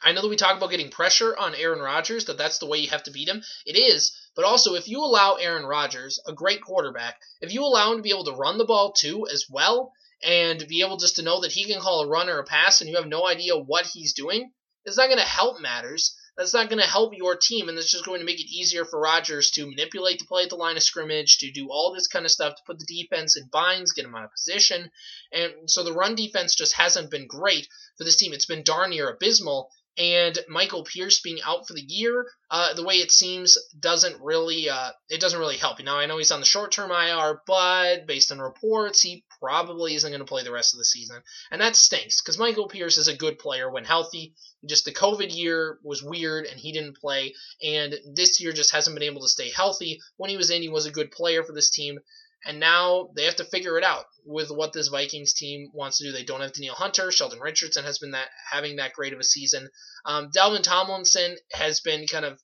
I 0.04 0.14
know 0.14 0.22
that 0.22 0.30
we 0.30 0.36
talk 0.36 0.58
about 0.58 0.72
getting 0.72 0.90
pressure 0.90 1.38
on 1.38 1.54
Aaron 1.54 1.80
Rodgers, 1.80 2.26
that 2.26 2.38
that's 2.38 2.60
the 2.60 2.66
way 2.66 2.80
you 2.80 2.90
have 2.90 3.04
to 3.04 3.12
beat 3.12 3.28
him. 3.28 3.44
It 3.66 3.78
is, 3.78 4.12
but 4.36 4.46
also 4.46 4.76
if 4.76 4.88
you 4.88 5.04
allow 5.04 5.36
Aaron 5.36 5.66
Rodgers, 5.66 6.20
a 6.26 6.34
great 6.34 6.62
quarterback, 6.62 7.20
if 7.42 7.54
you 7.54 7.64
allow 7.64 7.92
him 7.92 7.98
to 7.98 8.04
be 8.04 8.10
able 8.10 8.26
to 8.26 8.32
run 8.32 8.58
the 8.58 8.66
ball 8.66 8.94
too 8.94 9.28
as 9.32 9.46
well, 9.50 9.92
and 10.24 10.68
be 10.68 10.82
able 10.82 10.98
just 10.98 11.16
to 11.18 11.24
know 11.24 11.42
that 11.42 11.52
he 11.52 11.66
can 11.66 11.82
call 11.82 12.02
a 12.02 12.08
run 12.08 12.30
or 12.30 12.40
a 12.40 12.44
pass 12.44 12.82
and 12.82 12.90
you 12.90 12.96
have 12.96 13.08
no 13.08 13.28
idea 13.28 13.58
what 13.58 13.86
he's 13.88 14.14
doing, 14.14 14.52
it's 14.86 14.98
not 14.98 15.08
going 15.08 15.20
to 15.20 15.26
help 15.26 15.60
matters. 15.60 16.16
That's 16.38 16.54
not 16.54 16.70
going 16.70 16.82
to 16.82 16.88
help 16.88 17.14
your 17.16 17.36
team, 17.36 17.68
and 17.68 17.78
that's 17.78 17.92
just 17.92 18.06
going 18.06 18.20
to 18.20 18.26
make 18.26 18.40
it 18.40 18.50
easier 18.50 18.86
for 18.86 19.00
Rodgers 19.00 19.52
to 19.52 19.68
manipulate 19.68 20.20
the 20.20 20.26
play 20.26 20.44
at 20.44 20.50
the 20.50 20.56
line 20.56 20.78
of 20.78 20.84
scrimmage, 20.84 21.40
to 21.40 21.52
do 21.52 21.68
all 21.70 21.94
this 21.94 22.08
kind 22.08 22.26
of 22.26 22.32
stuff, 22.32 22.56
to 22.56 22.62
put 22.66 22.80
the 22.80 22.86
defense 22.86 23.38
in 23.38 23.50
binds, 23.52 23.92
get 23.92 24.04
them 24.04 24.16
out 24.16 24.24
of 24.24 24.32
position. 24.32 24.90
And 25.32 25.70
so 25.70 25.84
the 25.84 25.94
run 25.94 26.16
defense 26.16 26.56
just 26.56 26.74
hasn't 26.74 27.12
been 27.12 27.28
great 27.28 27.68
for 27.98 28.06
this 28.06 28.16
team. 28.16 28.34
It's 28.34 28.46
been 28.46 28.64
darn 28.64 28.92
near 28.92 29.10
abysmal. 29.10 29.70
And 29.98 30.40
Michael 30.48 30.86
Pierce 30.86 31.20
being 31.20 31.40
out 31.46 31.68
for 31.68 31.74
the 31.74 31.82
year, 31.82 32.26
uh, 32.50 32.74
the 32.74 32.84
way 32.84 32.96
it 32.96 33.12
seems, 33.12 33.58
doesn't 33.78 34.22
really 34.22 34.70
uh, 34.70 34.92
it 35.10 35.20
doesn't 35.20 35.40
really 35.40 35.58
help. 35.58 35.84
Now 35.84 35.98
I 35.98 36.06
know 36.06 36.18
he's 36.18 36.32
on 36.32 36.40
the 36.40 36.46
short 36.46 36.72
term 36.72 36.92
IR, 36.92 37.42
but 37.46 38.08
based 38.08 38.32
on 38.32 38.40
reports, 38.40 39.02
he 39.02 39.26
probably 39.40 39.96
isn't 39.96 40.10
going 40.10 40.20
to 40.20 40.26
play 40.26 40.44
the 40.44 40.52
rest 40.52 40.74
of 40.74 40.78
the 40.78 40.86
season, 40.86 41.22
and 41.52 41.62
that 41.62 41.76
stinks 41.76 42.22
because 42.22 42.38
Michael 42.38 42.70
Pierce 42.70 42.98
is 42.98 43.10
a 43.10 43.16
good 43.16 43.38
player 43.38 43.70
when 43.70 43.84
healthy. 43.84 44.34
Just 44.66 44.86
the 44.86 44.94
COVID 44.94 45.36
year 45.36 45.80
was 45.84 46.02
weird, 46.04 46.46
and 46.46 46.60
he 46.60 46.72
didn't 46.72 46.98
play, 46.98 47.34
and 47.62 47.94
this 48.16 48.40
year 48.40 48.54
just 48.54 48.72
hasn't 48.72 48.96
been 48.96 49.04
able 49.04 49.22
to 49.22 49.28
stay 49.28 49.50
healthy. 49.50 50.00
When 50.16 50.30
he 50.30 50.38
was 50.38 50.52
in, 50.52 50.62
he 50.62 50.70
was 50.70 50.86
a 50.86 50.92
good 50.92 51.12
player 51.12 51.44
for 51.44 51.52
this 51.52 51.70
team, 51.70 52.00
and 52.46 52.60
now 52.60 53.10
they 53.16 53.26
have 53.26 53.36
to 53.36 53.46
figure 53.46 53.78
it 53.78 53.84
out 53.84 54.06
with 54.26 54.50
what 54.50 54.74
this 54.74 54.88
Vikings 54.88 55.34
team 55.34 55.70
wants 55.74 55.98
to 55.98 56.06
do. 56.06 56.12
They 56.12 56.24
don't 56.24 56.42
have 56.42 56.54
Danielle 56.54 56.76
Hunter. 56.76 57.12
Sheldon 57.12 57.40
Richardson 57.40 57.84
has 57.84 58.00
been 58.00 58.12
that 58.12 58.28
having 58.52 58.78
that 58.78 58.94
great 58.94 59.14
of 59.14 59.20
a 59.20 59.24
season. 59.24 59.70
Um, 60.06 60.32
Dalvin 60.32 60.64
Tomlinson 60.64 61.38
has 61.52 61.80
been 61.82 62.08
kind 62.08 62.26
of 62.26 62.40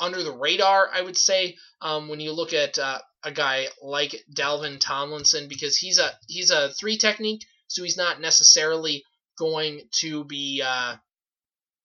under 0.00 0.22
the 0.22 0.32
radar, 0.32 0.90
I 0.92 1.02
would 1.02 1.16
say, 1.16 1.56
um, 1.80 2.08
when 2.08 2.20
you 2.20 2.32
look 2.32 2.52
at 2.52 2.78
uh, 2.78 2.98
a 3.24 3.32
guy 3.32 3.66
like 3.82 4.24
Dalvin 4.32 4.78
Tomlinson, 4.80 5.48
because 5.48 5.76
he's 5.76 5.98
a 5.98 6.10
he's 6.26 6.50
a 6.50 6.70
three 6.70 6.96
technique, 6.96 7.44
so 7.68 7.82
he's 7.82 7.96
not 7.96 8.20
necessarily 8.20 9.04
going 9.38 9.82
to 10.00 10.24
be 10.24 10.62
uh, 10.64 10.96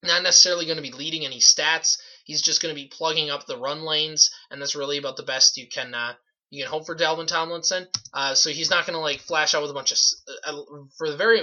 not 0.04 0.24
necessarily 0.24 0.66
going 0.66 0.78
to 0.78 0.84
be 0.84 0.92
leading 0.92 1.26
any 1.26 1.40
stats. 1.40 1.98
He's 2.26 2.42
just 2.42 2.62
going 2.62 2.74
to 2.74 2.82
be 2.82 2.88
plugging 2.88 3.30
up 3.30 3.46
the 3.46 3.58
run 3.58 3.84
lanes, 3.84 4.32
and 4.50 4.62
that's 4.62 4.76
really 4.76 4.98
about 4.98 5.18
the 5.18 5.24
best 5.24 5.58
you 5.58 5.68
can 5.68 5.94
uh, 5.94 6.14
you 6.54 6.64
can 6.64 6.70
hope 6.70 6.86
for 6.86 6.96
Dalvin 6.96 7.26
Tomlinson. 7.26 7.88
Uh, 8.14 8.36
so 8.36 8.52
he's 8.52 8.70
not 8.70 8.86
going 8.86 8.94
to 8.94 9.00
like 9.00 9.20
flash 9.20 9.56
out 9.56 9.64
with 9.64 9.72
a 9.72 9.74
bunch 9.74 9.92
of 9.92 9.98
uh, 10.46 10.62
for 11.00 11.10
the 11.10 11.18
very 11.18 11.42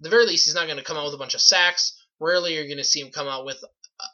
the 0.00 0.10
very 0.10 0.26
least 0.26 0.44
he's 0.44 0.54
not 0.54 0.66
going 0.66 0.76
to 0.76 0.84
come 0.84 0.98
out 0.98 1.06
with 1.06 1.14
a 1.14 1.18
bunch 1.18 1.34
of 1.34 1.40
sacks. 1.40 1.98
Rarely 2.20 2.54
you're 2.54 2.66
going 2.66 2.76
to 2.76 2.84
see 2.84 3.00
him 3.00 3.10
come 3.10 3.28
out 3.28 3.46
with 3.46 3.64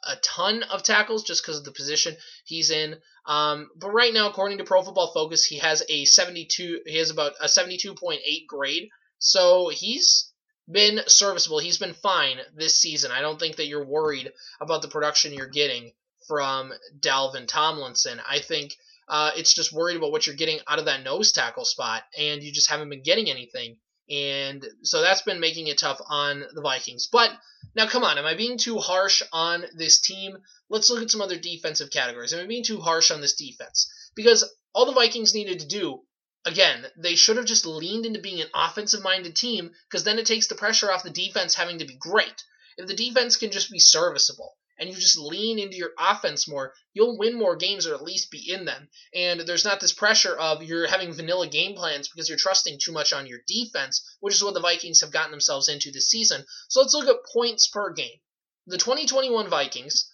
a 0.07 0.15
ton 0.17 0.63
of 0.63 0.83
tackles 0.83 1.23
just 1.23 1.43
because 1.43 1.57
of 1.57 1.65
the 1.65 1.73
position 1.73 2.15
he's 2.45 2.71
in. 2.71 2.95
Um, 3.25 3.69
but 3.75 3.89
right 3.89 4.13
now, 4.13 4.29
according 4.29 4.59
to 4.59 4.63
Pro 4.63 4.81
Football 4.81 5.11
Focus, 5.13 5.43
he 5.43 5.57
has 5.57 5.83
a 5.89 6.05
72. 6.05 6.81
He 6.85 6.97
has 6.97 7.09
about 7.09 7.33
a 7.41 7.45
72.8 7.47 8.19
grade. 8.47 8.89
So 9.17 9.67
he's 9.67 10.31
been 10.71 11.01
serviceable. 11.07 11.59
He's 11.59 11.79
been 11.79 11.95
fine 11.95 12.37
this 12.55 12.77
season. 12.77 13.11
I 13.11 13.19
don't 13.19 13.39
think 13.39 13.57
that 13.57 13.67
you're 13.67 13.85
worried 13.85 14.31
about 14.61 14.83
the 14.83 14.87
production 14.87 15.33
you're 15.33 15.47
getting 15.47 15.91
from 16.27 16.71
Dalvin 16.97 17.47
Tomlinson. 17.47 18.21
I 18.25 18.39
think 18.39 18.77
uh, 19.09 19.31
it's 19.35 19.53
just 19.53 19.73
worried 19.73 19.97
about 19.97 20.11
what 20.11 20.27
you're 20.27 20.35
getting 20.35 20.59
out 20.67 20.79
of 20.79 20.85
that 20.85 21.03
nose 21.03 21.31
tackle 21.31 21.65
spot, 21.65 22.03
and 22.17 22.43
you 22.43 22.51
just 22.51 22.69
haven't 22.69 22.89
been 22.89 23.03
getting 23.03 23.29
anything. 23.29 23.77
And 24.09 24.65
so 24.83 25.01
that's 25.01 25.21
been 25.21 25.39
making 25.39 25.67
it 25.67 25.77
tough 25.77 25.99
on 26.07 26.43
the 26.53 26.61
Vikings. 26.61 27.07
But 27.11 27.31
now, 27.75 27.87
come 27.87 28.03
on, 28.03 28.17
am 28.17 28.25
I 28.25 28.35
being 28.35 28.57
too 28.57 28.77
harsh 28.77 29.21
on 29.31 29.65
this 29.75 29.99
team? 29.99 30.37
Let's 30.69 30.89
look 30.89 31.03
at 31.03 31.11
some 31.11 31.21
other 31.21 31.37
defensive 31.37 31.91
categories. 31.91 32.33
Am 32.33 32.39
I 32.39 32.47
being 32.47 32.63
too 32.63 32.79
harsh 32.79 33.11
on 33.11 33.21
this 33.21 33.35
defense? 33.35 33.91
Because 34.15 34.43
all 34.73 34.85
the 34.85 34.93
Vikings 34.93 35.33
needed 35.33 35.59
to 35.59 35.67
do, 35.67 36.01
again, 36.45 36.85
they 36.97 37.15
should 37.15 37.37
have 37.37 37.45
just 37.45 37.65
leaned 37.65 38.05
into 38.05 38.19
being 38.19 38.41
an 38.41 38.49
offensive 38.53 39.03
minded 39.03 39.35
team 39.35 39.71
because 39.89 40.03
then 40.03 40.19
it 40.19 40.25
takes 40.25 40.47
the 40.47 40.55
pressure 40.55 40.91
off 40.91 41.03
the 41.03 41.09
defense 41.09 41.53
having 41.55 41.79
to 41.79 41.85
be 41.85 41.95
great. 41.95 42.43
If 42.77 42.87
the 42.87 42.95
defense 42.95 43.35
can 43.35 43.51
just 43.51 43.71
be 43.71 43.79
serviceable, 43.79 44.55
and 44.79 44.89
you 44.89 44.95
just 44.95 45.17
lean 45.17 45.59
into 45.59 45.75
your 45.75 45.91
offense 45.99 46.47
more, 46.47 46.73
you'll 46.93 47.17
win 47.17 47.37
more 47.37 47.55
games 47.55 47.85
or 47.85 47.93
at 47.93 48.01
least 48.01 48.31
be 48.31 48.51
in 48.51 48.65
them. 48.65 48.87
And 49.13 49.41
there's 49.41 49.65
not 49.65 49.79
this 49.79 49.93
pressure 49.93 50.35
of 50.35 50.63
you're 50.63 50.87
having 50.87 51.13
vanilla 51.13 51.47
game 51.47 51.75
plans 51.75 52.07
because 52.07 52.29
you're 52.29 52.37
trusting 52.37 52.79
too 52.79 52.93
much 52.93 53.11
on 53.11 53.27
your 53.27 53.39
defense, 53.45 54.03
which 54.21 54.33
is 54.33 54.43
what 54.43 54.53
the 54.53 54.61
Vikings 54.61 55.01
have 55.01 55.11
gotten 55.11 55.31
themselves 55.31 55.67
into 55.67 55.91
this 55.91 56.09
season. 56.09 56.45
So 56.69 56.79
let's 56.79 56.93
look 56.93 57.07
at 57.07 57.31
points 57.31 57.67
per 57.67 57.91
game. 57.93 58.17
The 58.67 58.77
2021 58.77 59.49
Vikings 59.49 60.13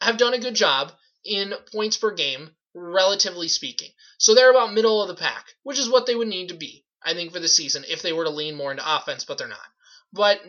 have 0.00 0.18
done 0.18 0.34
a 0.34 0.38
good 0.38 0.54
job 0.54 0.92
in 1.24 1.54
points 1.72 1.96
per 1.96 2.12
game, 2.12 2.50
relatively 2.74 3.48
speaking. 3.48 3.90
So 4.18 4.34
they're 4.34 4.50
about 4.50 4.72
middle 4.72 5.02
of 5.02 5.08
the 5.08 5.14
pack, 5.14 5.46
which 5.64 5.78
is 5.78 5.88
what 5.88 6.06
they 6.06 6.14
would 6.14 6.28
need 6.28 6.48
to 6.48 6.54
be, 6.54 6.84
I 7.02 7.14
think, 7.14 7.32
for 7.32 7.40
the 7.40 7.48
season 7.48 7.84
if 7.88 8.02
they 8.02 8.12
were 8.12 8.24
to 8.24 8.30
lean 8.30 8.54
more 8.54 8.70
into 8.70 8.96
offense, 8.96 9.24
but 9.24 9.38
they're 9.38 9.48
not. 9.48 9.58
But 10.12 10.40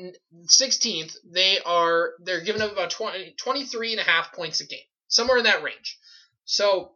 16th, 0.46 1.18
they 1.26 1.60
are 1.66 2.14
they're 2.20 2.42
giving 2.42 2.62
up 2.62 2.72
about 2.72 2.92
20, 2.92 3.36
23 3.38 3.92
and 3.94 4.02
a 4.02 4.04
half 4.04 4.34
points 4.34 4.62
a 4.62 4.66
game, 4.66 4.80
somewhere 5.08 5.38
in 5.38 5.44
that 5.44 5.64
range. 5.64 5.98
So 6.46 6.94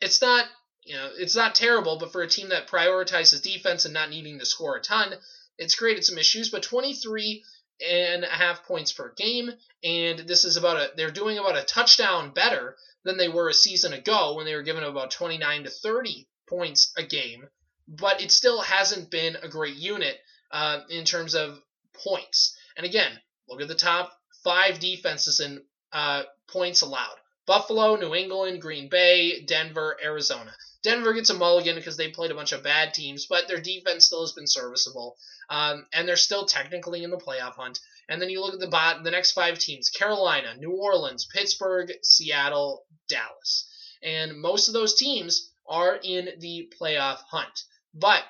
it's 0.00 0.20
not 0.20 0.46
you 0.82 0.94
know 0.94 1.10
it's 1.16 1.36
not 1.36 1.54
terrible, 1.54 1.98
but 1.98 2.12
for 2.12 2.22
a 2.22 2.28
team 2.28 2.48
that 2.48 2.68
prioritizes 2.68 3.42
defense 3.42 3.84
and 3.84 3.94
not 3.94 4.10
needing 4.10 4.38
to 4.38 4.46
score 4.46 4.76
a 4.76 4.80
ton, 4.80 5.14
it's 5.58 5.74
created 5.74 6.04
some 6.04 6.18
issues. 6.18 6.50
But 6.50 6.62
23 6.62 7.44
and 7.86 8.24
a 8.24 8.28
half 8.28 8.64
points 8.64 8.92
per 8.92 9.12
game, 9.14 9.52
and 9.84 10.20
this 10.20 10.44
is 10.44 10.56
about 10.56 10.78
a 10.78 10.90
they're 10.96 11.10
doing 11.10 11.38
about 11.38 11.58
a 11.58 11.62
touchdown 11.62 12.30
better 12.30 12.76
than 13.04 13.16
they 13.16 13.28
were 13.28 13.48
a 13.48 13.54
season 13.54 13.92
ago 13.92 14.34
when 14.34 14.46
they 14.46 14.54
were 14.54 14.62
given 14.62 14.82
up 14.82 14.90
about 14.90 15.10
29 15.10 15.64
to 15.64 15.70
30 15.70 16.26
points 16.48 16.92
a 16.96 17.02
game. 17.02 17.48
But 17.86 18.20
it 18.20 18.32
still 18.32 18.60
hasn't 18.60 19.10
been 19.10 19.36
a 19.36 19.48
great 19.48 19.76
unit 19.76 20.18
uh, 20.50 20.80
in 20.90 21.04
terms 21.04 21.34
of 21.34 21.60
points. 22.04 22.56
And 22.76 22.84
again, 22.84 23.12
look 23.48 23.60
at 23.60 23.68
the 23.68 23.74
top 23.74 24.12
five 24.44 24.78
defenses 24.78 25.40
in 25.40 25.62
uh, 25.92 26.24
points 26.48 26.82
allowed 26.82 27.16
Buffalo, 27.46 27.96
New 27.96 28.14
England, 28.14 28.60
Green 28.60 28.88
Bay, 28.88 29.42
Denver, 29.42 29.96
Arizona. 30.02 30.52
Denver 30.82 31.14
gets 31.14 31.30
a 31.30 31.34
mulligan 31.34 31.76
because 31.76 31.96
they 31.96 32.10
played 32.10 32.30
a 32.30 32.34
bunch 32.34 32.52
of 32.52 32.62
bad 32.62 32.94
teams, 32.94 33.26
but 33.26 33.48
their 33.48 33.60
defense 33.60 34.06
still 34.06 34.20
has 34.20 34.32
been 34.32 34.46
serviceable. 34.46 35.16
Um, 35.48 35.86
and 35.92 36.06
they're 36.06 36.16
still 36.16 36.46
technically 36.46 37.02
in 37.02 37.10
the 37.10 37.16
playoff 37.16 37.54
hunt. 37.54 37.78
And 38.08 38.22
then 38.22 38.30
you 38.30 38.40
look 38.40 38.54
at 38.54 38.60
the 38.60 38.68
bot, 38.68 39.02
the 39.02 39.10
next 39.10 39.32
five 39.32 39.58
teams: 39.58 39.90
Carolina, 39.90 40.54
New 40.58 40.72
Orleans, 40.72 41.26
Pittsburgh, 41.32 41.90
Seattle, 42.02 42.84
Dallas. 43.08 43.68
And 44.02 44.40
most 44.40 44.68
of 44.68 44.74
those 44.74 44.94
teams 44.94 45.50
are 45.68 45.98
in 46.02 46.28
the 46.38 46.72
playoff 46.80 47.18
hunt. 47.30 47.64
But 47.94 48.22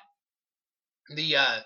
the 1.15 1.35
uh, 1.37 1.59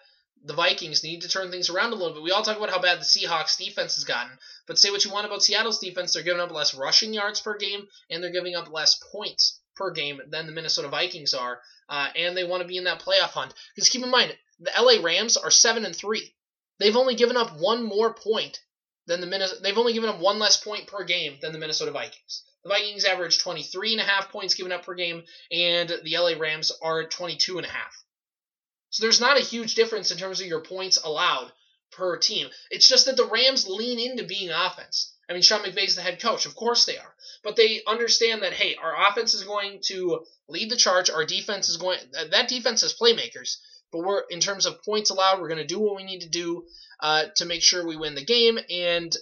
the 0.44 0.54
Vikings 0.54 1.04
need 1.04 1.22
to 1.22 1.30
turn 1.30 1.52
things 1.52 1.70
around 1.70 1.94
a 1.94 1.96
little 1.96 2.14
bit. 2.14 2.24
We 2.24 2.32
all 2.32 2.44
talk 2.44 2.58
about 2.58 2.72
how 2.72 2.82
bad 2.82 3.00
the 3.00 3.06
Seahawks 3.06 3.58
defense 3.58 3.96
has 3.96 4.04
gotten, 4.04 4.38
but 4.68 4.80
say 4.80 4.90
what 4.90 5.06
you 5.06 5.12
want 5.12 5.26
about 5.26 5.44
Seattle's 5.44 5.80
defense, 5.80 6.14
they're 6.14 6.24
giving 6.24 6.42
up 6.42 6.52
less 6.52 6.74
rushing 6.74 7.14
yards 7.14 7.40
per 7.40 7.58
game 7.58 7.88
and 8.10 8.24
they're 8.24 8.32
giving 8.32 8.56
up 8.56 8.72
less 8.72 9.00
points 9.12 9.60
per 9.76 9.92
game 9.92 10.22
than 10.30 10.48
the 10.48 10.52
Minnesota 10.52 10.88
Vikings 10.88 11.34
are, 11.34 11.62
uh, 11.90 12.10
and 12.16 12.36
they 12.36 12.44
want 12.44 12.62
to 12.62 12.68
be 12.68 12.78
in 12.78 12.86
that 12.86 13.02
playoff 13.02 13.32
hunt. 13.32 13.54
Because 13.76 13.90
keep 13.90 14.04
in 14.04 14.10
mind, 14.10 14.36
the 14.60 14.72
LA 14.80 15.04
Rams 15.04 15.38
are 15.38 15.52
seven 15.52 15.86
and 15.86 15.96
three. 15.96 16.34
They've 16.80 16.96
only 16.96 17.16
given 17.16 17.38
up 17.38 17.58
one 17.58 17.84
more 17.84 18.14
point 18.14 18.60
than 19.06 19.22
the 19.22 19.28
Minnesota. 19.28 19.62
They've 19.62 19.78
only 19.78 19.94
given 19.94 20.10
up 20.10 20.20
one 20.20 20.40
less 20.40 20.58
point 20.58 20.88
per 20.88 21.04
game 21.04 21.38
than 21.42 21.52
the 21.52 21.60
Minnesota 21.60 21.92
Vikings. 21.92 22.44
The 22.64 22.70
Vikings 22.70 23.06
average 23.06 23.40
23 23.40 23.94
and 23.94 24.02
a 24.02 24.06
half 24.06 24.32
points 24.32 24.54
given 24.54 24.72
up 24.72 24.86
per 24.86 24.94
game, 24.94 25.24
and 25.52 25.90
the 25.90 26.18
LA 26.18 26.34
Rams 26.40 26.72
are 26.82 27.08
22 27.08 27.58
and 27.58 27.66
a 27.66 27.70
half. 27.70 28.04
So 28.92 29.04
there's 29.04 29.22
not 29.22 29.40
a 29.40 29.44
huge 29.44 29.76
difference 29.76 30.12
in 30.12 30.18
terms 30.18 30.42
of 30.42 30.48
your 30.48 30.62
points 30.62 30.98
allowed 30.98 31.52
per 31.92 32.18
team. 32.18 32.50
It's 32.70 32.88
just 32.88 33.06
that 33.06 33.18
the 33.18 33.26
Rams 33.26 33.68
lean 33.68 34.00
into 34.00 34.24
being 34.24 34.50
offense. 34.50 35.14
I 35.30 35.34
mean, 35.34 35.42
Sean 35.42 35.62
McVay's 35.62 35.96
the 35.96 36.02
head 36.02 36.22
coach. 36.22 36.46
Of 36.46 36.56
course 36.56 36.86
they 36.86 36.98
are. 36.98 37.16
But 37.42 37.56
they 37.56 37.82
understand 37.88 38.44
that, 38.44 38.54
hey, 38.54 38.76
our 38.76 39.10
offense 39.10 39.34
is 39.34 39.44
going 39.44 39.80
to 39.86 40.26
lead 40.50 40.70
the 40.70 40.76
charge. 40.76 41.10
Our 41.10 41.26
defense 41.26 41.70
is 41.70 41.78
going, 41.78 42.00
that 42.32 42.50
defense 42.50 42.82
has 42.82 42.94
playmakers. 42.94 43.58
But 43.94 44.04
we're, 44.04 44.24
in 44.30 44.42
terms 44.42 44.66
of 44.66 44.84
points 44.84 45.10
allowed, 45.10 45.40
we're 45.40 45.48
going 45.48 45.66
to 45.66 45.66
do 45.66 45.80
what 45.80 45.96
we 45.96 46.04
need 46.04 46.22
to 46.22 46.30
do 46.30 46.66
uh, 47.00 47.26
to 47.38 47.46
make 47.46 47.62
sure 47.62 47.86
we 47.86 47.96
win 47.96 48.16
the 48.16 48.26
game. 48.26 48.60
And 48.70 49.16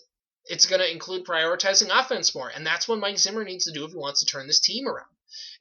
it's 0.45 0.65
going 0.65 0.81
to 0.81 0.91
include 0.91 1.25
prioritizing 1.25 1.89
offense 1.91 2.33
more. 2.33 2.49
And 2.49 2.65
that's 2.65 2.87
what 2.87 2.99
Mike 2.99 3.19
Zimmer 3.19 3.43
needs 3.43 3.65
to 3.65 3.71
do 3.71 3.85
if 3.85 3.91
he 3.91 3.97
wants 3.97 4.21
to 4.21 4.25
turn 4.25 4.47
this 4.47 4.59
team 4.59 4.87
around. 4.87 5.05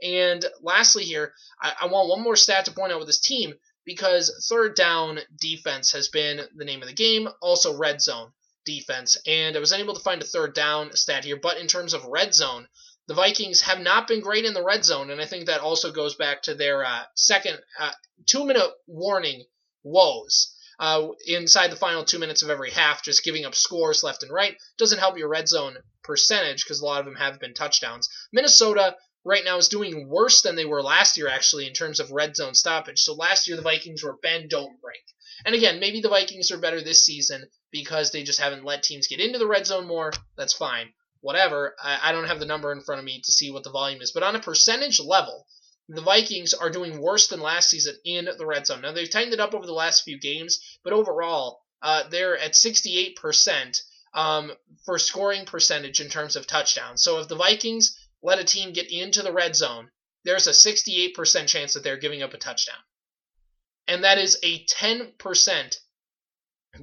And 0.02 0.44
lastly, 0.62 1.04
here, 1.04 1.34
I, 1.60 1.74
I 1.82 1.86
want 1.86 2.08
one 2.08 2.22
more 2.22 2.36
stat 2.36 2.64
to 2.64 2.72
point 2.72 2.92
out 2.92 2.98
with 2.98 3.08
this 3.08 3.20
team 3.20 3.54
because 3.88 4.46
third 4.50 4.76
down 4.76 5.18
defense 5.40 5.92
has 5.92 6.08
been 6.08 6.42
the 6.54 6.64
name 6.66 6.82
of 6.82 6.88
the 6.88 6.94
game, 6.94 7.26
also 7.40 7.74
red 7.76 8.02
zone 8.02 8.30
defense. 8.66 9.16
And 9.26 9.56
I 9.56 9.60
was 9.60 9.72
unable 9.72 9.94
to 9.94 10.02
find 10.02 10.20
a 10.20 10.26
third 10.26 10.54
down 10.54 10.94
stat 10.94 11.24
here, 11.24 11.38
but 11.40 11.56
in 11.56 11.66
terms 11.68 11.94
of 11.94 12.04
red 12.04 12.34
zone, 12.34 12.68
the 13.06 13.14
Vikings 13.14 13.62
have 13.62 13.80
not 13.80 14.06
been 14.06 14.20
great 14.20 14.44
in 14.44 14.52
the 14.52 14.62
red 14.62 14.84
zone, 14.84 15.10
and 15.10 15.22
I 15.22 15.24
think 15.24 15.46
that 15.46 15.62
also 15.62 15.90
goes 15.90 16.14
back 16.16 16.42
to 16.42 16.54
their 16.54 16.84
uh, 16.84 17.04
second 17.14 17.58
uh, 17.80 17.92
two 18.26 18.44
minute 18.44 18.70
warning 18.86 19.46
woes. 19.82 20.54
uh, 20.78 21.08
inside 21.26 21.70
the 21.70 21.76
final 21.76 22.04
two 22.04 22.18
minutes 22.18 22.42
of 22.42 22.50
every 22.50 22.70
half, 22.70 23.02
just 23.02 23.24
giving 23.24 23.44
up 23.44 23.54
scores 23.54 24.02
left 24.04 24.22
and 24.22 24.32
right. 24.32 24.56
Doesn't 24.76 24.98
help 24.98 25.18
your 25.18 25.28
red 25.28 25.48
zone 25.48 25.76
percentage 26.04 26.64
because 26.64 26.80
a 26.80 26.84
lot 26.84 27.00
of 27.00 27.04
them 27.04 27.16
have 27.16 27.40
been 27.40 27.54
touchdowns. 27.54 28.08
Minnesota 28.32 28.96
right 29.24 29.44
now 29.44 29.58
is 29.58 29.68
doing 29.68 30.08
worse 30.08 30.42
than 30.42 30.56
they 30.56 30.64
were 30.64 30.82
last 30.82 31.16
year, 31.16 31.28
actually, 31.28 31.66
in 31.66 31.72
terms 31.72 32.00
of 32.00 32.10
red 32.10 32.36
zone 32.36 32.54
stoppage. 32.54 33.00
So 33.00 33.14
last 33.14 33.46
year, 33.46 33.56
the 33.56 33.62
Vikings 33.62 34.02
were 34.02 34.18
bend, 34.22 34.50
don't 34.50 34.80
break. 34.80 35.02
And 35.44 35.54
again, 35.54 35.80
maybe 35.80 36.00
the 36.00 36.08
Vikings 36.08 36.50
are 36.50 36.58
better 36.58 36.80
this 36.80 37.04
season 37.04 37.44
because 37.70 38.10
they 38.10 38.22
just 38.22 38.40
haven't 38.40 38.64
let 38.64 38.82
teams 38.82 39.06
get 39.06 39.20
into 39.20 39.38
the 39.38 39.46
red 39.46 39.66
zone 39.66 39.86
more. 39.86 40.12
That's 40.36 40.52
fine. 40.52 40.92
Whatever. 41.20 41.76
I, 41.82 41.98
I 42.08 42.12
don't 42.12 42.26
have 42.26 42.40
the 42.40 42.46
number 42.46 42.72
in 42.72 42.82
front 42.82 42.98
of 42.98 43.04
me 43.04 43.20
to 43.24 43.32
see 43.32 43.50
what 43.50 43.64
the 43.64 43.70
volume 43.70 44.02
is. 44.02 44.12
But 44.12 44.22
on 44.22 44.36
a 44.36 44.40
percentage 44.40 45.00
level, 45.00 45.46
the 45.88 46.00
Vikings 46.00 46.54
are 46.54 46.70
doing 46.70 47.00
worse 47.00 47.28
than 47.28 47.40
last 47.40 47.70
season 47.70 47.96
in 48.04 48.28
the 48.36 48.46
red 48.46 48.66
zone. 48.66 48.82
Now, 48.82 48.92
they've 48.92 49.08
tightened 49.08 49.32
it 49.32 49.40
up 49.40 49.54
over 49.54 49.66
the 49.66 49.72
last 49.72 50.02
few 50.02 50.18
games, 50.18 50.60
but 50.84 50.92
overall, 50.92 51.60
uh, 51.80 52.08
they're 52.08 52.36
at 52.36 52.52
68% 52.52 53.80
um, 54.14 54.52
for 54.84 54.98
scoring 54.98 55.44
percentage 55.44 56.00
in 56.00 56.08
terms 56.08 56.36
of 56.36 56.46
touchdowns. 56.46 57.02
So 57.02 57.20
if 57.20 57.28
the 57.28 57.36
Vikings 57.36 57.97
let 58.22 58.38
a 58.38 58.44
team 58.44 58.72
get 58.72 58.90
into 58.90 59.22
the 59.22 59.32
red 59.32 59.54
zone, 59.54 59.90
there's 60.24 60.46
a 60.46 60.50
68% 60.50 61.46
chance 61.46 61.74
that 61.74 61.82
they're 61.82 61.96
giving 61.96 62.22
up 62.22 62.34
a 62.34 62.38
touchdown. 62.38 62.78
And 63.86 64.04
that 64.04 64.18
is 64.18 64.38
a 64.42 64.64
10% 64.64 65.78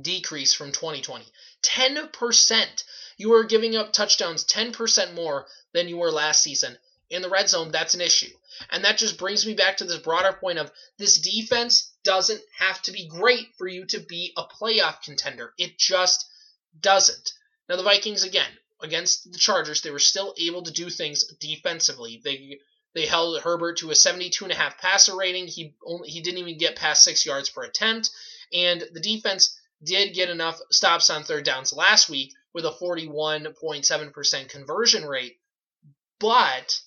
decrease 0.02 0.54
from 0.54 0.72
2020. 0.72 1.26
10%. 1.64 2.84
You 3.18 3.34
are 3.34 3.44
giving 3.44 3.76
up 3.76 3.94
touchdowns 3.94 4.46
10% 4.46 5.14
more 5.14 5.48
than 5.74 5.88
you 5.88 5.98
were 5.98 6.12
last 6.12 6.42
season. 6.42 6.78
In 7.10 7.22
the 7.22 7.30
red 7.30 7.50
zone, 7.50 7.72
that's 7.72 7.94
an 7.94 8.02
issue. 8.02 8.34
And 8.72 8.84
that 8.84 8.98
just 8.98 9.18
brings 9.18 9.46
me 9.46 9.54
back 9.54 9.78
to 9.78 9.86
this 9.86 10.00
broader 10.00 10.34
point 10.34 10.58
of 10.58 10.72
this 10.98 11.18
defense 11.18 11.92
doesn't 12.04 12.42
have 12.58 12.82
to 12.84 12.92
be 12.92 13.08
great 13.08 13.48
for 13.58 13.68
you 13.68 13.86
to 13.88 14.00
be 14.00 14.34
a 14.38 14.44
playoff 14.44 15.02
contender. 15.04 15.54
It 15.58 15.78
just 15.78 16.26
doesn't. 16.80 17.34
Now, 17.70 17.76
the 17.76 17.84
Vikings, 17.84 18.24
again, 18.24 18.52
against 18.82 19.32
the 19.32 19.38
Chargers, 19.38 19.82
they 19.82 19.92
were 19.92 20.00
still 20.00 20.34
able 20.38 20.64
to 20.64 20.72
do 20.72 20.90
things 20.90 21.26
defensively. 21.40 22.22
They 22.24 22.60
they 22.94 23.06
held 23.06 23.42
Herbert 23.42 23.78
to 23.78 23.92
a 23.92 23.94
72.5 23.94 24.78
passer 24.78 25.16
rating. 25.16 25.48
He 25.48 25.76
only, 25.86 26.10
he 26.10 26.22
didn't 26.22 26.40
even 26.40 26.58
get 26.58 26.78
past 26.78 27.04
six 27.04 27.26
yards 27.26 27.50
per 27.50 27.64
attempt, 27.64 28.10
and 28.54 28.82
the 28.94 29.02
defense 29.02 29.60
did 29.84 30.14
get 30.14 30.30
enough 30.30 30.60
stops 30.72 31.10
on 31.10 31.24
third 31.24 31.44
downs 31.44 31.74
last 31.74 32.10
week 32.10 32.34
with 32.54 32.66
a 32.66 32.72
41.7% 32.72 34.50
conversion 34.50 35.06
rate. 35.06 35.38
But 36.20 36.80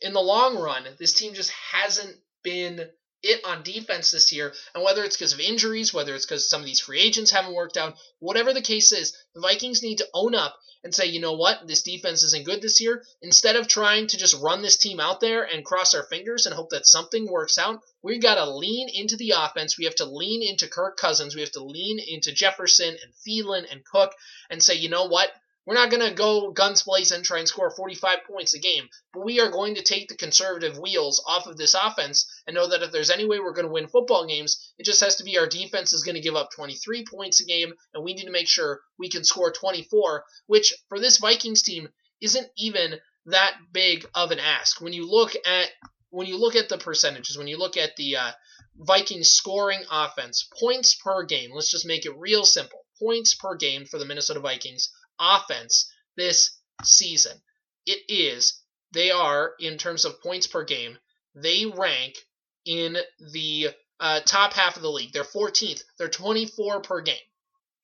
in 0.00 0.12
the 0.12 0.20
long 0.20 0.56
run, 0.56 0.86
this 0.98 1.12
team 1.12 1.34
just 1.34 1.50
hasn't 1.50 2.16
been 2.44 2.88
it 3.22 3.44
on 3.44 3.62
defense 3.62 4.10
this 4.10 4.32
year. 4.32 4.52
And 4.74 4.84
whether 4.84 5.04
it's 5.04 5.16
because 5.16 5.32
of 5.32 5.40
injuries, 5.40 5.94
whether 5.94 6.14
it's 6.14 6.26
because 6.26 6.48
some 6.48 6.60
of 6.60 6.66
these 6.66 6.80
free 6.80 7.00
agents 7.00 7.30
haven't 7.30 7.54
worked 7.54 7.76
out, 7.76 7.96
whatever 8.18 8.52
the 8.52 8.62
case 8.62 8.92
is, 8.92 9.16
the 9.34 9.40
Vikings 9.40 9.82
need 9.82 9.98
to 9.98 10.08
own 10.14 10.34
up 10.34 10.56
and 10.84 10.94
say, 10.94 11.06
you 11.06 11.20
know 11.20 11.34
what, 11.34 11.66
this 11.66 11.82
defense 11.82 12.24
isn't 12.24 12.44
good 12.44 12.60
this 12.60 12.80
year. 12.80 13.04
Instead 13.22 13.54
of 13.56 13.68
trying 13.68 14.08
to 14.08 14.16
just 14.16 14.40
run 14.42 14.62
this 14.62 14.76
team 14.76 14.98
out 14.98 15.20
there 15.20 15.44
and 15.44 15.64
cross 15.64 15.94
our 15.94 16.02
fingers 16.04 16.46
and 16.46 16.54
hope 16.54 16.70
that 16.70 16.86
something 16.86 17.30
works 17.30 17.56
out, 17.56 17.80
we've 18.02 18.22
got 18.22 18.34
to 18.34 18.50
lean 18.50 18.88
into 18.92 19.16
the 19.16 19.32
offense. 19.36 19.78
We 19.78 19.84
have 19.84 19.94
to 19.96 20.04
lean 20.04 20.42
into 20.42 20.68
Kirk 20.68 20.96
Cousins. 20.96 21.34
We 21.34 21.42
have 21.42 21.52
to 21.52 21.62
lean 21.62 22.00
into 22.00 22.32
Jefferson 22.32 22.88
and 22.88 23.12
Thielen 23.24 23.70
and 23.70 23.84
Cook 23.84 24.12
and 24.50 24.60
say, 24.60 24.74
you 24.74 24.88
know 24.88 25.06
what, 25.06 25.30
we're 25.64 25.74
not 25.74 25.90
going 25.90 26.06
to 26.06 26.14
go 26.14 26.50
guns 26.50 26.82
blazing 26.82 27.16
and 27.16 27.24
try 27.24 27.38
and 27.38 27.46
score 27.46 27.70
45 27.70 28.24
points 28.28 28.54
a 28.54 28.58
game, 28.58 28.88
but 29.12 29.24
we 29.24 29.40
are 29.40 29.50
going 29.50 29.76
to 29.76 29.82
take 29.82 30.08
the 30.08 30.16
conservative 30.16 30.78
wheels 30.78 31.22
off 31.26 31.46
of 31.46 31.56
this 31.56 31.74
offense 31.74 32.26
and 32.46 32.54
know 32.54 32.68
that 32.68 32.82
if 32.82 32.90
there's 32.90 33.10
any 33.10 33.24
way 33.24 33.38
we're 33.38 33.52
going 33.52 33.66
to 33.66 33.72
win 33.72 33.86
football 33.86 34.26
games, 34.26 34.72
it 34.78 34.84
just 34.84 35.02
has 35.02 35.16
to 35.16 35.24
be 35.24 35.38
our 35.38 35.46
defense 35.46 35.92
is 35.92 36.02
going 36.02 36.16
to 36.16 36.20
give 36.20 36.34
up 36.34 36.50
23 36.50 37.04
points 37.04 37.40
a 37.40 37.44
game, 37.44 37.72
and 37.94 38.02
we 38.02 38.14
need 38.14 38.24
to 38.24 38.32
make 38.32 38.48
sure 38.48 38.80
we 38.98 39.08
can 39.08 39.24
score 39.24 39.52
24, 39.52 40.24
which 40.46 40.74
for 40.88 40.98
this 40.98 41.18
Vikings 41.18 41.62
team 41.62 41.88
isn't 42.20 42.48
even 42.56 42.98
that 43.26 43.54
big 43.72 44.04
of 44.14 44.32
an 44.32 44.40
ask. 44.40 44.80
When 44.80 44.92
you 44.92 45.08
look 45.08 45.34
at 45.46 45.68
when 46.10 46.26
you 46.26 46.38
look 46.38 46.56
at 46.56 46.68
the 46.68 46.76
percentages, 46.76 47.38
when 47.38 47.46
you 47.46 47.56
look 47.56 47.78
at 47.78 47.96
the 47.96 48.16
uh, 48.16 48.32
Vikings 48.76 49.30
scoring 49.30 49.82
offense, 49.90 50.46
points 50.60 50.94
per 50.94 51.22
game, 51.24 51.50
let's 51.54 51.70
just 51.70 51.86
make 51.86 52.04
it 52.04 52.16
real 52.18 52.44
simple. 52.44 52.80
Points 52.98 53.34
per 53.34 53.54
game 53.54 53.86
for 53.86 53.98
the 53.98 54.04
Minnesota 54.04 54.40
Vikings 54.40 54.92
offense 55.22 55.90
this 56.16 56.58
season. 56.82 57.40
It 57.86 58.00
is, 58.08 58.60
they 58.92 59.10
are, 59.10 59.54
in 59.58 59.78
terms 59.78 60.04
of 60.04 60.20
points 60.20 60.46
per 60.46 60.64
game, 60.64 60.98
they 61.34 61.64
rank 61.66 62.16
in 62.64 62.96
the 63.32 63.70
uh, 64.00 64.20
top 64.20 64.52
half 64.52 64.76
of 64.76 64.82
the 64.82 64.90
league. 64.90 65.12
They're 65.12 65.24
14th. 65.24 65.82
They're 65.98 66.08
24 66.08 66.80
per 66.82 67.00
game. 67.00 67.16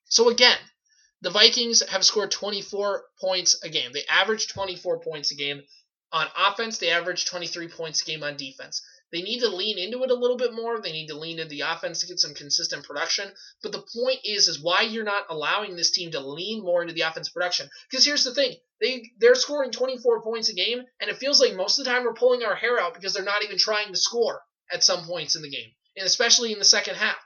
So 0.07 0.29
again, 0.29 0.59
the 1.20 1.31
Vikings 1.31 1.83
have 1.88 2.05
scored 2.05 2.31
24 2.31 3.05
points 3.20 3.62
a 3.62 3.68
game. 3.68 3.92
They 3.92 4.05
average 4.09 4.48
24 4.48 5.01
points 5.01 5.33
a 5.33 5.35
game 5.35 5.62
on 6.12 6.27
offense. 6.37 6.79
They 6.79 6.90
average 6.90 7.27
23 7.27 7.68
points 7.68 8.03
a 8.03 8.05
game 8.05 8.22
on 8.22 8.37
defense. 8.37 8.83
They 9.11 9.23
need 9.23 9.40
to 9.40 9.49
lean 9.49 9.79
into 9.79 10.03
it 10.05 10.11
a 10.11 10.14
little 10.14 10.37
bit 10.37 10.53
more. 10.53 10.81
They 10.81 10.92
need 10.92 11.07
to 11.09 11.18
lean 11.18 11.38
into 11.38 11.49
the 11.49 11.62
offense 11.62 12.01
to 12.01 12.07
get 12.07 12.21
some 12.21 12.35
consistent 12.35 12.85
production. 12.85 13.33
But 13.62 13.73
the 13.73 13.85
point 13.94 14.21
is, 14.25 14.49
is 14.49 14.61
why 14.61 14.83
you're 14.83 15.05
not 15.05 15.27
allowing 15.31 15.77
this 15.77 15.90
team 15.90 16.11
to 16.11 16.21
lean 16.21 16.62
more 16.62 16.83
into 16.83 16.94
the 16.94 17.03
offense 17.03 17.29
production. 17.31 17.71
Because 17.90 18.05
here's 18.05 18.25
the 18.25 18.35
thing: 18.35 18.57
they 18.81 19.11
they're 19.18 19.35
scoring 19.35 19.71
24 19.71 20.23
points 20.23 20.51
a 20.51 20.55
game, 20.55 20.83
and 21.01 21.11
it 21.11 21.16
feels 21.16 21.40
like 21.40 21.55
most 21.55 21.79
of 21.79 21.85
the 21.85 21.90
time 21.90 22.05
we're 22.05 22.12
pulling 22.12 22.44
our 22.44 22.55
hair 22.55 22.79
out 22.79 22.94
because 22.94 23.14
they're 23.14 23.25
not 23.25 23.42
even 23.42 23.59
trying 23.59 23.88
to 23.88 23.97
score 23.97 24.42
at 24.71 24.85
some 24.85 25.05
points 25.05 25.35
in 25.35 25.42
the 25.42 25.51
game, 25.51 25.71
and 25.97 26.07
especially 26.07 26.53
in 26.53 26.59
the 26.59 26.64
second 26.64 26.97
half. 26.97 27.18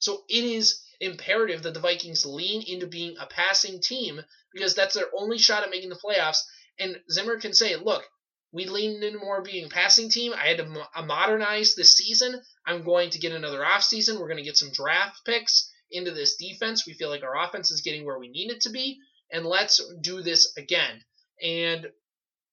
So 0.00 0.24
it 0.28 0.44
is 0.44 0.82
imperative 1.00 1.62
that 1.62 1.74
the 1.74 1.80
Vikings 1.80 2.26
lean 2.26 2.62
into 2.62 2.86
being 2.86 3.16
a 3.18 3.26
passing 3.26 3.80
team 3.80 4.20
because 4.52 4.74
that's 4.74 4.94
their 4.94 5.06
only 5.16 5.38
shot 5.38 5.62
at 5.62 5.70
making 5.70 5.90
the 5.90 5.96
playoffs. 6.04 6.38
And 6.78 7.00
Zimmer 7.10 7.38
can 7.38 7.54
say, 7.54 7.76
look, 7.76 8.04
we 8.54 8.66
leaned 8.66 9.02
into 9.02 9.18
more 9.18 9.42
being 9.42 9.68
passing 9.68 10.08
team. 10.08 10.32
I 10.32 10.46
had 10.46 10.58
to 10.58 10.66
mo- 10.66 10.86
uh, 10.94 11.02
modernize 11.02 11.74
this 11.74 11.96
season. 11.96 12.40
I'm 12.64 12.84
going 12.84 13.10
to 13.10 13.18
get 13.18 13.32
another 13.32 13.58
offseason. 13.58 14.20
We're 14.20 14.28
going 14.28 14.38
to 14.38 14.44
get 14.44 14.56
some 14.56 14.70
draft 14.72 15.24
picks 15.26 15.68
into 15.90 16.12
this 16.12 16.36
defense. 16.36 16.86
We 16.86 16.94
feel 16.94 17.08
like 17.10 17.24
our 17.24 17.36
offense 17.44 17.72
is 17.72 17.80
getting 17.80 18.06
where 18.06 18.18
we 18.18 18.28
need 18.28 18.52
it 18.52 18.60
to 18.62 18.70
be, 18.70 19.00
and 19.32 19.44
let's 19.44 19.82
do 20.00 20.22
this 20.22 20.56
again. 20.56 21.02
And 21.42 21.88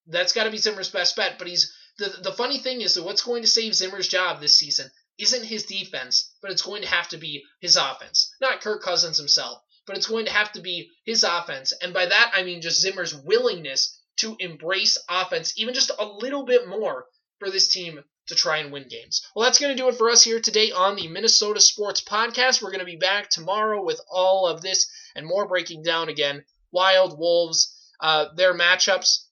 that's 0.08 0.34
got 0.34 0.46
to 0.46 0.50
be 0.50 0.58
Zimmer's 0.58 0.90
best 0.90 1.16
bet. 1.16 1.38
But 1.38 1.48
he's 1.48 1.72
the 2.00 2.10
the 2.24 2.34
funny 2.34 2.58
thing 2.58 2.82
is 2.82 2.96
that 2.96 3.04
what's 3.04 3.22
going 3.22 3.44
to 3.44 3.48
save 3.48 3.76
Zimmer's 3.76 4.08
job 4.08 4.42
this 4.42 4.58
season 4.58 4.90
isn't 5.20 5.44
his 5.46 5.68
defense, 5.68 6.34
but 6.42 6.50
it's 6.50 6.64
going 6.64 6.82
to 6.82 6.88
have 6.88 7.10
to 7.10 7.18
be 7.18 7.44
his 7.60 7.76
offense, 7.76 8.34
not 8.42 8.62
Kirk 8.62 8.82
Cousins 8.82 9.20
himself. 9.20 9.62
But 9.86 9.98
it's 9.98 10.08
going 10.08 10.26
to 10.26 10.32
have 10.32 10.52
to 10.54 10.62
be 10.62 10.90
his 11.06 11.24
offense, 11.24 11.74
and 11.80 11.94
by 11.94 12.08
that 12.08 12.32
I 12.34 12.42
mean 12.42 12.62
just 12.62 12.82
Zimmer's 12.82 13.14
willingness 13.14 14.00
to 14.18 14.36
embrace 14.40 14.98
offense 15.10 15.54
even 15.58 15.74
just 15.74 15.92
a 15.98 16.06
little 16.06 16.46
bit 16.46 16.68
more 16.68 17.06
for 17.40 17.50
this 17.50 17.68
team 17.68 18.00
to 18.28 18.36
try 18.36 18.58
and 18.58 18.72
win 18.72 18.88
games. 18.88 19.26
Well, 19.36 19.46
that's 19.46 19.60
going 19.60 19.76
to 19.76 19.82
do 19.82 19.90
it 19.90 19.96
for 19.96 20.10
us 20.10 20.24
here 20.24 20.40
today 20.40 20.72
on 20.72 20.96
the 20.96 21.08
Minnesota 21.08 21.60
Sports 21.60 22.02
Podcast. 22.02 22.62
We're 22.62 22.72
going 22.72 22.80
to 22.80 22.86
be 22.86 22.96
back 22.96 23.30
tomorrow 23.30 23.84
with 23.84 24.00
all 24.10 24.48
of 24.48 24.62
this 24.62 24.90
and 25.16 25.26
more 25.26 25.48
breaking 25.48 25.84
down 25.84 26.10
again. 26.10 26.46
Wild 26.72 27.18
Wolves, 27.18 27.76
uh, 28.00 28.28
their 28.36 28.54
matchups. 28.54 29.26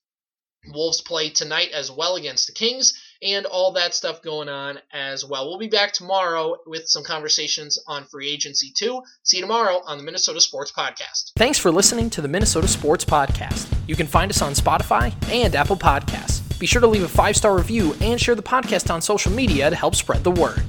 Wolves 0.74 1.00
play 1.00 1.30
tonight 1.30 1.70
as 1.72 1.90
well 1.90 2.16
against 2.16 2.46
the 2.46 2.52
Kings 2.52 2.92
and 3.22 3.46
all 3.46 3.72
that 3.72 3.94
stuff 3.94 4.22
going 4.22 4.48
on 4.48 4.78
as 4.92 5.24
well. 5.24 5.48
We'll 5.48 5.58
be 5.58 5.68
back 5.68 5.92
tomorrow 5.92 6.56
with 6.66 6.88
some 6.88 7.02
conversations 7.04 7.78
on 7.86 8.04
free 8.04 8.30
agency 8.30 8.72
too. 8.74 9.02
See 9.22 9.38
you 9.38 9.42
tomorrow 9.42 9.82
on 9.86 9.98
the 9.98 10.04
Minnesota 10.04 10.40
Sports 10.40 10.72
Podcast. 10.72 11.32
Thanks 11.36 11.58
for 11.58 11.70
listening 11.70 12.10
to 12.10 12.20
the 12.20 12.28
Minnesota 12.28 12.68
Sports 12.68 13.04
Podcast. 13.04 13.72
You 13.86 13.96
can 13.96 14.06
find 14.06 14.30
us 14.30 14.42
on 14.42 14.52
Spotify 14.52 15.12
and 15.30 15.54
Apple 15.54 15.76
Podcasts. 15.76 16.40
Be 16.58 16.66
sure 16.66 16.80
to 16.80 16.86
leave 16.86 17.02
a 17.02 17.08
five 17.08 17.36
star 17.36 17.56
review 17.56 17.94
and 18.00 18.20
share 18.20 18.34
the 18.34 18.42
podcast 18.42 18.92
on 18.92 19.00
social 19.00 19.32
media 19.32 19.70
to 19.70 19.76
help 19.76 19.94
spread 19.94 20.24
the 20.24 20.30
word. 20.30 20.62